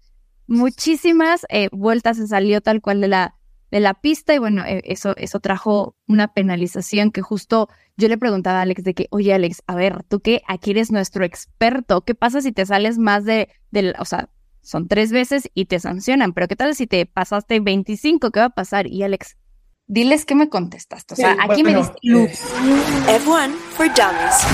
muchísimas 0.48 1.46
eh, 1.50 1.68
vueltas 1.70 2.16
se 2.16 2.26
salió 2.26 2.62
tal 2.62 2.80
cual 2.80 3.00
de 3.00 3.06
la, 3.06 3.36
de 3.70 3.78
la 3.78 3.94
pista 3.94 4.34
y 4.34 4.38
bueno, 4.38 4.64
eh, 4.64 4.82
eso, 4.86 5.14
eso 5.16 5.38
trajo 5.38 5.94
una 6.08 6.34
penalización 6.34 7.12
que 7.12 7.22
justo 7.22 7.68
yo 8.00 8.08
le 8.08 8.18
preguntaba 8.18 8.58
a 8.58 8.62
Alex 8.62 8.82
de 8.82 8.94
que, 8.94 9.06
oye 9.10 9.32
Alex, 9.32 9.62
a 9.66 9.74
ver, 9.76 10.02
tú 10.04 10.20
que 10.20 10.42
aquí 10.48 10.72
eres 10.72 10.90
nuestro 10.90 11.24
experto, 11.24 12.00
¿qué 12.00 12.14
pasa 12.14 12.40
si 12.40 12.50
te 12.50 12.66
sales 12.66 12.98
más 12.98 13.24
de, 13.24 13.48
de 13.70 13.94
o 13.98 14.04
sea, 14.04 14.30
son 14.62 14.88
tres 14.88 15.12
veces 15.12 15.50
y 15.54 15.66
te 15.66 15.78
sancionan, 15.78 16.32
pero 16.32 16.48
¿qué 16.48 16.56
tal 16.56 16.74
si 16.74 16.86
te 16.86 17.06
pasaste 17.06 17.60
25? 17.60 18.30
¿Qué 18.30 18.40
va 18.40 18.46
a 18.46 18.50
pasar? 18.50 18.86
Y 18.86 19.02
Alex, 19.02 19.36
diles 19.86 20.24
qué 20.24 20.34
me 20.34 20.48
contestaste. 20.48 21.14
O 21.14 21.16
sea, 21.16 21.36
aquí 21.40 21.62
me 21.62 21.74
diste 21.74 21.98
luz. 22.02 22.30
F1 23.06 23.52
for 23.76 23.88
Dummies. 23.88 24.46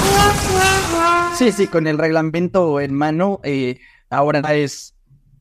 Sí, 1.36 1.52
sí, 1.52 1.66
con 1.68 1.86
el 1.86 1.98
reglamento 1.98 2.80
en 2.80 2.94
mano, 2.94 3.40
eh, 3.44 3.78
ahora 4.10 4.40
es 4.54 4.95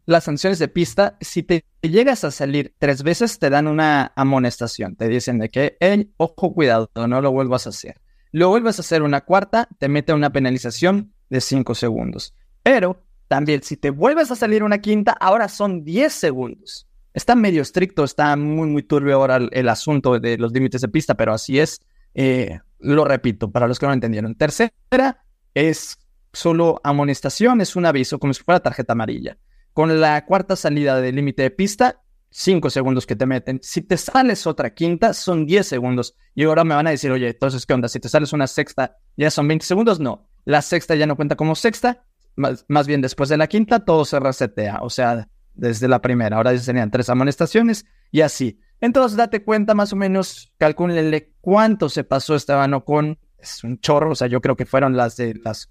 las 0.06 0.24
sanciones 0.24 0.60
de 0.60 0.68
pista. 0.68 1.18
Si 1.22 1.44
te 1.44 1.66
llegas 1.82 2.24
a 2.24 2.32
salir 2.32 2.74
tres 2.80 3.04
veces, 3.04 3.40
te 3.40 3.50
dan 3.50 3.68
una 3.68 4.12
amonestación. 4.16 4.96
Te 4.96 5.08
dicen 5.08 5.40
de 5.40 5.50
que, 5.50 5.78
hey, 5.80 6.12
ojo, 6.18 6.54
cuidado, 6.54 6.90
no 6.96 7.22
lo 7.22 7.32
vuelvas 7.32 7.66
a 7.66 7.70
hacer. 7.70 8.00
Lo 8.32 8.50
vuelves 8.50 8.80
a 8.80 8.82
hacer 8.82 9.02
una 9.02 9.22
cuarta, 9.22 9.68
te 9.80 9.88
mete 9.88 10.14
una 10.14 10.32
penalización 10.32 11.14
de 11.30 11.42
cinco 11.42 11.74
segundos. 11.74 12.34
Pero 12.64 13.06
también, 13.28 13.64
si 13.64 13.78
te 13.78 13.90
vuelves 13.90 14.32
a 14.32 14.36
salir 14.36 14.64
una 14.64 14.80
quinta, 14.80 15.14
ahora 15.14 15.48
son 15.48 15.84
10 15.84 16.12
segundos. 16.12 16.88
Está 17.14 17.36
medio 17.36 17.62
estricto, 17.62 18.04
está 18.04 18.36
muy, 18.36 18.68
muy 18.68 18.84
turbio 18.84 19.16
ahora 19.16 19.38
el, 19.38 19.70
asunto 19.70 20.20
de 20.20 20.38
los 20.38 20.52
límites 20.52 20.82
de 20.82 20.90
pista, 20.90 21.16
pero 21.16 21.34
así 21.34 21.60
es. 21.60 21.80
Eh, 22.14 22.60
lo 22.80 23.06
repito, 23.06 23.52
para 23.52 23.68
los 23.68 23.80
que 23.80 23.88
no 23.88 23.94
entendieron. 23.94 24.36
Tercera 24.36 25.24
es 25.54 25.98
solo 26.34 26.82
amonestación, 26.84 27.62
es 27.62 27.76
un 27.76 27.86
aviso, 27.86 28.20
como 28.20 28.34
si 28.34 28.44
fuera 28.44 28.60
tarjeta 28.60 28.94
amarilla. 28.94 29.38
Con 29.76 30.00
la 30.00 30.24
cuarta 30.26 30.56
salida 30.56 31.02
del 31.02 31.18
límite 31.18 31.44
de 31.44 31.52
pista, 31.52 32.02
5 32.30 32.70
segundos 32.70 33.06
que 33.06 33.18
te 33.18 33.26
meten. 33.26 33.60
Si 33.62 33.82
te 33.82 33.98
sales 33.98 34.48
otra 34.48 34.74
quinta, 34.74 35.14
son 35.14 35.46
10 35.46 35.68
segundos. 35.68 36.16
Y 36.34 36.46
ahora 36.46 36.64
me 36.64 36.76
van 36.76 36.88
a 36.88 36.92
decir, 36.92 37.12
oye, 37.12 37.28
entonces, 37.28 37.66
¿qué 37.66 37.74
onda? 37.74 37.90
Si 37.90 38.00
te 38.00 38.08
sales 38.08 38.32
una 38.32 38.48
sexta, 38.48 38.96
¿ya 39.18 39.30
son 39.30 39.50
20 39.50 39.66
segundos? 39.66 40.00
No. 40.00 40.30
La 40.46 40.62
sexta 40.62 40.96
ya 40.96 41.06
no 41.06 41.18
cuenta 41.18 41.36
como 41.36 41.56
sexta. 41.56 42.06
Más, 42.38 42.64
más 42.70 42.88
bien, 42.88 43.02
después 43.02 43.28
de 43.28 43.36
la 43.36 43.48
quinta, 43.48 43.84
todo 43.84 44.06
se 44.06 44.18
resetea. 44.18 44.80
O 44.82 44.90
sea, 44.90 45.28
desde 45.56 45.90
la 45.90 46.00
primera. 46.00 46.38
Ahora 46.38 46.54
ya 46.54 46.60
serían 46.60 46.90
tres 46.90 47.10
amonestaciones 47.10 47.86
y 48.12 48.22
así. 48.22 48.62
Entonces, 48.80 49.18
date 49.18 49.44
cuenta 49.44 49.74
más 49.74 49.92
o 49.92 49.98
menos, 49.98 50.54
calcúlenle 50.58 51.34
cuánto 51.42 51.90
se 51.90 52.06
pasó 52.06 52.34
Esteban 52.34 52.74
Ocon. 52.76 53.20
Es 53.38 53.62
un 53.66 53.82
chorro, 53.82 54.12
o 54.12 54.16
sea, 54.16 54.28
yo 54.28 54.40
creo 54.40 54.56
que 54.56 54.66
fueron 54.66 54.96
las 54.96 55.18
de 55.18 55.34
las 55.44 55.70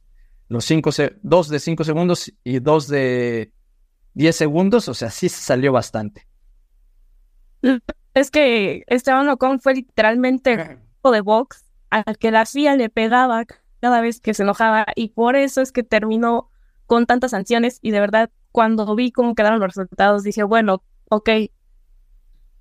los 0.49 0.67
cinco, 0.67 0.91
dos 1.23 1.49
de 1.49 1.59
5 1.59 1.85
segundos 1.85 2.33
y 2.45 2.59
dos 2.59 2.87
de 2.89 3.54
10 4.15 4.35
segundos, 4.37 4.89
o 4.89 4.95
sea, 4.95 5.11
sí 5.11 5.29
se 5.29 5.43
salió 5.43 5.73
bastante. 5.73 6.27
Es 8.15 8.31
que 8.31 8.85
Esteban 8.87 9.29
Ocon 9.29 9.61
fue 9.61 9.75
literalmente 9.75 10.79
de 11.03 11.21
box 11.21 11.65
al 11.91 12.19
que 12.19 12.31
la 12.31 12.47
FIA 12.47 12.77
le 12.77 12.89
pegaba 12.89 13.45
cada 13.81 14.01
vez 14.01 14.21
que 14.21 14.35
se 14.35 14.43
enojaba 14.43 14.87
y 14.97 15.11
por 15.11 15.37
eso 15.37 15.61
es 15.61 15.71
que 15.73 15.83
terminó 15.83 16.51
con 16.87 17.07
tantas 17.07 17.33
sanciones 17.33 17.79
y 17.83 17.91
de 17.91 18.01
verdad 18.01 18.31
cuando 18.53 18.95
vi 18.95 19.13
cómo 19.13 19.35
quedaron 19.35 19.61
los 19.61 19.69
resultados 19.69 20.23
dije, 20.23 20.43
bueno, 20.43 20.83
ok, 21.11 21.29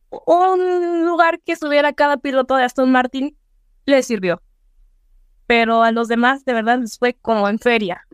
un 0.10 1.06
lugar 1.06 1.40
que 1.42 1.54
estuviera 1.54 1.94
cada 1.94 2.18
piloto 2.18 2.56
de 2.56 2.64
Aston 2.64 2.92
Martin 2.92 3.38
le 3.86 4.04
sirvió, 4.04 4.42
pero 5.48 5.84
a 5.84 5.92
los 5.92 6.08
demás 6.08 6.46
de 6.46 6.54
verdad 6.54 6.80
les 6.80 6.98
fue 6.98 7.14
como 7.14 7.48
en 7.48 7.60
feria. 7.60 8.06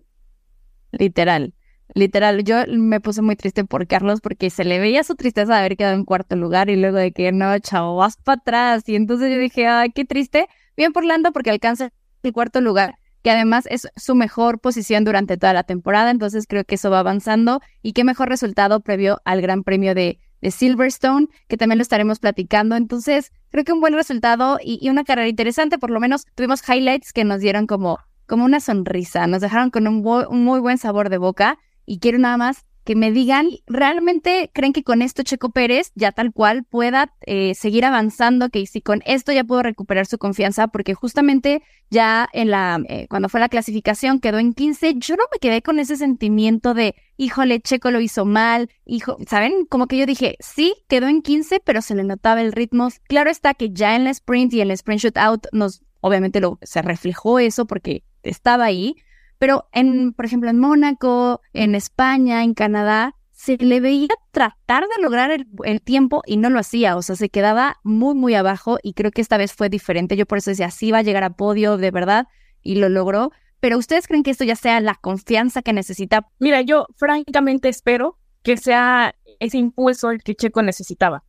Literal, 0.91 1.53
literal. 1.93 2.43
Yo 2.43 2.57
me 2.67 2.99
puse 2.99 3.21
muy 3.21 3.35
triste 3.35 3.65
por 3.65 3.87
Carlos 3.87 4.21
porque 4.21 4.49
se 4.49 4.63
le 4.63 4.79
veía 4.79 5.03
su 5.03 5.15
tristeza 5.15 5.53
de 5.53 5.59
haber 5.59 5.77
quedado 5.77 5.95
en 5.95 6.05
cuarto 6.05 6.35
lugar 6.35 6.69
y 6.69 6.75
luego 6.75 6.97
de 6.97 7.11
que 7.11 7.31
no, 7.31 7.57
chavo, 7.59 7.95
vas 7.95 8.17
para 8.17 8.39
atrás. 8.39 8.87
Y 8.87 8.95
entonces 8.95 9.31
yo 9.31 9.37
dije, 9.37 9.67
ay, 9.67 9.91
qué 9.91 10.05
triste. 10.05 10.47
Bien 10.77 10.93
por 10.93 11.03
Lando 11.03 11.31
porque 11.31 11.49
alcanza 11.49 11.91
el 12.23 12.33
cuarto 12.33 12.61
lugar, 12.61 12.95
que 13.23 13.31
además 13.31 13.65
es 13.69 13.87
su 13.95 14.15
mejor 14.15 14.59
posición 14.59 15.03
durante 15.03 15.37
toda 15.37 15.53
la 15.53 15.63
temporada. 15.63 16.11
Entonces 16.11 16.45
creo 16.47 16.63
que 16.63 16.75
eso 16.75 16.89
va 16.89 16.99
avanzando 16.99 17.61
y 17.81 17.93
qué 17.93 18.03
mejor 18.03 18.29
resultado 18.29 18.79
previo 18.81 19.19
al 19.25 19.41
Gran 19.41 19.63
Premio 19.63 19.95
de, 19.95 20.19
de 20.41 20.51
Silverstone, 20.51 21.27
que 21.47 21.57
también 21.57 21.77
lo 21.77 21.83
estaremos 21.83 22.19
platicando. 22.19 22.75
Entonces 22.75 23.31
creo 23.49 23.63
que 23.63 23.73
un 23.73 23.81
buen 23.81 23.93
resultado 23.93 24.59
y, 24.63 24.79
y 24.81 24.89
una 24.89 25.03
carrera 25.03 25.27
interesante. 25.27 25.79
Por 25.79 25.89
lo 25.89 25.99
menos 25.99 26.25
tuvimos 26.35 26.67
highlights 26.67 27.13
que 27.13 27.23
nos 27.23 27.41
dieron 27.41 27.67
como 27.67 27.99
como 28.29 28.45
una 28.45 28.59
sonrisa, 28.59 29.25
nos 29.25 29.41
dejaron 29.41 29.71
con 29.71 29.87
un, 29.87 30.05
un 30.05 30.43
muy 30.43 30.59
buen 30.59 30.77
sabor 30.77 31.09
de 31.09 31.17
boca 31.17 31.57
y 31.89 31.97
quiero 31.97 32.19
nada 32.19 32.37
más 32.37 32.65
que 32.85 32.95
me 32.95 33.11
digan, 33.11 33.49
¿realmente 33.67 34.49
creen 34.53 34.73
que 34.73 34.83
con 34.83 35.01
esto 35.01 35.21
Checo 35.21 35.49
Pérez 35.49 35.91
ya 35.95 36.11
tal 36.11 36.31
cual 36.31 36.63
pueda 36.63 37.13
eh, 37.25 37.53
seguir 37.53 37.85
avanzando, 37.85 38.49
que 38.49 38.65
si 38.65 38.81
con 38.81 39.01
esto 39.05 39.31
ya 39.31 39.43
pudo 39.43 39.63
recuperar 39.63 40.05
su 40.05 40.17
confianza? 40.17 40.67
Porque 40.69 40.93
justamente 40.93 41.61
ya 41.89 42.27
en 42.31 42.49
la, 42.49 42.81
eh, 42.87 43.07
cuando 43.09 43.29
fue 43.29 43.39
la 43.39 43.49
clasificación 43.49 44.19
quedó 44.19 44.39
en 44.39 44.53
15, 44.53 44.95
yo 44.95 45.15
no 45.17 45.23
me 45.31 45.39
quedé 45.39 45.61
con 45.61 45.77
ese 45.77 45.97
sentimiento 45.97 46.73
de, 46.73 46.95
híjole, 47.17 47.59
Checo 47.59 47.91
lo 47.91 48.01
hizo 48.01 48.25
mal, 48.25 48.69
hijo, 48.85 49.17
¿saben? 49.27 49.65
Como 49.65 49.87
que 49.87 49.97
yo 49.97 50.05
dije, 50.05 50.37
sí, 50.39 50.75
quedó 50.87 51.07
en 51.07 51.21
15, 51.21 51.59
pero 51.63 51.81
se 51.81 51.95
le 51.95 52.03
notaba 52.03 52.41
el 52.41 52.51
ritmo. 52.51 52.89
Claro 53.07 53.29
está 53.29 53.53
que 53.53 53.71
ya 53.71 53.95
en 53.95 54.03
la 54.03 54.11
sprint 54.11 54.53
y 54.53 54.61
en 54.61 54.67
el 54.67 54.71
sprint 54.71 55.01
shootout 55.01 55.47
nos, 55.51 55.81
obviamente 56.01 56.39
lo, 56.39 56.57
se 56.61 56.81
reflejó 56.81 57.39
eso 57.39 57.65
porque 57.65 58.03
estaba 58.23 58.65
ahí, 58.65 58.95
pero 59.39 59.67
en, 59.71 60.13
por 60.13 60.25
ejemplo, 60.25 60.49
en 60.49 60.59
Mónaco, 60.59 61.41
en 61.53 61.73
España, 61.73 62.43
en 62.43 62.53
Canadá, 62.53 63.15
se 63.31 63.55
le 63.57 63.79
veía 63.79 64.09
tratar 64.31 64.83
de 64.83 65.01
lograr 65.01 65.31
el, 65.31 65.47
el 65.63 65.81
tiempo 65.81 66.21
y 66.25 66.35
no 66.35 66.49
lo 66.49 66.59
hacía, 66.59 66.97
o 66.97 67.01
sea, 67.01 67.15
se 67.15 67.29
quedaba 67.29 67.77
muy, 67.83 68.13
muy 68.13 68.35
abajo 68.35 68.79
y 68.83 68.93
creo 68.93 69.11
que 69.11 69.21
esta 69.21 69.37
vez 69.37 69.53
fue 69.53 69.69
diferente. 69.69 70.17
Yo 70.17 70.25
por 70.25 70.39
eso 70.39 70.51
decía, 70.51 70.69
sí 70.71 70.91
va 70.91 70.99
a 70.99 71.03
llegar 71.03 71.23
a 71.23 71.29
podio 71.31 71.77
de 71.77 71.89
verdad 71.89 72.27
y 72.61 72.75
lo 72.75 72.89
logró. 72.89 73.31
Pero 73.61 73.77
¿ustedes 73.77 74.07
creen 74.07 74.23
que 74.23 74.31
esto 74.31 74.43
ya 74.43 74.55
sea 74.55 74.79
la 74.81 74.95
confianza 74.95 75.61
que 75.61 75.73
necesita? 75.73 76.27
Mira, 76.39 76.61
yo 76.61 76.87
francamente 76.95 77.69
espero 77.69 78.17
que 78.43 78.57
sea 78.57 79.15
ese 79.39 79.57
impulso 79.57 80.11
el 80.11 80.21
que 80.21 80.35
Checo 80.35 80.61
necesitaba. 80.61 81.23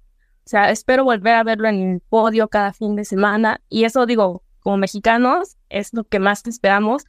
O 0.45 0.49
sea, 0.51 0.71
espero 0.71 1.05
volver 1.05 1.35
a 1.35 1.45
verlo 1.45 1.69
en 1.69 1.93
el 1.93 2.01
podio 2.01 2.49
cada 2.49 2.73
fin 2.73 2.97
de 2.97 3.05
semana. 3.05 3.61
Y 3.69 3.85
eso 3.85 4.07
digo, 4.07 4.43
como 4.61 4.77
mexicanos, 4.77 5.57
es 5.69 5.93
lo 5.93 6.05
que 6.05 6.19
más 6.19 6.47
esperamos. 6.47 7.05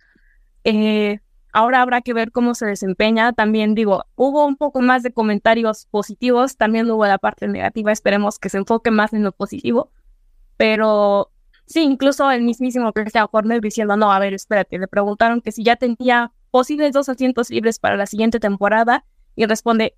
Eh, 0.63 1.19
ahora 1.53 1.81
habrá 1.81 2.01
que 2.01 2.13
ver 2.13 2.31
cómo 2.31 2.55
se 2.55 2.65
desempeña. 2.65 3.33
También 3.33 3.75
digo, 3.75 4.05
hubo 4.15 4.45
un 4.45 4.55
poco 4.57 4.81
más 4.81 5.03
de 5.03 5.11
comentarios 5.13 5.87
positivos, 5.87 6.57
también 6.57 6.89
hubo 6.89 7.05
la 7.05 7.17
parte 7.17 7.47
negativa. 7.47 7.91
Esperemos 7.91 8.39
que 8.39 8.49
se 8.49 8.57
enfoque 8.57 8.91
más 8.91 9.13
en 9.13 9.23
lo 9.23 9.31
positivo. 9.31 9.91
Pero 10.57 11.31
sí, 11.65 11.81
incluso 11.81 12.29
el 12.31 12.43
mismísimo 12.43 12.93
Christian 12.93 13.27
Horner 13.31 13.61
diciendo, 13.61 13.97
no, 13.97 14.11
a 14.11 14.19
ver, 14.19 14.33
espérate, 14.33 14.77
le 14.77 14.87
preguntaron 14.87 15.41
que 15.41 15.51
si 15.51 15.63
ya 15.63 15.75
tenía 15.75 16.31
posibles 16.51 16.91
dos 16.93 17.09
asientos 17.09 17.49
libres 17.49 17.79
para 17.79 17.97
la 17.97 18.05
siguiente 18.05 18.39
temporada 18.39 19.05
y 19.35 19.45
responde, 19.45 19.95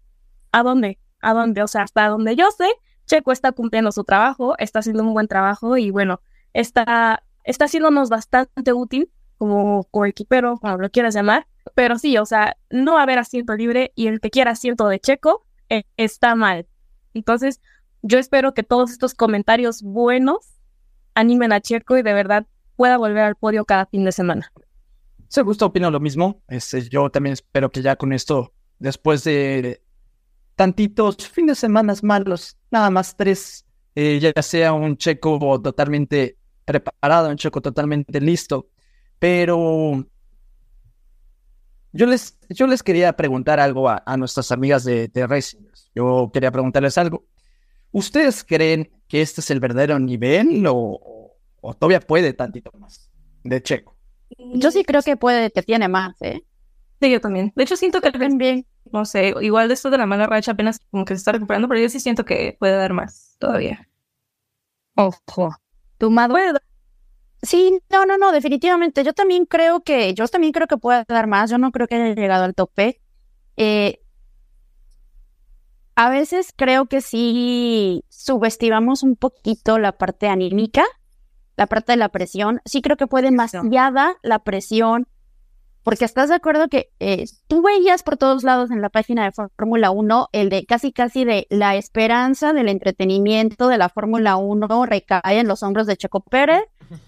¿a 0.52 0.64
dónde? 0.64 1.00
¿A 1.20 1.34
dónde? 1.34 1.64
O 1.64 1.68
sea, 1.68 1.82
hasta 1.82 2.08
donde 2.08 2.36
yo 2.36 2.50
sé, 2.52 2.68
Checo 3.08 3.32
está 3.32 3.52
cumpliendo 3.52 3.92
su 3.92 4.04
trabajo, 4.04 4.56
está 4.60 4.80
haciendo 4.80 5.04
un 5.04 5.14
buen 5.14 5.28
trabajo 5.28 5.78
y 5.78 5.90
bueno, 5.90 6.22
está, 6.54 7.24
está 7.44 7.66
haciéndonos 7.66 8.10
bastante 8.10 8.72
útil 8.74 9.12
como 9.38 9.86
coequipero, 9.92 10.58
como 10.58 10.78
lo 10.78 10.90
quieras 10.90 11.14
llamar, 11.14 11.48
pero 11.76 11.98
sí, 11.98 12.18
o 12.18 12.26
sea, 12.26 12.58
no 12.70 12.98
haber 12.98 13.20
asiento 13.20 13.56
libre 13.56 13.92
y 13.96 14.08
el 14.08 14.20
que 14.20 14.30
quiera 14.30 14.52
asiento 14.52 14.88
de 14.88 15.00
Checo 15.00 15.46
eh, 15.70 15.84
está 15.98 16.36
mal. 16.36 16.68
Entonces, 17.14 17.62
yo 18.02 18.20
espero 18.20 18.54
que 18.54 18.64
todos 18.64 18.92
estos 18.92 19.16
comentarios 19.16 19.82
buenos 19.82 20.54
animen 21.16 21.54
a 21.54 21.62
Checo 21.62 21.98
y 21.98 22.02
de 22.04 22.14
verdad 22.14 22.46
pueda 22.76 22.98
volver 22.98 23.24
al 23.24 23.36
podio 23.36 23.66
cada 23.66 23.86
fin 23.86 24.04
de 24.04 24.12
semana. 24.12 24.52
Se 25.28 25.42
gusta, 25.42 25.66
opino 25.66 25.90
lo 25.90 26.00
mismo. 26.00 26.42
Este, 26.48 26.88
yo 26.90 27.10
también 27.10 27.34
espero 27.34 27.72
que 27.72 27.82
ya 27.82 27.96
con 27.96 28.14
esto, 28.14 28.54
después 28.80 29.24
de 29.24 29.82
tantitos 30.56 31.18
fines 31.28 31.58
de 31.58 31.62
semana 31.62 31.94
malos, 32.04 32.58
nada 32.70 32.90
más 32.90 33.16
tres 33.16 33.66
eh, 33.96 34.20
ya 34.20 34.42
sea 34.42 34.74
un 34.74 34.98
checo 34.98 35.62
totalmente 35.62 36.38
preparado, 36.66 37.30
un 37.30 37.38
checo 37.38 37.62
totalmente 37.62 38.20
listo. 38.20 38.70
Pero 39.24 40.06
yo 41.94 42.06
les, 42.08 42.38
yo 42.50 42.68
les 42.68 42.84
quería 42.84 43.14
preguntar 43.16 43.58
algo 43.58 43.88
a, 43.88 44.18
nuestras 44.18 44.52
amigas 44.52 44.84
de, 44.84 45.08
de 45.08 45.26
Racing. 45.26 45.62
Yo 45.96 46.30
quería 46.34 46.52
preguntarles 46.52 46.98
algo. 46.98 47.24
¿Ustedes 47.94 48.44
creen 48.44 48.92
que 49.08 49.22
este 49.22 49.40
es 49.40 49.50
el 49.50 49.62
verdadero 49.62 49.98
nivel 49.98 50.66
o, 50.68 51.38
o 51.62 51.74
todavía 51.74 52.02
puede 52.02 52.34
tantito 52.34 52.70
más 52.78 53.10
de 53.46 53.64
Checo? 53.64 53.96
Yo 54.56 54.72
sí 54.72 54.84
creo 54.84 55.02
que 55.02 55.16
puede, 55.16 55.52
que 55.52 55.64
tiene 55.64 55.88
más, 55.88 56.22
¿eh? 56.22 56.44
Sí, 57.00 57.10
yo 57.10 57.22
también. 57.22 57.54
De 57.56 57.64
hecho, 57.64 57.78
siento 57.78 58.02
que 58.02 58.12
bien, 58.36 58.68
no 58.92 59.06
sé, 59.06 59.34
igual 59.40 59.70
de 59.70 59.76
esto 59.76 59.90
de 59.90 60.00
la 60.00 60.06
mala 60.06 60.28
racha 60.28 60.52
apenas 60.52 60.82
como 60.92 61.06
que 61.06 61.14
se 61.14 61.20
está 61.20 61.32
recuperando, 61.32 61.70
pero 61.70 61.80
yo 61.80 61.88
sí 61.88 62.02
siento 62.02 62.26
que 62.26 62.58
puede 62.60 62.76
dar 62.76 62.92
más 62.92 63.38
todavía. 63.40 63.88
Ojo. 64.96 65.56
¿Tu 65.98 66.12
madre? 66.12 66.52
Sí, 67.44 67.78
no, 67.90 68.06
no, 68.06 68.18
no, 68.18 68.32
definitivamente. 68.32 69.04
Yo 69.04 69.14
también 69.14 69.46
creo 69.46 69.82
que, 69.82 70.14
yo 70.14 70.28
también 70.30 70.54
creo 70.54 70.66
que 70.66 70.78
puede 70.78 71.04
dar 71.08 71.28
más. 71.28 71.52
Yo 71.52 71.58
no 71.58 71.72
creo 71.72 71.88
que 71.88 71.96
haya 71.96 72.16
llegado 72.16 72.46
al 72.46 72.56
tope. 72.56 73.02
Eh, 73.58 74.00
a 75.96 76.10
veces 76.10 76.54
creo 76.56 76.86
que 76.86 77.02
sí 77.02 78.04
subestimamos 78.10 79.04
un 79.04 79.18
poquito 79.18 79.78
la 79.78 79.92
parte 79.92 80.28
anímica, 80.28 80.84
la 81.58 81.68
parte 81.68 81.92
de 81.92 81.98
la 81.98 82.10
presión. 82.10 82.62
Sí 82.66 82.82
creo 82.82 82.96
que 82.96 83.08
fue 83.08 83.22
demasiada 83.22 84.16
la 84.24 84.40
presión, 84.40 85.08
porque 85.84 86.06
estás 86.06 86.30
de 86.30 86.36
acuerdo 86.36 86.70
que 86.70 86.92
eh, 87.00 87.26
tú 87.48 87.62
veías 87.62 88.04
por 88.04 88.18
todos 88.18 88.44
lados 88.44 88.72
en 88.72 88.82
la 88.82 88.90
página 88.90 89.26
de 89.26 89.32
Fórmula 89.32 89.92
1 89.92 90.30
el 90.32 90.50
de 90.50 90.66
casi 90.66 90.92
casi 90.92 91.26
de 91.26 91.46
la 91.50 91.76
esperanza 91.76 92.54
del 92.54 92.70
entretenimiento 92.70 93.68
de 93.68 93.78
la 93.78 93.90
Fórmula 93.90 94.38
1 94.38 94.86
recae 94.86 95.40
en 95.40 95.48
los 95.48 95.62
hombros 95.62 95.86
de 95.86 95.98
Checo 95.98 96.22
Pérez, 96.22 96.64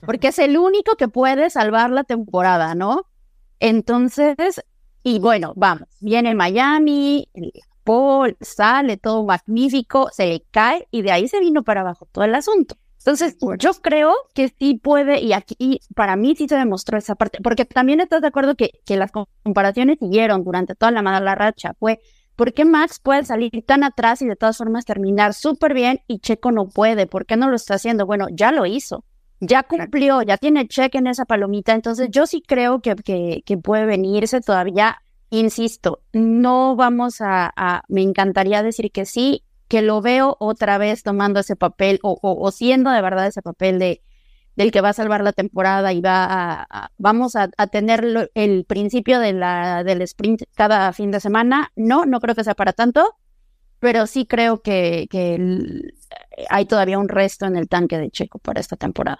porque 0.05 0.27
es 0.27 0.39
el 0.39 0.57
único 0.57 0.95
que 0.95 1.07
puede 1.07 1.49
salvar 1.49 1.89
la 1.89 2.03
temporada, 2.03 2.75
¿no? 2.75 3.07
Entonces, 3.59 4.35
y 5.03 5.19
bueno, 5.19 5.53
vamos, 5.55 5.87
viene 6.01 6.35
Miami, 6.35 7.29
Paul, 7.83 8.35
sale 8.41 8.97
todo 8.97 9.23
magnífico, 9.23 10.09
se 10.11 10.25
le 10.25 10.45
cae 10.51 10.87
y 10.91 11.01
de 11.01 11.11
ahí 11.11 11.27
se 11.27 11.39
vino 11.39 11.63
para 11.63 11.81
abajo 11.81 12.07
todo 12.11 12.25
el 12.25 12.35
asunto. 12.35 12.75
Entonces, 13.05 13.37
yo 13.59 13.71
creo 13.83 14.15
que 14.33 14.51
sí 14.57 14.79
puede, 14.81 15.21
y 15.21 15.33
aquí 15.33 15.79
para 15.93 16.15
mí 16.15 16.35
sí 16.35 16.47
se 16.47 16.55
demostró 16.55 16.97
esa 16.97 17.13
parte, 17.13 17.37
porque 17.43 17.63
también 17.63 17.99
estás 17.99 18.21
de 18.21 18.29
acuerdo 18.29 18.55
que, 18.55 18.71
que 18.83 18.97
las 18.97 19.11
comparaciones 19.11 19.99
siguieron 19.99 20.43
durante 20.43 20.73
toda 20.73 20.91
la 20.91 21.03
mala 21.03 21.35
racha. 21.35 21.75
Fue, 21.79 21.99
¿por 22.35 22.51
qué 22.51 22.65
Max 22.65 22.99
puede 22.99 23.23
salir 23.23 23.63
tan 23.63 23.83
atrás 23.83 24.23
y 24.23 24.25
de 24.25 24.35
todas 24.35 24.57
formas 24.57 24.85
terminar 24.85 25.35
súper 25.35 25.75
bien 25.75 26.01
y 26.07 26.17
Checo 26.17 26.51
no 26.51 26.67
puede? 26.67 27.05
¿Por 27.05 27.27
qué 27.27 27.37
no 27.37 27.47
lo 27.47 27.57
está 27.57 27.75
haciendo? 27.75 28.07
Bueno, 28.07 28.25
ya 28.31 28.51
lo 28.51 28.65
hizo, 28.65 29.05
ya 29.39 29.61
cumplió, 29.61 30.23
ya 30.23 30.37
tiene 30.37 30.67
cheque 30.67 30.97
en 30.97 31.05
esa 31.05 31.25
palomita. 31.25 31.73
Entonces, 31.73 32.09
yo 32.09 32.25
sí 32.25 32.41
creo 32.41 32.81
que, 32.81 32.95
que, 32.95 33.43
que 33.45 33.57
puede 33.59 33.85
venirse 33.85 34.41
todavía 34.41 34.97
insisto, 35.29 36.01
no 36.13 36.75
vamos 36.75 37.17
a, 37.19 37.83
me 37.87 38.01
encantaría 38.01 38.63
decir 38.63 38.91
que 38.91 39.05
sí, 39.05 39.43
que 39.67 39.81
lo 39.81 40.01
veo 40.01 40.37
otra 40.39 40.77
vez 40.77 41.03
tomando 41.03 41.39
ese 41.39 41.55
papel 41.55 41.99
o, 42.03 42.51
siendo 42.51 42.91
de 42.91 43.01
verdad 43.01 43.27
ese 43.27 43.41
papel 43.41 43.79
de 43.79 44.01
del 44.55 44.71
que 44.71 44.79
va 44.79 44.89
a 44.89 44.93
salvar 44.93 45.21
la 45.21 45.33
temporada 45.33 45.91
y 45.91 45.99
va 45.99 46.65
a, 46.69 46.91
vamos 46.97 47.35
a, 47.35 47.49
tener 47.67 48.29
el 48.35 48.63
principio 48.63 49.19
de 49.19 49.33
la, 49.33 49.83
del 49.83 50.01
sprint 50.03 50.43
cada 50.55 50.93
fin 50.93 51.11
de 51.11 51.19
semana. 51.19 51.73
No, 51.75 52.05
no 52.05 52.21
creo 52.21 52.35
que 52.35 52.45
sea 52.45 52.55
para 52.55 52.71
tanto, 52.71 53.17
pero 53.79 54.07
sí 54.07 54.25
creo 54.25 54.61
que, 54.61 55.07
que 55.09 55.83
hay 56.49 56.65
todavía 56.67 56.99
un 56.99 57.09
resto 57.09 57.45
en 57.45 57.57
el 57.57 57.67
tanque 57.67 57.97
de 57.97 58.09
Checo 58.09 58.39
para 58.39 58.61
esta 58.61 58.77
temporada. 58.77 59.19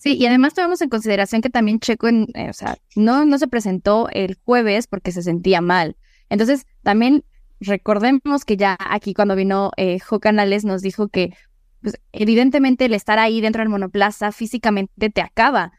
Sí, 0.00 0.16
y 0.16 0.24
además 0.24 0.54
tomamos 0.54 0.80
en 0.80 0.88
consideración 0.88 1.42
que 1.42 1.50
también 1.50 1.78
Checo, 1.78 2.08
en, 2.08 2.26
eh, 2.32 2.48
o 2.48 2.54
sea, 2.54 2.78
no, 2.96 3.26
no 3.26 3.36
se 3.38 3.48
presentó 3.48 4.08
el 4.10 4.38
jueves 4.46 4.86
porque 4.86 5.12
se 5.12 5.22
sentía 5.22 5.60
mal. 5.60 5.94
Entonces, 6.30 6.66
también 6.82 7.22
recordemos 7.60 8.46
que 8.46 8.56
ya 8.56 8.78
aquí 8.80 9.12
cuando 9.12 9.36
vino 9.36 9.72
eh, 9.76 9.98
Jo 10.00 10.18
Canales 10.18 10.64
nos 10.64 10.80
dijo 10.80 11.08
que 11.08 11.34
pues, 11.82 12.00
evidentemente 12.12 12.86
el 12.86 12.94
estar 12.94 13.18
ahí 13.18 13.42
dentro 13.42 13.60
del 13.60 13.68
monoplaza 13.68 14.32
físicamente 14.32 15.10
te 15.10 15.20
acaba. 15.20 15.72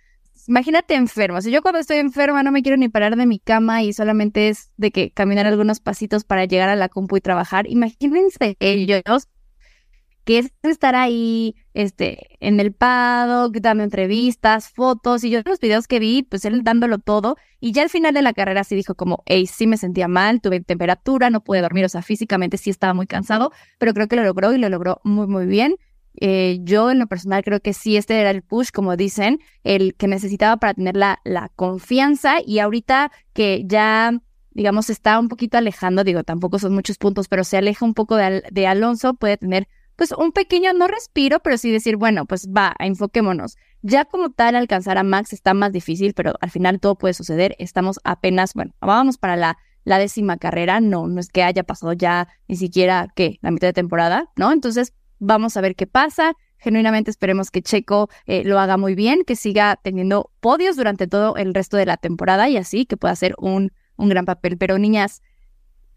Imagínate 0.48 0.94
enfermo. 0.94 1.42
Si 1.42 1.50
yo 1.50 1.64
cuando 1.64 1.80
estoy 1.80 1.98
enferma 1.98 2.44
no 2.44 2.52
me 2.52 2.62
quiero 2.62 2.78
ni 2.78 2.90
parar 2.90 3.16
de 3.16 3.26
mi 3.26 3.40
cama 3.40 3.82
y 3.82 3.92
solamente 3.92 4.50
es 4.50 4.70
de 4.78 4.92
que 4.92 5.10
caminar 5.10 5.48
algunos 5.48 5.80
pasitos 5.80 6.26
para 6.26 6.46
llegar 6.46 6.70
a 6.70 6.76
la 6.76 6.90
compu 6.90 7.18
y 7.18 7.22
trabajar. 7.22 7.66
Imagínense 7.68 8.56
ellos 8.60 9.28
que 10.24 10.40
es 10.40 10.52
estar 10.64 10.96
ahí 10.96 11.56
este, 11.74 12.38
en 12.40 12.60
el 12.60 12.74
paddock, 12.74 13.58
dando 13.58 13.84
entrevistas, 13.84 14.70
fotos, 14.70 15.24
y 15.24 15.30
yo 15.30 15.42
los 15.46 15.60
videos 15.60 15.88
que 15.88 16.00
vi, 16.00 16.24
pues 16.24 16.46
él 16.46 16.64
dándolo 16.64 17.00
todo, 17.00 17.38
y 17.60 17.72
ya 17.72 17.84
al 17.84 17.90
final 17.90 18.14
de 18.14 18.22
la 18.22 18.34
carrera 18.34 18.64
sí 18.64 18.76
dijo 18.76 18.96
como, 18.96 19.24
hey, 19.26 19.48
sí 19.48 19.68
me 19.68 19.78
sentía 19.78 20.08
mal, 20.08 20.42
tuve 20.42 20.62
temperatura, 20.62 21.30
no 21.30 21.44
pude 21.44 21.62
dormir, 21.62 21.86
o 21.86 21.90
sea, 21.90 22.02
físicamente 22.02 22.58
sí 22.58 22.70
estaba 22.70 22.94
muy 22.94 23.08
cansado, 23.08 23.52
pero 23.78 23.94
creo 23.94 24.08
que 24.08 24.16
lo 24.16 24.24
logró 24.24 24.54
y 24.54 24.58
lo 24.58 24.70
logró 24.70 25.00
muy, 25.04 25.28
muy 25.28 25.46
bien. 25.46 25.76
Eh, 26.20 26.60
yo 26.64 26.92
en 26.92 27.00
lo 27.00 27.08
personal 27.08 27.42
creo 27.42 27.62
que 27.62 27.74
sí, 27.74 27.96
este 27.96 28.20
era 28.20 28.32
el 28.32 28.42
push, 28.42 28.72
como 28.72 28.98
dicen, 28.98 29.40
el 29.64 29.96
que 29.96 30.08
necesitaba 30.08 30.58
para 30.58 30.74
tener 30.74 30.98
la, 30.98 31.20
la 31.24 31.50
confianza, 31.56 32.38
y 32.46 32.60
ahorita 32.60 33.12
que 33.34 33.64
ya 33.66 34.22
digamos, 34.54 34.90
está 34.90 35.18
un 35.18 35.30
poquito 35.30 35.58
alejando, 35.58 36.04
digo, 36.04 36.24
tampoco 36.24 36.60
son 36.60 36.74
muchos 36.74 36.98
puntos, 36.98 37.28
pero 37.28 37.44
se 37.44 37.58
aleja 37.58 37.86
un 37.86 37.94
poco 37.94 38.18
de, 38.18 38.44
de 38.52 38.68
Alonso, 38.68 39.14
puede 39.14 39.38
tener 39.38 39.68
pues 40.02 40.16
un 40.18 40.32
pequeño, 40.32 40.74
no 40.74 40.88
respiro, 40.88 41.42
pero 41.42 41.60
sí 41.60 41.70
decir, 41.70 41.96
bueno, 41.96 42.26
pues 42.26 42.48
va, 42.50 42.74
enfoquémonos. 42.80 43.56
Ya 43.84 44.04
como 44.06 44.32
tal, 44.32 44.56
alcanzar 44.56 44.98
a 44.98 45.04
Max 45.04 45.32
está 45.32 45.54
más 45.54 45.72
difícil, 45.72 46.16
pero 46.16 46.34
al 46.42 46.50
final 46.50 46.80
todo 46.80 46.96
puede 46.96 47.14
suceder. 47.14 47.56
Estamos 47.60 48.00
apenas, 48.04 48.56
bueno, 48.56 48.74
vamos 48.82 49.20
para 49.20 49.36
la, 49.36 49.60
la 49.84 50.00
décima 50.00 50.38
carrera, 50.38 50.80
no, 50.82 51.06
no 51.06 51.20
es 51.20 51.30
que 51.30 51.44
haya 51.44 51.62
pasado 51.62 51.94
ya 51.94 52.28
ni 52.48 52.56
siquiera, 52.56 53.10
¿qué? 53.16 53.38
La 53.44 53.52
mitad 53.52 53.68
de 53.68 53.74
temporada, 53.74 54.26
¿no? 54.38 54.52
Entonces, 54.52 54.92
vamos 55.20 55.56
a 55.56 55.62
ver 55.62 55.76
qué 55.76 55.86
pasa. 55.86 56.34
Genuinamente 56.58 57.12
esperemos 57.12 57.52
que 57.52 57.62
Checo 57.62 58.10
eh, 58.26 58.44
lo 58.44 58.58
haga 58.60 58.78
muy 58.78 58.96
bien, 58.96 59.22
que 59.24 59.36
siga 59.36 59.80
teniendo 59.84 60.32
podios 60.40 60.78
durante 60.78 61.06
todo 61.06 61.36
el 61.36 61.54
resto 61.54 61.78
de 61.78 61.86
la 61.86 61.98
temporada 61.98 62.50
y 62.50 62.58
así 62.58 62.88
que 62.88 62.98
pueda 62.98 63.12
hacer 63.12 63.36
un, 63.38 63.72
un 63.98 64.10
gran 64.10 64.26
papel. 64.26 64.58
Pero 64.58 64.80
niñas, 64.80 65.22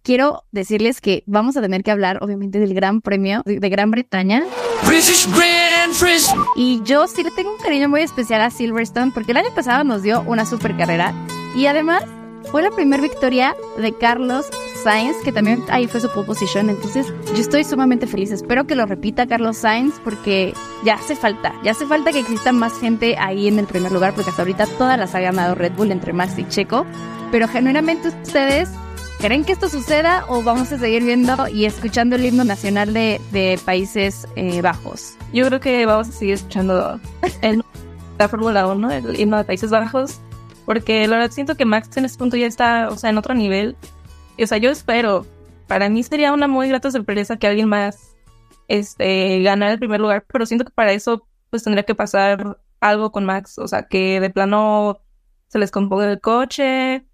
quiero 0.04 0.44
decirles 0.52 1.00
que 1.00 1.24
vamos 1.26 1.56
a 1.56 1.62
tener 1.62 1.82
que 1.82 1.90
hablar, 1.90 2.18
obviamente, 2.22 2.60
del 2.60 2.74
Gran 2.74 3.00
Premio 3.00 3.42
de, 3.44 3.68
Gran 3.68 3.90
Bretaña. 3.90 4.44
Y 6.54 6.82
yo 6.84 7.08
sí 7.08 7.24
le 7.24 7.32
tengo 7.32 7.52
un 7.52 7.58
cariño 7.58 7.88
muy 7.88 8.02
especial 8.02 8.42
a 8.42 8.50
Silverstone 8.50 9.10
porque 9.12 9.32
el 9.32 9.38
año 9.38 9.52
pasado 9.54 9.82
nos 9.82 10.02
dio 10.02 10.22
una 10.26 10.46
super 10.46 10.76
carrera 10.76 11.12
y 11.56 11.66
además 11.66 12.04
fue 12.50 12.62
la 12.62 12.70
primera 12.70 13.02
victoria 13.02 13.56
de 13.78 13.96
Carlos 13.96 14.46
Sainz, 14.82 15.16
que 15.24 15.32
también 15.32 15.64
ahí 15.70 15.88
fue 15.88 16.00
su 16.00 16.10
pole 16.10 16.26
position. 16.26 16.68
Entonces, 16.68 17.06
yo 17.34 17.40
estoy 17.40 17.64
sumamente 17.64 18.06
feliz. 18.06 18.30
Espero 18.30 18.66
que 18.66 18.74
lo 18.74 18.84
repita 18.84 19.26
Carlos 19.26 19.56
Sainz 19.56 19.94
porque 20.04 20.52
ya 20.84 20.94
hace 20.96 21.16
falta, 21.16 21.54
ya 21.64 21.70
hace 21.70 21.86
falta 21.86 22.12
que 22.12 22.18
exista 22.20 22.52
más 22.52 22.78
gente 22.78 23.16
ahí 23.18 23.48
en 23.48 23.58
el 23.58 23.66
primer 23.66 23.90
lugar 23.90 24.14
porque 24.14 24.30
hasta 24.30 24.42
ahorita 24.42 24.66
todas 24.78 24.98
las 24.98 25.14
ha 25.14 25.20
ganado 25.20 25.54
Red 25.54 25.72
Bull 25.72 25.90
entre 25.90 26.12
Max 26.12 26.38
y 26.38 26.46
Checo. 26.46 26.84
Pero 27.32 27.48
genuinamente 27.48 28.08
ustedes 28.08 28.68
¿Creen 29.24 29.42
que 29.42 29.52
esto 29.52 29.70
suceda 29.70 30.26
o 30.28 30.42
vamos 30.42 30.70
a 30.70 30.78
seguir 30.78 31.02
viendo 31.02 31.48
y 31.48 31.64
escuchando 31.64 32.14
el 32.14 32.26
himno 32.26 32.44
nacional 32.44 32.92
de, 32.92 33.58
Países 33.64 34.28
eh, 34.36 34.60
Bajos? 34.60 35.16
Yo 35.32 35.46
creo 35.46 35.60
que 35.60 35.86
vamos 35.86 36.10
a 36.10 36.12
seguir 36.12 36.34
escuchando 36.34 37.00
el, 37.40 37.64
la 38.18 38.28
Fórmula 38.28 38.66
1, 38.66 38.90
el 38.90 39.18
himno 39.18 39.38
de 39.38 39.44
Países 39.44 39.70
Bajos, 39.70 40.20
porque 40.66 41.08
la 41.08 41.16
verdad 41.16 41.30
siento 41.30 41.56
que 41.56 41.64
Max 41.64 41.96
en 41.96 42.04
este 42.04 42.18
punto 42.18 42.36
ya 42.36 42.46
está, 42.46 42.90
o 42.90 42.98
sea, 42.98 43.08
en 43.08 43.16
otro 43.16 43.32
nivel. 43.32 43.78
o 44.38 44.46
sea, 44.46 44.58
yo 44.58 44.70
espero, 44.70 45.24
para 45.68 45.88
mí 45.88 46.02
sería 46.02 46.30
una 46.30 46.46
muy 46.46 46.68
grata 46.68 46.90
sorpresa 46.90 47.38
que 47.38 47.46
alguien 47.46 47.70
más 47.70 48.14
este, 48.68 49.40
ganara 49.40 49.72
el 49.72 49.78
primer 49.78 50.02
lugar, 50.02 50.26
pero 50.30 50.44
siento 50.44 50.66
que 50.66 50.72
para 50.72 50.92
eso 50.92 51.26
pues 51.48 51.62
tendría 51.62 51.84
que 51.84 51.94
pasar 51.94 52.58
algo 52.78 53.10
con 53.10 53.24
Max, 53.24 53.58
o 53.58 53.68
sea, 53.68 53.84
que 53.84 54.20
de 54.20 54.28
plano 54.28 55.00
se 55.48 55.58
les 55.58 55.70
componga 55.70 56.12
el 56.12 56.20
coche, 56.20 57.06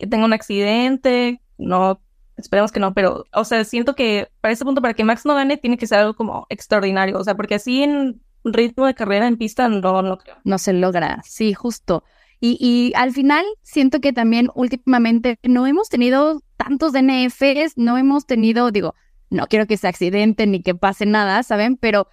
que 0.00 0.06
tenga 0.06 0.24
un 0.24 0.32
accidente, 0.32 1.40
no 1.58 2.00
esperemos 2.36 2.72
que 2.72 2.80
no, 2.80 2.94
pero, 2.94 3.26
o 3.32 3.44
sea, 3.44 3.64
siento 3.64 3.94
que 3.94 4.28
para 4.40 4.52
ese 4.52 4.64
punto, 4.64 4.80
para 4.80 4.94
que 4.94 5.04
Max 5.04 5.24
no 5.26 5.34
gane, 5.34 5.58
tiene 5.58 5.78
que 5.78 5.86
ser 5.86 5.98
algo 5.98 6.14
como 6.14 6.46
extraordinario, 6.48 7.18
o 7.18 7.24
sea, 7.24 7.36
porque 7.36 7.56
así 7.56 7.82
en 7.82 8.20
ritmo 8.42 8.86
de 8.86 8.94
carrera 8.94 9.26
en 9.26 9.36
pista 9.36 9.68
no 9.68 10.02
lo 10.02 10.18
creo. 10.18 10.36
No 10.44 10.58
se 10.58 10.72
logra, 10.72 11.20
sí, 11.24 11.52
justo. 11.52 12.02
Y, 12.40 12.56
y 12.58 12.92
al 12.96 13.12
final 13.12 13.44
siento 13.62 14.00
que 14.00 14.14
también 14.14 14.48
últimamente 14.54 15.38
no 15.42 15.66
hemos 15.66 15.90
tenido 15.90 16.40
tantos 16.56 16.92
DNFs, 16.92 17.76
no 17.76 17.98
hemos 17.98 18.26
tenido, 18.26 18.70
digo, 18.70 18.94
no 19.28 19.46
quiero 19.46 19.66
que 19.66 19.76
se 19.76 19.88
accidente 19.88 20.46
ni 20.46 20.62
que 20.62 20.74
pase 20.74 21.04
nada, 21.04 21.42
¿saben? 21.42 21.76
Pero 21.76 22.08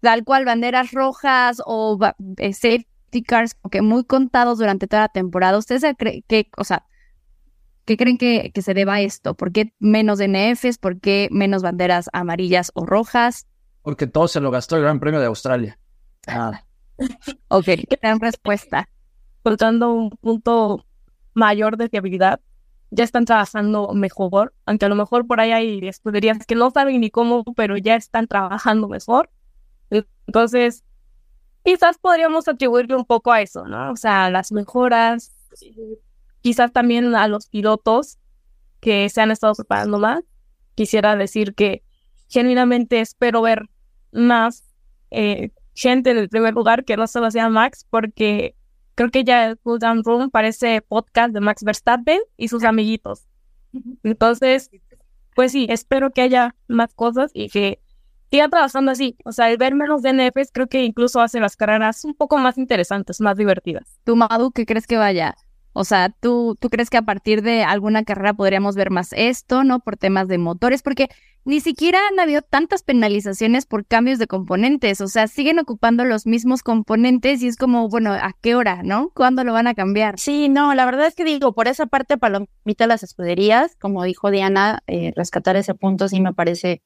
tal 0.00 0.24
cual 0.24 0.44
banderas 0.44 0.92
rojas 0.92 1.62
o 1.64 1.98
eh, 2.38 2.52
safety 2.52 3.22
cars, 3.22 3.56
que 3.70 3.82
muy 3.82 4.04
contados 4.04 4.58
durante 4.58 4.86
toda 4.88 5.02
la 5.02 5.08
temporada. 5.08 5.58
¿Ustedes 5.58 5.84
creen 5.96 6.24
que, 6.26 6.48
o 6.56 6.64
sea, 6.64 6.84
qué 7.88 7.96
creen 7.96 8.18
que, 8.18 8.52
que 8.54 8.62
se 8.62 8.74
deba 8.74 8.94
a 8.94 9.00
esto? 9.00 9.34
¿Por 9.34 9.50
qué 9.50 9.72
menos 9.80 10.18
DNFs? 10.18 10.78
¿Por 10.78 11.00
qué 11.00 11.28
menos 11.32 11.62
banderas 11.62 12.08
amarillas 12.12 12.70
o 12.74 12.86
rojas? 12.86 13.48
Porque 13.82 14.06
todo 14.06 14.28
se 14.28 14.40
lo 14.40 14.52
gastó 14.52 14.76
el 14.76 14.82
Gran 14.82 15.00
Premio 15.00 15.18
de 15.18 15.26
Australia. 15.26 15.78
Nada. 16.26 16.64
ok, 17.48 17.66
gran 18.00 18.20
respuesta 18.20 18.88
faltando 19.42 19.92
un 19.92 20.10
punto 20.10 20.84
mayor 21.34 21.78
de 21.78 21.88
fiabilidad, 21.88 22.40
ya 22.90 23.04
están 23.04 23.24
trabajando 23.24 23.92
mejor, 23.94 24.54
aunque 24.66 24.86
a 24.86 24.88
lo 24.88 24.94
mejor 24.94 25.26
por 25.26 25.40
ahí 25.40 25.52
hay 25.52 25.88
escuderías 25.88 26.44
que 26.46 26.54
no 26.54 26.70
saben 26.70 27.00
ni 27.00 27.10
cómo, 27.10 27.44
pero 27.56 27.76
ya 27.76 27.96
están 27.96 28.26
trabajando 28.26 28.88
mejor. 28.88 29.30
Entonces, 30.26 30.84
quizás 31.64 31.96
podríamos 31.98 32.46
atribuirle 32.46 32.94
un 32.94 33.04
poco 33.04 33.32
a 33.32 33.40
eso, 33.40 33.64
¿no? 33.64 33.92
O 33.92 33.96
sea, 33.96 34.30
las 34.30 34.52
mejoras, 34.52 35.32
quizás 36.40 36.72
también 36.72 37.14
a 37.14 37.28
los 37.28 37.48
pilotos 37.48 38.18
que 38.80 39.08
se 39.08 39.20
han 39.20 39.30
estado 39.30 39.54
preparando 39.54 39.98
más. 39.98 40.22
Quisiera 40.74 41.16
decir 41.16 41.54
que 41.54 41.82
genuinamente 42.28 43.00
espero 43.00 43.42
ver 43.42 43.68
más 44.12 44.64
eh, 45.10 45.50
gente 45.74 46.10
en 46.10 46.18
el 46.18 46.28
primer 46.28 46.54
lugar 46.54 46.84
que 46.84 46.96
no 46.96 47.06
solo 47.06 47.30
sea 47.30 47.48
Max, 47.48 47.86
porque 47.88 48.54
creo 48.94 49.10
que 49.10 49.24
ya 49.24 49.46
el 49.46 49.58
Cool 49.58 49.78
Down 49.78 50.04
Room 50.04 50.30
parece 50.30 50.82
podcast 50.82 51.32
de 51.32 51.40
Max 51.40 51.62
Verstappen 51.64 52.20
y 52.36 52.48
sus 52.48 52.64
amiguitos. 52.64 53.26
Entonces, 54.02 54.70
pues 55.34 55.52
sí, 55.52 55.66
espero 55.70 56.10
que 56.10 56.22
haya 56.22 56.56
más 56.66 56.94
cosas 56.94 57.30
y 57.34 57.48
que 57.48 57.80
siga 58.30 58.48
trabajando 58.48 58.90
así. 58.90 59.16
O 59.24 59.32
sea, 59.32 59.50
el 59.50 59.56
ver 59.56 59.74
menos 59.74 60.02
DNFs 60.02 60.50
creo 60.52 60.66
que 60.66 60.84
incluso 60.84 61.20
hace 61.20 61.40
las 61.40 61.56
carreras 61.56 62.04
un 62.04 62.14
poco 62.14 62.38
más 62.38 62.58
interesantes, 62.58 63.20
más 63.20 63.36
divertidas. 63.36 63.98
¿Tú, 64.04 64.16
Madu, 64.16 64.50
qué 64.50 64.66
crees 64.66 64.86
que 64.86 64.96
vaya? 64.96 65.36
O 65.78 65.84
sea, 65.84 66.08
¿tú, 66.08 66.56
¿tú 66.58 66.70
crees 66.70 66.90
que 66.90 66.96
a 66.96 67.02
partir 67.02 67.40
de 67.40 67.62
alguna 67.62 68.02
carrera 68.02 68.34
podríamos 68.34 68.74
ver 68.74 68.90
más 68.90 69.12
esto, 69.12 69.62
¿no? 69.62 69.78
Por 69.78 69.96
temas 69.96 70.26
de 70.26 70.36
motores, 70.36 70.82
porque 70.82 71.08
ni 71.44 71.60
siquiera 71.60 72.00
han 72.10 72.18
habido 72.18 72.42
tantas 72.42 72.82
penalizaciones 72.82 73.64
por 73.64 73.86
cambios 73.86 74.18
de 74.18 74.26
componentes, 74.26 75.00
o 75.00 75.06
sea, 75.06 75.28
siguen 75.28 75.60
ocupando 75.60 76.04
los 76.04 76.26
mismos 76.26 76.64
componentes 76.64 77.42
y 77.42 77.46
es 77.46 77.56
como, 77.56 77.88
bueno, 77.88 78.12
¿a 78.12 78.34
qué 78.40 78.56
hora, 78.56 78.82
no? 78.82 79.12
¿Cuándo 79.14 79.44
lo 79.44 79.52
van 79.52 79.68
a 79.68 79.74
cambiar? 79.74 80.18
Sí, 80.18 80.48
no, 80.48 80.74
la 80.74 80.84
verdad 80.84 81.06
es 81.06 81.14
que 81.14 81.22
digo, 81.22 81.52
por 81.52 81.68
esa 81.68 81.86
parte 81.86 82.18
palomita 82.18 82.88
las 82.88 83.04
escuderías, 83.04 83.76
como 83.76 84.02
dijo 84.02 84.32
Diana, 84.32 84.82
eh, 84.88 85.12
rescatar 85.14 85.54
ese 85.54 85.76
punto 85.76 86.08
sí 86.08 86.20
me 86.20 86.34
parece, 86.34 86.82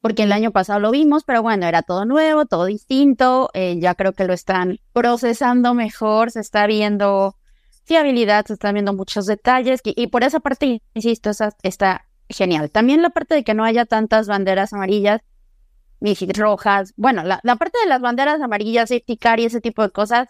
porque 0.00 0.22
el 0.22 0.30
año 0.30 0.52
pasado 0.52 0.78
lo 0.78 0.92
vimos, 0.92 1.24
pero 1.24 1.42
bueno, 1.42 1.66
era 1.66 1.82
todo 1.82 2.04
nuevo, 2.04 2.46
todo 2.46 2.66
distinto, 2.66 3.50
eh, 3.54 3.76
ya 3.80 3.96
creo 3.96 4.12
que 4.12 4.24
lo 4.24 4.34
están 4.34 4.78
procesando 4.92 5.74
mejor, 5.74 6.30
se 6.30 6.38
está 6.38 6.68
viendo 6.68 7.34
fiabilidad, 7.86 8.44
se 8.46 8.54
están 8.54 8.74
viendo 8.74 8.92
muchos 8.92 9.26
detalles 9.26 9.80
y, 9.84 10.08
por 10.08 10.24
esa 10.24 10.40
parte, 10.40 10.82
insisto, 10.92 11.30
esa, 11.30 11.50
está 11.62 12.06
genial. 12.28 12.70
También 12.70 13.00
la 13.00 13.10
parte 13.10 13.34
de 13.34 13.44
que 13.44 13.54
no 13.54 13.64
haya 13.64 13.86
tantas 13.86 14.26
banderas 14.26 14.72
amarillas 14.72 15.22
ni 16.00 16.14
rojas. 16.14 16.92
Bueno, 16.96 17.22
la, 17.22 17.40
parte 17.56 17.78
de 17.82 17.88
las 17.88 18.00
banderas 18.00 18.40
amarillas, 18.42 18.88
safety 18.88 19.16
car 19.16 19.40
y 19.40 19.46
ese 19.46 19.60
tipo 19.60 19.82
de 19.82 19.90
cosas, 19.90 20.28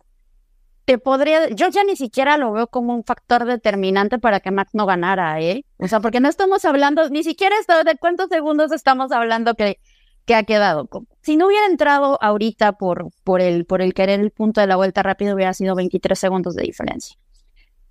te 0.84 0.98
podría, 0.98 1.48
yo 1.48 1.68
ya 1.68 1.82
ni 1.82 1.96
siquiera 1.96 2.36
lo 2.36 2.52
veo 2.52 2.68
como 2.68 2.94
un 2.94 3.02
factor 3.02 3.44
determinante 3.44 4.18
para 4.18 4.38
que 4.38 4.52
Max 4.52 4.70
no 4.74 4.86
ganara, 4.86 5.40
¿eh? 5.40 5.64
O 5.78 5.88
sea, 5.88 5.98
porque 6.00 6.20
no 6.20 6.28
estamos 6.28 6.64
hablando, 6.64 7.09
ni 7.09 7.24
siquiera 7.24 7.57
esto, 7.59 7.82
de 7.82 7.96
cuántos 7.96 8.28
segundos 8.28 8.70
estamos 8.70 9.11
hablando 9.11 9.54
que, 9.54 9.80
que 10.26 10.34
ha 10.36 10.44
quedado. 10.44 10.88
Si 11.22 11.36
no 11.36 11.46
hubiera 11.46 11.66
entrado 11.66 12.18
ahorita 12.22 12.72
por, 12.72 13.09
por, 13.24 13.40
el, 13.40 13.64
por 13.64 13.82
el 13.82 13.94
querer 13.94 14.20
el 14.20 14.30
punto 14.30 14.61
de 14.61 14.68
la 14.68 14.76
vuelta 14.76 15.02
rápido, 15.02 15.34
hubiera 15.34 15.54
sido 15.54 15.74
23 15.74 16.16
segundos 16.16 16.54
de 16.54 16.62
diferencia. 16.62 17.16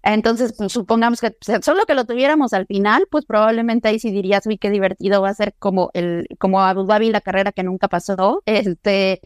Entonces, 0.06 0.54
pues, 0.56 0.72
supongamos 0.72 1.20
que 1.20 1.36
solo 1.64 1.86
que 1.88 1.96
lo 1.96 2.06
tuviéramos 2.06 2.54
al 2.54 2.68
final, 2.68 3.08
pues 3.10 3.26
probablemente 3.26 3.88
ahí 3.88 3.98
sí 3.98 4.12
dirías, 4.12 4.46
uy, 4.46 4.60
qué 4.60 4.70
divertido 4.70 5.20
va 5.24 5.30
a 5.30 5.34
ser 5.34 5.56
como 5.58 5.90
el, 5.96 6.28
como 6.40 6.62
Abu 6.62 6.86
Dhabi, 6.86 7.10
la 7.10 7.22
carrera 7.22 7.52
que 7.52 7.64
nunca 7.64 7.88
pasó. 7.88 8.44
Este, 8.46 9.20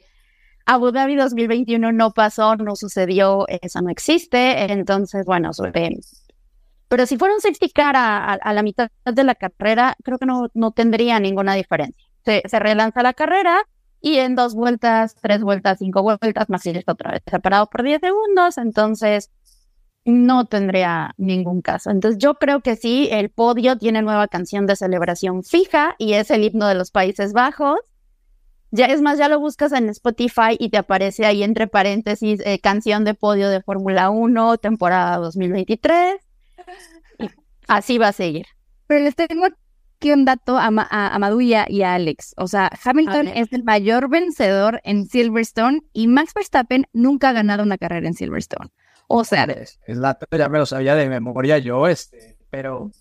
Abu 0.65 0.91
Dhabi 0.93 1.17
2021 1.17 1.91
no 1.91 2.11
pasó, 2.11 2.55
no 2.55 2.77
sucedió, 2.77 3.45
eso 3.49 3.82
no 3.82 3.89
existe. 3.89 4.71
Entonces, 4.71 5.25
bueno, 5.25 5.51
pero 6.88 7.05
si 7.05 7.17
fuera 7.17 7.36
un 7.36 7.41
safety 7.41 7.69
car 7.71 7.95
a, 7.97 8.53
la 8.53 8.63
mitad 8.63 8.89
de 9.03 9.23
la 9.25 9.36
carrera, 9.36 9.97
creo 10.01 10.17
que 10.17 10.25
no, 10.25 10.47
no 10.53 10.71
tendría 10.71 11.19
ninguna 11.19 11.55
diferencia. 11.55 12.07
Se, 12.23 12.41
se 12.45 12.57
relanza 12.57 13.03
la 13.03 13.13
carrera 13.13 13.63
y 14.01 14.17
en 14.19 14.36
dos 14.36 14.55
vueltas, 14.55 15.15
tres 15.21 15.41
vueltas, 15.41 15.80
cinco 15.80 16.03
vueltas, 16.03 16.49
más 16.49 16.61
si 16.61 16.69
está 16.69 16.93
otra 16.93 17.11
vez 17.11 17.21
separado 17.30 17.67
por 17.67 17.84
10 17.84 17.99
segundos. 17.99 18.57
Entonces, 18.57 19.30
no 20.06 20.45
tendría 20.45 21.14
ningún 21.18 21.62
caso. 21.62 21.91
Entonces 21.91 22.20
yo 22.20 22.36
creo 22.36 22.62
que 22.62 22.76
sí, 22.76 23.10
el 23.12 23.30
podio 23.30 23.78
tiene 23.78 24.02
nueva 24.02 24.28
canción 24.28 24.66
de 24.66 24.76
celebración 24.76 25.43
fija 25.43 25.95
y 25.97 26.14
es 26.14 26.32
el 26.32 26.43
himno 26.43 26.68
de 26.68 26.76
los 26.76 26.91
Países 26.91 27.34
Bajos. 27.34 27.80
Ya 28.72 28.86
es 28.86 29.02
más, 29.02 29.18
ya 29.18 29.30
lo 29.30 29.39
buscas 29.39 29.72
en 29.72 29.89
Spotify 29.89 30.56
y 30.60 30.70
te 30.70 30.78
aparece 30.78 31.26
ahí 31.26 31.41
entre 31.41 31.68
paréntesis 31.68 32.39
eh, 32.45 32.60
canción 32.60 33.04
de 33.04 33.16
podio 33.16 33.50
de 33.50 33.64
Fórmula 33.64 34.12
1, 34.12 34.58
temporada 34.58 35.18
2023. 35.18 36.22
Y 37.18 37.30
así 37.68 37.97
va 37.97 38.10
a 38.10 38.14
seguir. 38.14 38.45
Pero 38.86 39.04
les 39.04 39.16
tengo 39.16 39.45
aquí 39.45 40.12
un 40.12 40.24
dato 40.24 40.58
a, 40.58 40.70
a, 40.70 41.68
y 41.68 41.82
a 41.82 41.93
Alex. 41.93 42.36
O 42.38 42.47
sea, 42.47 42.72
Hamilton 42.84 43.28
es 43.28 43.52
el 43.54 43.64
mayor 43.64 44.08
vencedor 44.08 44.82
en 44.84 45.08
Silverstone 45.08 45.82
y 45.91 46.08
Max 46.08 46.34
Verstappen 46.36 46.86
nunca 46.93 47.30
ha 47.30 47.34
ganado 47.34 47.64
una 47.64 47.78
carrera 47.78 48.08
en 48.08 48.14
Silverstone. 48.14 48.70
O 49.12 49.24
sea, 49.24 49.45
es, 49.45 49.80
la, 49.88 50.20
ya 50.30 50.49
me 50.49 50.60
lo 50.60 50.68
sabía 50.68 50.93
de 50.93 51.10
memoria 51.10 51.57
yo, 51.57 51.88
este, 51.88 52.38
pero 52.51 52.91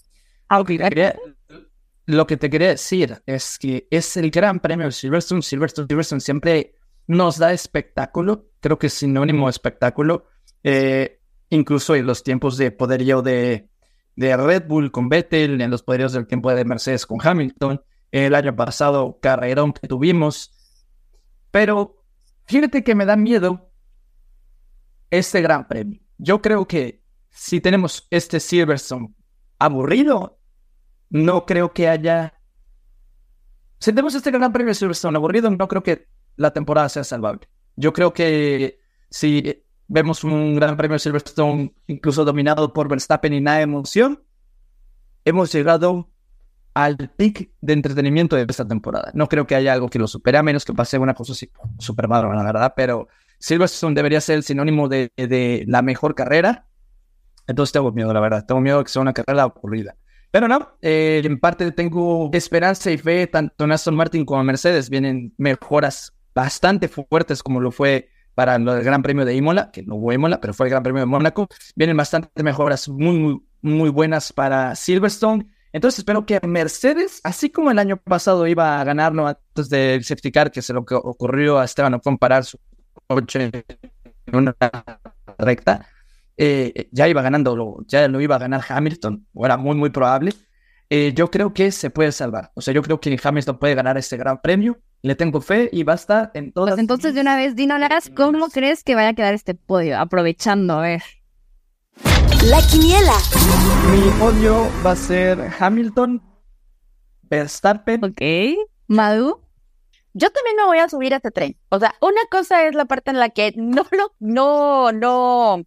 lo 2.07 2.27
que 2.27 2.39
te 2.39 2.49
quería 2.49 2.69
decir 2.69 3.23
es 3.27 3.59
que 3.59 3.87
es 3.91 4.17
el 4.17 4.31
gran 4.31 4.59
premio 4.59 4.91
Silverstone. 4.91 5.43
Silverstone, 5.43 5.87
Silverstone 5.87 6.23
siempre 6.23 6.77
nos 7.09 7.37
da 7.37 7.53
espectáculo, 7.53 8.47
creo 8.61 8.79
que 8.79 8.87
es 8.87 8.95
sinónimo 8.95 9.49
de 9.49 9.51
espectáculo, 9.51 10.25
eh, 10.65 11.21
incluso 11.51 11.95
en 11.95 12.07
los 12.07 12.23
tiempos 12.23 12.57
de 12.57 12.71
poderío 12.71 13.21
de, 13.21 13.69
de 14.17 14.35
Red 14.35 14.67
Bull 14.67 14.91
con 14.91 15.11
Vettel, 15.11 15.61
en 15.61 15.71
los 15.71 15.83
poderíos 15.83 16.15
del 16.15 16.27
tiempo 16.27 16.51
de 16.55 16.65
Mercedes 16.65 17.05
con 17.05 17.19
Hamilton, 17.23 17.83
el 18.13 18.35
año 18.35 18.57
pasado 18.57 19.19
carrerón 19.21 19.75
que 19.75 19.87
tuvimos, 19.87 20.55
pero 21.51 22.03
fíjate 22.47 22.83
que 22.83 22.95
me 22.95 23.05
da 23.05 23.15
miedo 23.15 23.68
este 25.11 25.41
gran 25.41 25.67
premio. 25.67 26.01
Yo 26.19 26.43
creo 26.43 26.67
que 26.67 27.03
si 27.31 27.61
tenemos 27.61 28.07
este 28.11 28.41
Silverstone 28.41 29.15
aburrido, 29.59 30.39
no 31.11 31.47
creo 31.47 31.73
que 31.73 31.89
haya... 31.89 32.35
Si 33.79 33.91
tenemos 33.93 34.15
este 34.15 34.31
gran 34.31 34.53
premio 34.53 34.75
Silverstone 34.75 35.17
aburrido, 35.17 35.51
no 35.51 35.69
creo 35.69 35.83
que 35.83 36.09
la 36.37 36.53
temporada 36.53 36.89
sea 36.89 37.05
salvable. 37.05 37.49
Yo 37.77 37.93
creo 37.93 38.13
que 38.13 38.81
si 39.09 39.65
vemos 39.87 40.25
un 40.25 40.57
gran 40.57 40.77
premio 40.77 40.99
Silverstone 40.99 41.75
incluso 41.87 42.25
dominado 42.25 42.73
por 42.73 42.89
Verstappen 42.89 43.33
y 43.33 43.41
nada 43.41 43.59
de 43.59 43.63
emoción, 43.65 44.23
hemos 45.25 45.53
llegado 45.53 46.11
al 46.75 46.97
pic 47.17 47.51
de 47.61 47.73
entretenimiento 47.73 48.37
de 48.37 48.47
esta 48.49 48.67
temporada. 48.67 49.11
No 49.15 49.29
creo 49.29 49.47
que 49.47 49.55
haya 49.55 49.73
algo 49.73 49.89
que 49.89 49.99
lo 49.99 50.07
supere, 50.07 50.39
a 50.39 50.43
menos 50.43 50.65
que 50.65 50.75
pase 50.75 50.99
una 50.99 51.15
cosa 51.15 51.33
así 51.33 51.51
súper 51.79 52.09
mala, 52.09 52.33
la 52.35 52.43
verdad, 52.43 52.75
pero 52.77 53.09
Silverstone 53.39 53.95
debería 53.95 54.21
ser 54.21 54.37
el 54.37 54.43
sinónimo 54.43 54.89
de, 54.89 55.13
de, 55.17 55.65
la 55.67 55.83
mejor 55.83 56.15
carrera. 56.15 56.67
Entonces 57.47 57.73
tengo 57.73 57.93
miedo, 57.93 58.13
la 58.13 58.21
verdad. 58.21 58.45
Tengo 58.47 58.61
miedo 58.61 58.83
que 58.83 58.91
sea 58.91 59.03
una 59.03 59.13
carrera 59.13 59.47
ocurrida. 59.47 59.97
Pero 60.31 60.47
no, 60.49 60.77
eh, 60.83 61.23
en 61.25 61.41
parte 61.41 61.71
tengo 61.73 62.31
esperanza 62.33 62.91
y 62.91 62.99
fe, 62.99 63.27
tanto 63.27 63.65
en 63.65 63.73
Aston 63.73 63.97
Martin 63.97 64.25
como 64.25 64.41
en 64.41 64.47
Mercedes. 64.47 64.91
Vienen 64.91 65.33
mejoras 65.39 66.13
bastante 66.35 66.89
fuertes, 66.89 67.43
como 67.43 67.61
lo 67.61 67.71
fue 67.71 68.11
para 68.35 68.57
el 68.57 68.65
Gran 68.85 69.03
Premio 69.03 69.25
de 69.25 69.35
Imola, 69.35 69.71
que 69.73 69.83
no 69.83 69.97
hubo 69.97 70.13
Imola, 70.13 70.41
pero 70.41 70.55
fue 70.55 70.67
el 70.67 70.71
Gran 70.71 70.83
Premio 70.83 71.01
de 71.01 71.07
Mónaco. 71.07 71.49
Vienen 71.75 71.97
bastante 71.97 72.43
mejoras 72.43 72.89
muy, 72.89 73.19
muy, 73.19 73.43
muy 73.63 73.89
buenas 73.89 74.33
para 74.33 74.77
Silverstone. 74.77 75.47
Entonces 75.73 75.99
espero 75.99 76.25
que 76.25 76.41
Mercedes, 76.47 77.21
así 77.25 77.51
como 77.51 77.71
el 77.71 77.79
año 77.79 77.97
pasado 77.97 78.47
iba 78.47 78.81
a 78.81 78.85
ganarlo 78.85 79.27
antes 79.27 79.69
del 79.69 80.05
safety 80.05 80.31
car, 80.31 80.51
que 80.51 80.63
se 80.63 80.73
lo 80.73 80.85
que 80.85 80.95
ocurrió 80.95 81.59
a 81.59 81.65
Esteban 81.65 81.95
Ocon 81.95 82.19
parar 82.19 82.45
su 82.45 82.59
en 83.09 84.37
una 84.37 84.55
recta, 85.39 85.87
eh, 86.37 86.89
ya 86.93 87.09
iba 87.09 87.23
ganando, 87.23 87.85
ya 87.87 88.07
lo 88.09 88.21
iba 88.21 88.37
a 88.37 88.39
ganar 88.39 88.63
Hamilton, 88.69 89.27
o 89.33 89.47
era 89.47 89.57
muy, 89.57 89.75
muy 89.77 89.91
probable. 89.91 90.33
eh, 90.91 91.13
yo 91.15 91.31
creo 91.31 91.53
que 91.53 91.71
se 91.71 91.91
puede 91.91 92.13
salvar. 92.13 92.51
O 92.55 92.61
sea, 92.61 92.73
yo 92.73 92.83
creo 92.83 93.01
que 93.01 93.19
Hamilton 93.23 93.59
puede 93.59 93.75
ganar 93.75 93.99
este 93.99 94.17
gran 94.17 94.41
premio. 94.41 94.79
Le 95.03 95.15
tengo 95.15 95.41
fe 95.41 95.69
y 95.73 95.85
basta 95.85 96.31
en 96.35 96.51
todas. 96.53 96.71
Pues 96.73 96.81
entonces, 96.81 97.15
de 97.15 97.21
una 97.21 97.37
vez, 97.37 97.55
Dinolas, 97.55 98.11
¿cómo 98.17 98.49
crees 98.49 98.83
que 98.83 98.95
vaya 98.95 99.11
a 99.11 99.15
quedar 99.15 99.35
este 99.35 99.55
podio? 99.55 99.99
Aprovechando, 99.99 100.79
a 100.79 100.83
ver. 100.83 101.03
La 102.45 102.61
quiniela. 102.63 103.15
Mi 103.93 104.11
podio 104.19 104.67
va 104.85 104.93
a 104.93 104.97
ser 104.97 105.39
Hamilton, 105.59 106.23
Verstappen. 107.23 108.05
Ok. 108.05 108.23
Madu. 108.89 109.41
Yo 110.19 110.31
también 110.31 110.57
me 110.57 110.65
voy 110.65 110.79
a 110.79 110.89
subir 110.89 111.15
a 111.15 111.19
este 111.19 111.31
tren. 111.31 111.57
O 111.69 111.79
sea, 111.79 111.95
una 112.01 112.21
cosa 112.29 112.67
es 112.67 112.75
la 112.75 112.87
parte 112.87 113.13
en 113.13 113.21
la 113.21 113.29
que 113.29 113.55
no 113.57 113.87
lo, 113.93 114.13
no, 114.19 114.91
no, 114.91 115.63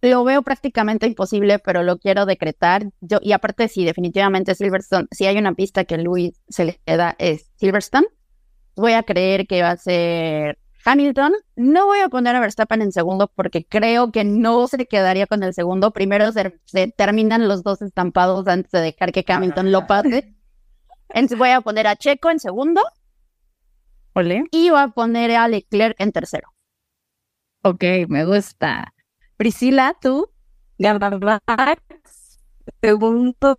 lo 0.00 0.24
veo 0.24 0.40
prácticamente 0.40 1.06
imposible, 1.06 1.58
pero 1.58 1.82
lo 1.82 1.98
quiero 1.98 2.24
decretar. 2.24 2.86
Yo, 3.02 3.18
y 3.20 3.32
aparte, 3.32 3.68
sí, 3.68 3.84
definitivamente 3.84 4.54
Silverstone, 4.54 5.06
si 5.10 5.26
hay 5.26 5.36
una 5.36 5.52
pista 5.52 5.84
que 5.84 5.98
Luis 5.98 6.40
se 6.48 6.64
le 6.64 6.80
da 6.86 7.14
es 7.18 7.50
Silverstone, 7.56 8.06
voy 8.74 8.92
a 8.92 9.02
creer 9.02 9.46
que 9.46 9.60
va 9.60 9.72
a 9.72 9.76
ser 9.76 10.58
Hamilton. 10.86 11.34
No 11.56 11.84
voy 11.84 11.98
a 11.98 12.08
poner 12.08 12.36
a 12.36 12.40
Verstappen 12.40 12.80
en 12.80 12.92
segundo 12.92 13.30
porque 13.34 13.66
creo 13.66 14.12
que 14.12 14.24
no 14.24 14.66
se 14.66 14.86
quedaría 14.86 15.26
con 15.26 15.42
el 15.42 15.52
segundo. 15.52 15.90
Primero 15.90 16.32
se, 16.32 16.58
se 16.64 16.88
terminan 16.88 17.48
los 17.48 17.62
dos 17.62 17.82
estampados 17.82 18.48
antes 18.48 18.70
de 18.70 18.80
dejar 18.80 19.12
que 19.12 19.26
Hamilton 19.28 19.72
lo 19.72 19.86
pase. 19.86 20.35
Entonces 21.10 21.38
voy 21.38 21.50
a 21.50 21.60
poner 21.60 21.86
a 21.86 21.96
Checo 21.96 22.30
en 22.30 22.38
segundo. 22.38 22.82
Ole. 24.14 24.44
Y 24.50 24.70
voy 24.70 24.80
a 24.80 24.88
poner 24.88 25.32
a 25.32 25.48
Leclerc 25.48 26.00
en 26.00 26.12
tercero. 26.12 26.48
Ok, 27.62 27.84
me 28.08 28.24
gusta. 28.24 28.92
Priscila, 29.36 29.96
¿tú? 30.00 30.30
Max, 30.78 32.38
segundo, 32.80 33.56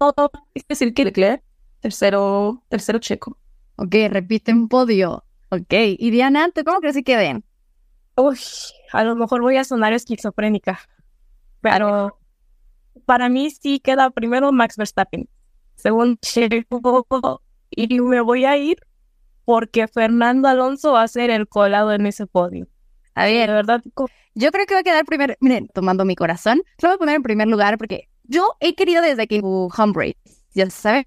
es 0.53 0.67
decir 0.67 0.93
que 0.93 1.05
Leclerc, 1.05 1.43
tercero, 1.79 2.63
tercero 2.69 2.99
Checo. 2.99 3.37
Ok, 3.75 3.95
repiten 4.09 4.67
podio. 4.67 5.23
Ok, 5.49 5.73
y 5.97 6.09
Diana, 6.09 6.49
¿tú 6.51 6.63
cómo 6.63 6.79
crees 6.79 6.95
que 6.95 7.03
queden? 7.03 7.43
Uy, 8.15 8.39
a 8.91 9.03
lo 9.03 9.15
mejor 9.15 9.41
voy 9.41 9.57
a 9.57 9.63
sonar 9.63 9.93
esquizofrénica, 9.93 10.79
pero 11.61 12.19
para 13.05 13.29
mí 13.29 13.51
sí 13.51 13.79
queda 13.79 14.09
primero 14.09 14.51
Max 14.51 14.75
Verstappen, 14.75 15.29
segundo 15.77 16.17
Checo, 16.21 17.41
y 17.69 17.99
me 18.01 18.21
voy 18.21 18.45
a 18.45 18.57
ir 18.57 18.77
porque 19.45 19.87
Fernando 19.87 20.49
Alonso 20.49 20.91
va 20.91 21.03
a 21.03 21.07
ser 21.07 21.29
el 21.29 21.47
colado 21.47 21.93
en 21.93 22.05
ese 22.05 22.27
podio. 22.27 22.67
A 23.15 23.25
ver, 23.25 23.49
verdad, 23.49 23.81
yo 24.35 24.51
creo 24.51 24.65
que 24.65 24.73
va 24.73 24.81
a 24.81 24.83
quedar 24.83 25.05
primero, 25.05 25.35
miren, 25.39 25.69
tomando 25.73 26.03
mi 26.05 26.15
corazón, 26.15 26.61
lo 26.81 26.89
voy 26.89 26.95
a 26.95 26.99
poner 26.99 27.15
en 27.15 27.23
primer 27.23 27.47
lugar 27.47 27.77
porque 27.77 28.09
yo 28.23 28.55
he 28.59 28.75
querido 28.75 29.01
desde 29.01 29.27
que 29.27 29.39
hubo 29.39 29.67
home 29.75 29.93
race, 29.95 30.17
ya 30.53 30.69
saben, 30.69 31.05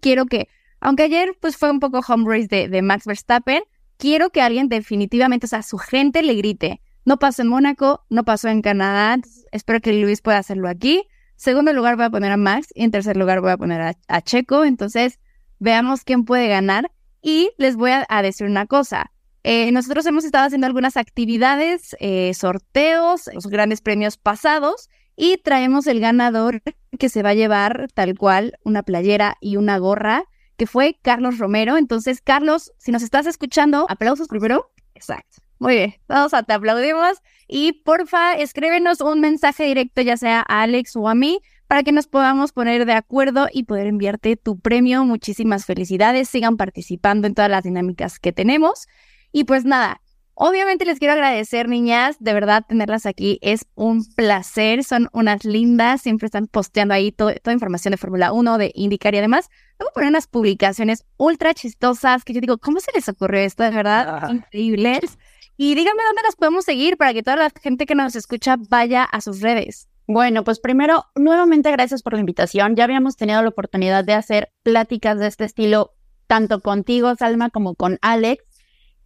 quiero 0.00 0.26
que, 0.26 0.48
aunque 0.80 1.04
ayer 1.04 1.36
pues 1.40 1.56
fue 1.56 1.70
un 1.70 1.80
poco 1.80 2.00
home 2.06 2.24
race 2.28 2.48
de, 2.48 2.68
de 2.68 2.82
Max 2.82 3.06
Verstappen, 3.06 3.62
quiero 3.96 4.30
que 4.30 4.42
alguien 4.42 4.68
definitivamente, 4.68 5.46
o 5.46 5.48
sea, 5.48 5.62
su 5.62 5.78
gente 5.78 6.22
le 6.22 6.34
grite, 6.34 6.80
no 7.04 7.18
pasó 7.18 7.42
en 7.42 7.48
Mónaco, 7.48 8.04
no 8.10 8.24
pasó 8.24 8.48
en 8.48 8.62
Canadá, 8.62 9.20
espero 9.50 9.80
que 9.80 9.92
Luis 9.92 10.20
pueda 10.20 10.38
hacerlo 10.38 10.68
aquí. 10.68 11.04
Segundo 11.36 11.72
lugar 11.72 11.96
voy 11.96 12.04
a 12.06 12.10
poner 12.10 12.32
a 12.32 12.36
Max 12.36 12.68
y 12.74 12.84
en 12.84 12.90
tercer 12.90 13.16
lugar 13.16 13.40
voy 13.40 13.50
a 13.50 13.56
poner 13.56 13.96
a, 14.08 14.20
Checo, 14.22 14.64
entonces 14.64 15.18
veamos 15.58 16.04
quién 16.04 16.24
puede 16.24 16.48
ganar 16.48 16.90
y 17.20 17.50
les 17.58 17.76
voy 17.76 17.90
a, 17.90 18.06
a 18.08 18.22
decir 18.22 18.46
una 18.46 18.66
cosa. 18.66 19.10
Eh, 19.44 19.72
nosotros 19.72 20.06
hemos 20.06 20.24
estado 20.24 20.46
haciendo 20.46 20.68
algunas 20.68 20.96
actividades, 20.96 21.96
eh, 21.98 22.32
sorteos, 22.34 23.28
los 23.34 23.46
grandes 23.48 23.80
premios 23.80 24.16
pasados 24.16 24.88
y 25.16 25.38
traemos 25.38 25.86
el 25.88 26.00
ganador 26.00 26.62
que 26.98 27.08
se 27.08 27.22
va 27.22 27.30
a 27.30 27.34
llevar 27.34 27.88
tal 27.92 28.16
cual 28.16 28.58
una 28.64 28.82
playera 28.84 29.36
y 29.40 29.56
una 29.56 29.78
gorra, 29.78 30.24
que 30.56 30.66
fue 30.66 30.98
Carlos 31.02 31.38
Romero. 31.38 31.76
Entonces, 31.76 32.20
Carlos, 32.20 32.72
si 32.78 32.92
nos 32.92 33.02
estás 33.02 33.26
escuchando, 33.26 33.86
aplausos 33.88 34.28
primero. 34.28 34.70
Exacto. 34.94 35.38
Muy 35.58 35.74
bien, 35.74 35.94
vamos 36.08 36.34
a 36.34 36.42
te 36.42 36.52
aplaudimos 36.52 37.18
y 37.52 37.72
porfa, 37.72 38.32
escríbenos 38.34 39.00
un 39.02 39.20
mensaje 39.20 39.64
directo, 39.64 40.00
ya 40.00 40.16
sea 40.16 40.40
a 40.48 40.62
Alex 40.62 40.96
o 40.96 41.08
a 41.08 41.14
mí, 41.14 41.40
para 41.66 41.82
que 41.82 41.92
nos 41.92 42.06
podamos 42.06 42.52
poner 42.52 42.86
de 42.86 42.94
acuerdo 42.94 43.46
y 43.52 43.64
poder 43.64 43.86
enviarte 43.86 44.36
tu 44.36 44.58
premio. 44.58 45.04
Muchísimas 45.04 45.66
felicidades, 45.66 46.28
sigan 46.30 46.56
participando 46.56 47.26
en 47.26 47.34
todas 47.34 47.50
las 47.50 47.64
dinámicas 47.64 48.18
que 48.18 48.32
tenemos. 48.32 48.86
Y 49.32 49.44
pues 49.44 49.64
nada, 49.64 50.00
obviamente 50.34 50.84
les 50.86 50.98
quiero 50.98 51.12
agradecer, 51.14 51.68
niñas, 51.68 52.16
de 52.20 52.32
verdad 52.32 52.64
tenerlas 52.66 53.04
aquí 53.06 53.38
es 53.42 53.66
un 53.74 54.04
placer, 54.14 54.82
son 54.82 55.08
unas 55.12 55.44
lindas, 55.44 56.00
siempre 56.02 56.26
están 56.26 56.46
posteando 56.46 56.94
ahí 56.94 57.12
to 57.12 57.32
toda 57.42 57.52
información 57.54 57.92
de 57.92 57.98
Fórmula 57.98 58.32
1, 58.32 58.58
de 58.58 58.72
IndyCar 58.74 59.14
y 59.14 59.18
además, 59.18 59.50
luego 59.78 59.92
poner 59.92 60.08
unas 60.08 60.26
publicaciones 60.26 61.04
ultra 61.18 61.52
chistosas 61.54 62.24
que 62.24 62.32
yo 62.32 62.40
digo, 62.40 62.58
¿cómo 62.58 62.80
se 62.80 62.92
les 62.94 63.08
ocurrió 63.08 63.40
esto? 63.40 63.62
De 63.62 63.70
verdad, 63.70 64.20
Ah. 64.22 64.32
increíbles. 64.32 65.18
Y 65.64 65.76
díganme 65.76 66.02
dónde 66.02 66.22
las 66.24 66.34
podemos 66.34 66.64
seguir 66.64 66.96
para 66.96 67.14
que 67.14 67.22
toda 67.22 67.36
la 67.36 67.50
gente 67.50 67.86
que 67.86 67.94
nos 67.94 68.16
escucha 68.16 68.56
vaya 68.68 69.04
a 69.04 69.20
sus 69.20 69.40
redes. 69.42 69.88
Bueno, 70.08 70.42
pues 70.42 70.58
primero, 70.58 71.04
nuevamente 71.14 71.70
gracias 71.70 72.02
por 72.02 72.14
la 72.14 72.18
invitación. 72.18 72.74
Ya 72.74 72.82
habíamos 72.82 73.16
tenido 73.16 73.40
la 73.40 73.50
oportunidad 73.50 74.02
de 74.02 74.14
hacer 74.14 74.50
pláticas 74.64 75.20
de 75.20 75.28
este 75.28 75.44
estilo, 75.44 75.92
tanto 76.26 76.58
contigo, 76.58 77.14
Salma, 77.14 77.48
como 77.50 77.76
con 77.76 78.00
Alex, 78.02 78.42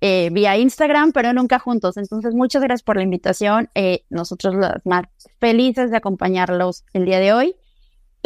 eh, 0.01 0.31
vía 0.33 0.57
Instagram, 0.57 1.13
pero 1.13 1.35
nunca 1.35 1.59
juntos. 1.59 1.99
Entonces, 1.99 2.33
muchas 2.35 2.63
gracias 2.63 2.85
por 2.85 2.97
la 2.97 3.03
invitación. 3.03 3.69
Eh, 3.75 4.07
nosotros 4.09 4.55
las 4.55 4.81
más 4.87 5.05
felices 5.39 5.91
de 5.91 5.99
acompañarlos 5.99 6.87
el 6.95 7.05
día 7.05 7.21
de 7.21 7.35
hoy. 7.35 7.57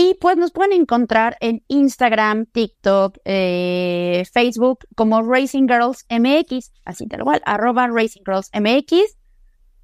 Y 0.01 0.15
pues 0.15 0.39
nos 0.39 0.51
pueden 0.51 0.73
encontrar 0.73 1.37
en 1.41 1.63
Instagram, 1.69 2.47
TikTok, 2.47 3.19
eh, 3.27 4.25
Facebook 4.33 4.79
como 4.95 5.21
Racing 5.21 5.69
Girls 5.69 6.07
MX, 6.09 6.73
así 6.87 7.07
tal 7.07 7.23
cual, 7.23 7.43
arroba 7.45 7.87
Racing 7.87 8.23
Girls 8.25 8.49
MX. 8.55 9.19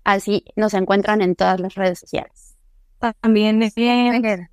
Así 0.05 0.47
nos 0.57 0.73
encuentran 0.73 1.21
en 1.21 1.37
todas 1.37 1.61
las 1.61 1.75
redes 1.75 1.99
sociales. 1.99 2.57
también 3.21 3.63
es 3.63 3.75
bien. 3.75 4.49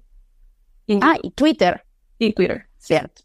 Y, 0.86 1.00
Ah, 1.02 1.16
y 1.24 1.32
Twitter, 1.32 1.86
y 2.20 2.34
Twitter. 2.34 2.68
cierto. 2.78 3.22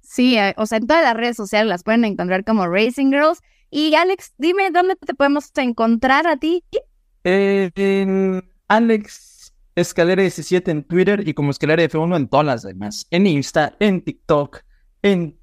Sí, 0.00 0.38
eh, 0.38 0.54
o 0.56 0.64
sea, 0.64 0.78
en 0.78 0.86
todas 0.86 1.02
las 1.02 1.14
redes 1.14 1.36
sociales 1.36 1.68
las 1.68 1.82
pueden 1.82 2.06
encontrar 2.06 2.42
como 2.42 2.66
Racing 2.68 3.10
Girls. 3.10 3.40
Y 3.70 3.94
Alex, 3.96 4.32
dime 4.38 4.70
dónde 4.70 4.96
te 4.96 5.12
podemos 5.12 5.50
encontrar 5.56 6.26
a 6.26 6.38
ti. 6.38 6.64
Eh, 7.24 7.70
en 7.74 8.50
Alex 8.68 9.31
Escalera 9.74 10.22
17 10.22 10.70
en 10.70 10.84
Twitter 10.84 11.26
y 11.26 11.34
como 11.34 11.50
Escalera 11.50 11.82
F1 11.84 12.16
en 12.16 12.28
todas 12.28 12.46
las 12.46 12.62
demás. 12.62 13.06
En 13.10 13.26
Insta, 13.26 13.74
en 13.80 14.02
TikTok, 14.02 14.60
en 15.02 15.38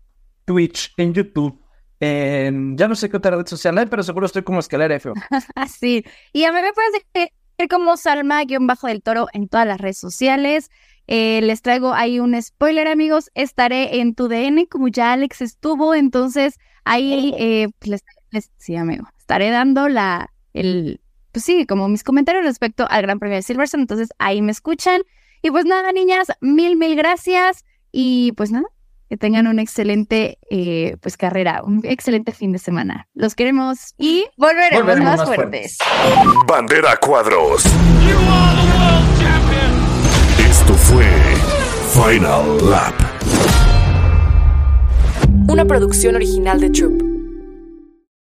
Twitch, 0.46 0.94
en 0.98 1.14
YouTube. 1.14 1.60
En... 2.00 2.78
Ya 2.78 2.88
no 2.88 2.96
sé 2.96 3.10
qué 3.10 3.18
otra 3.18 3.36
red 3.36 3.46
social 3.48 3.78
hay, 3.78 3.86
pero 3.88 4.04
seguro 4.04 4.26
estoy 4.26 4.44
como 4.44 4.60
Escalera 4.60 4.96
F1. 5.00 5.14
Así. 5.56 6.04
Y 6.34 6.44
a 6.46 6.52
mí 6.54 6.60
me 6.62 6.72
puedes 6.74 6.92
seguir 7.14 7.70
como 7.70 7.98
Salma-Bajo 7.98 8.88
del 8.88 9.02
Toro 9.02 9.28
en 9.34 9.48
todas 9.50 9.68
las 9.68 9.80
redes 9.82 9.98
sociales. 9.98 10.70
Eh, 11.08 11.42
les 11.42 11.62
traigo 11.62 11.94
ahí 11.94 12.20
un 12.20 12.40
spoiler, 12.42 12.88
amigos. 12.88 13.32
Estaré 13.34 14.00
en 14.00 14.14
tu 14.16 14.28
DN 14.28 14.68
como 14.68 14.88
ya 14.90 15.12
Alex 15.14 15.42
estuvo. 15.42 15.94
Entonces, 15.96 16.56
ahí, 16.86 17.34
eh, 17.38 17.70
pues, 17.80 17.90
les, 17.90 18.04
les- 18.30 18.52
sí, 18.58 18.76
amigo, 18.76 19.08
estaré 19.18 19.50
dando 19.50 19.90
la, 19.90 20.32
el, 20.54 21.02
pues 21.32 21.46
sí, 21.46 21.66
como 21.66 21.88
mis 21.88 22.04
comentarios 22.04 22.44
respecto 22.44 22.88
al 22.90 23.02
Gran 23.04 23.20
Premio 23.20 23.38
de 23.38 23.44
Silverstone. 23.44 23.84
Entonces, 23.84 24.10
ahí 24.18 24.42
me 24.42 24.52
escuchan. 24.52 25.02
Y 25.42 25.52
pues 25.52 25.66
nada, 25.66 25.92
niñas, 25.92 26.28
mil, 26.42 26.76
mil 26.76 26.96
gracias. 26.96 27.64
Y 27.92 28.34
pues 28.34 28.52
nada, 28.52 28.68
que 29.10 29.18
tengan 29.18 29.48
una 29.48 29.62
excelente, 29.62 30.38
eh, 30.52 30.98
pues 31.02 31.18
carrera, 31.18 31.62
un 31.64 31.82
excelente 31.84 32.32
fin 32.32 32.52
de 32.52 32.60
semana. 32.60 33.08
Los 33.14 33.36
queremos 33.36 33.96
y 33.98 34.26
volveremos, 34.38 34.84
Volveremos 34.84 35.10
más, 35.10 35.18
más 35.20 35.36
fuertes. 35.36 35.78
Bandera 36.48 36.98
Cuadros. 36.98 37.66
Esto 40.48 40.74
fue 40.74 41.06
Final 41.94 42.70
Lap. 42.70 42.94
Una 45.48 45.66
producción 45.66 46.16
original 46.16 46.60
de 46.60 46.70
Troop. 46.70 47.09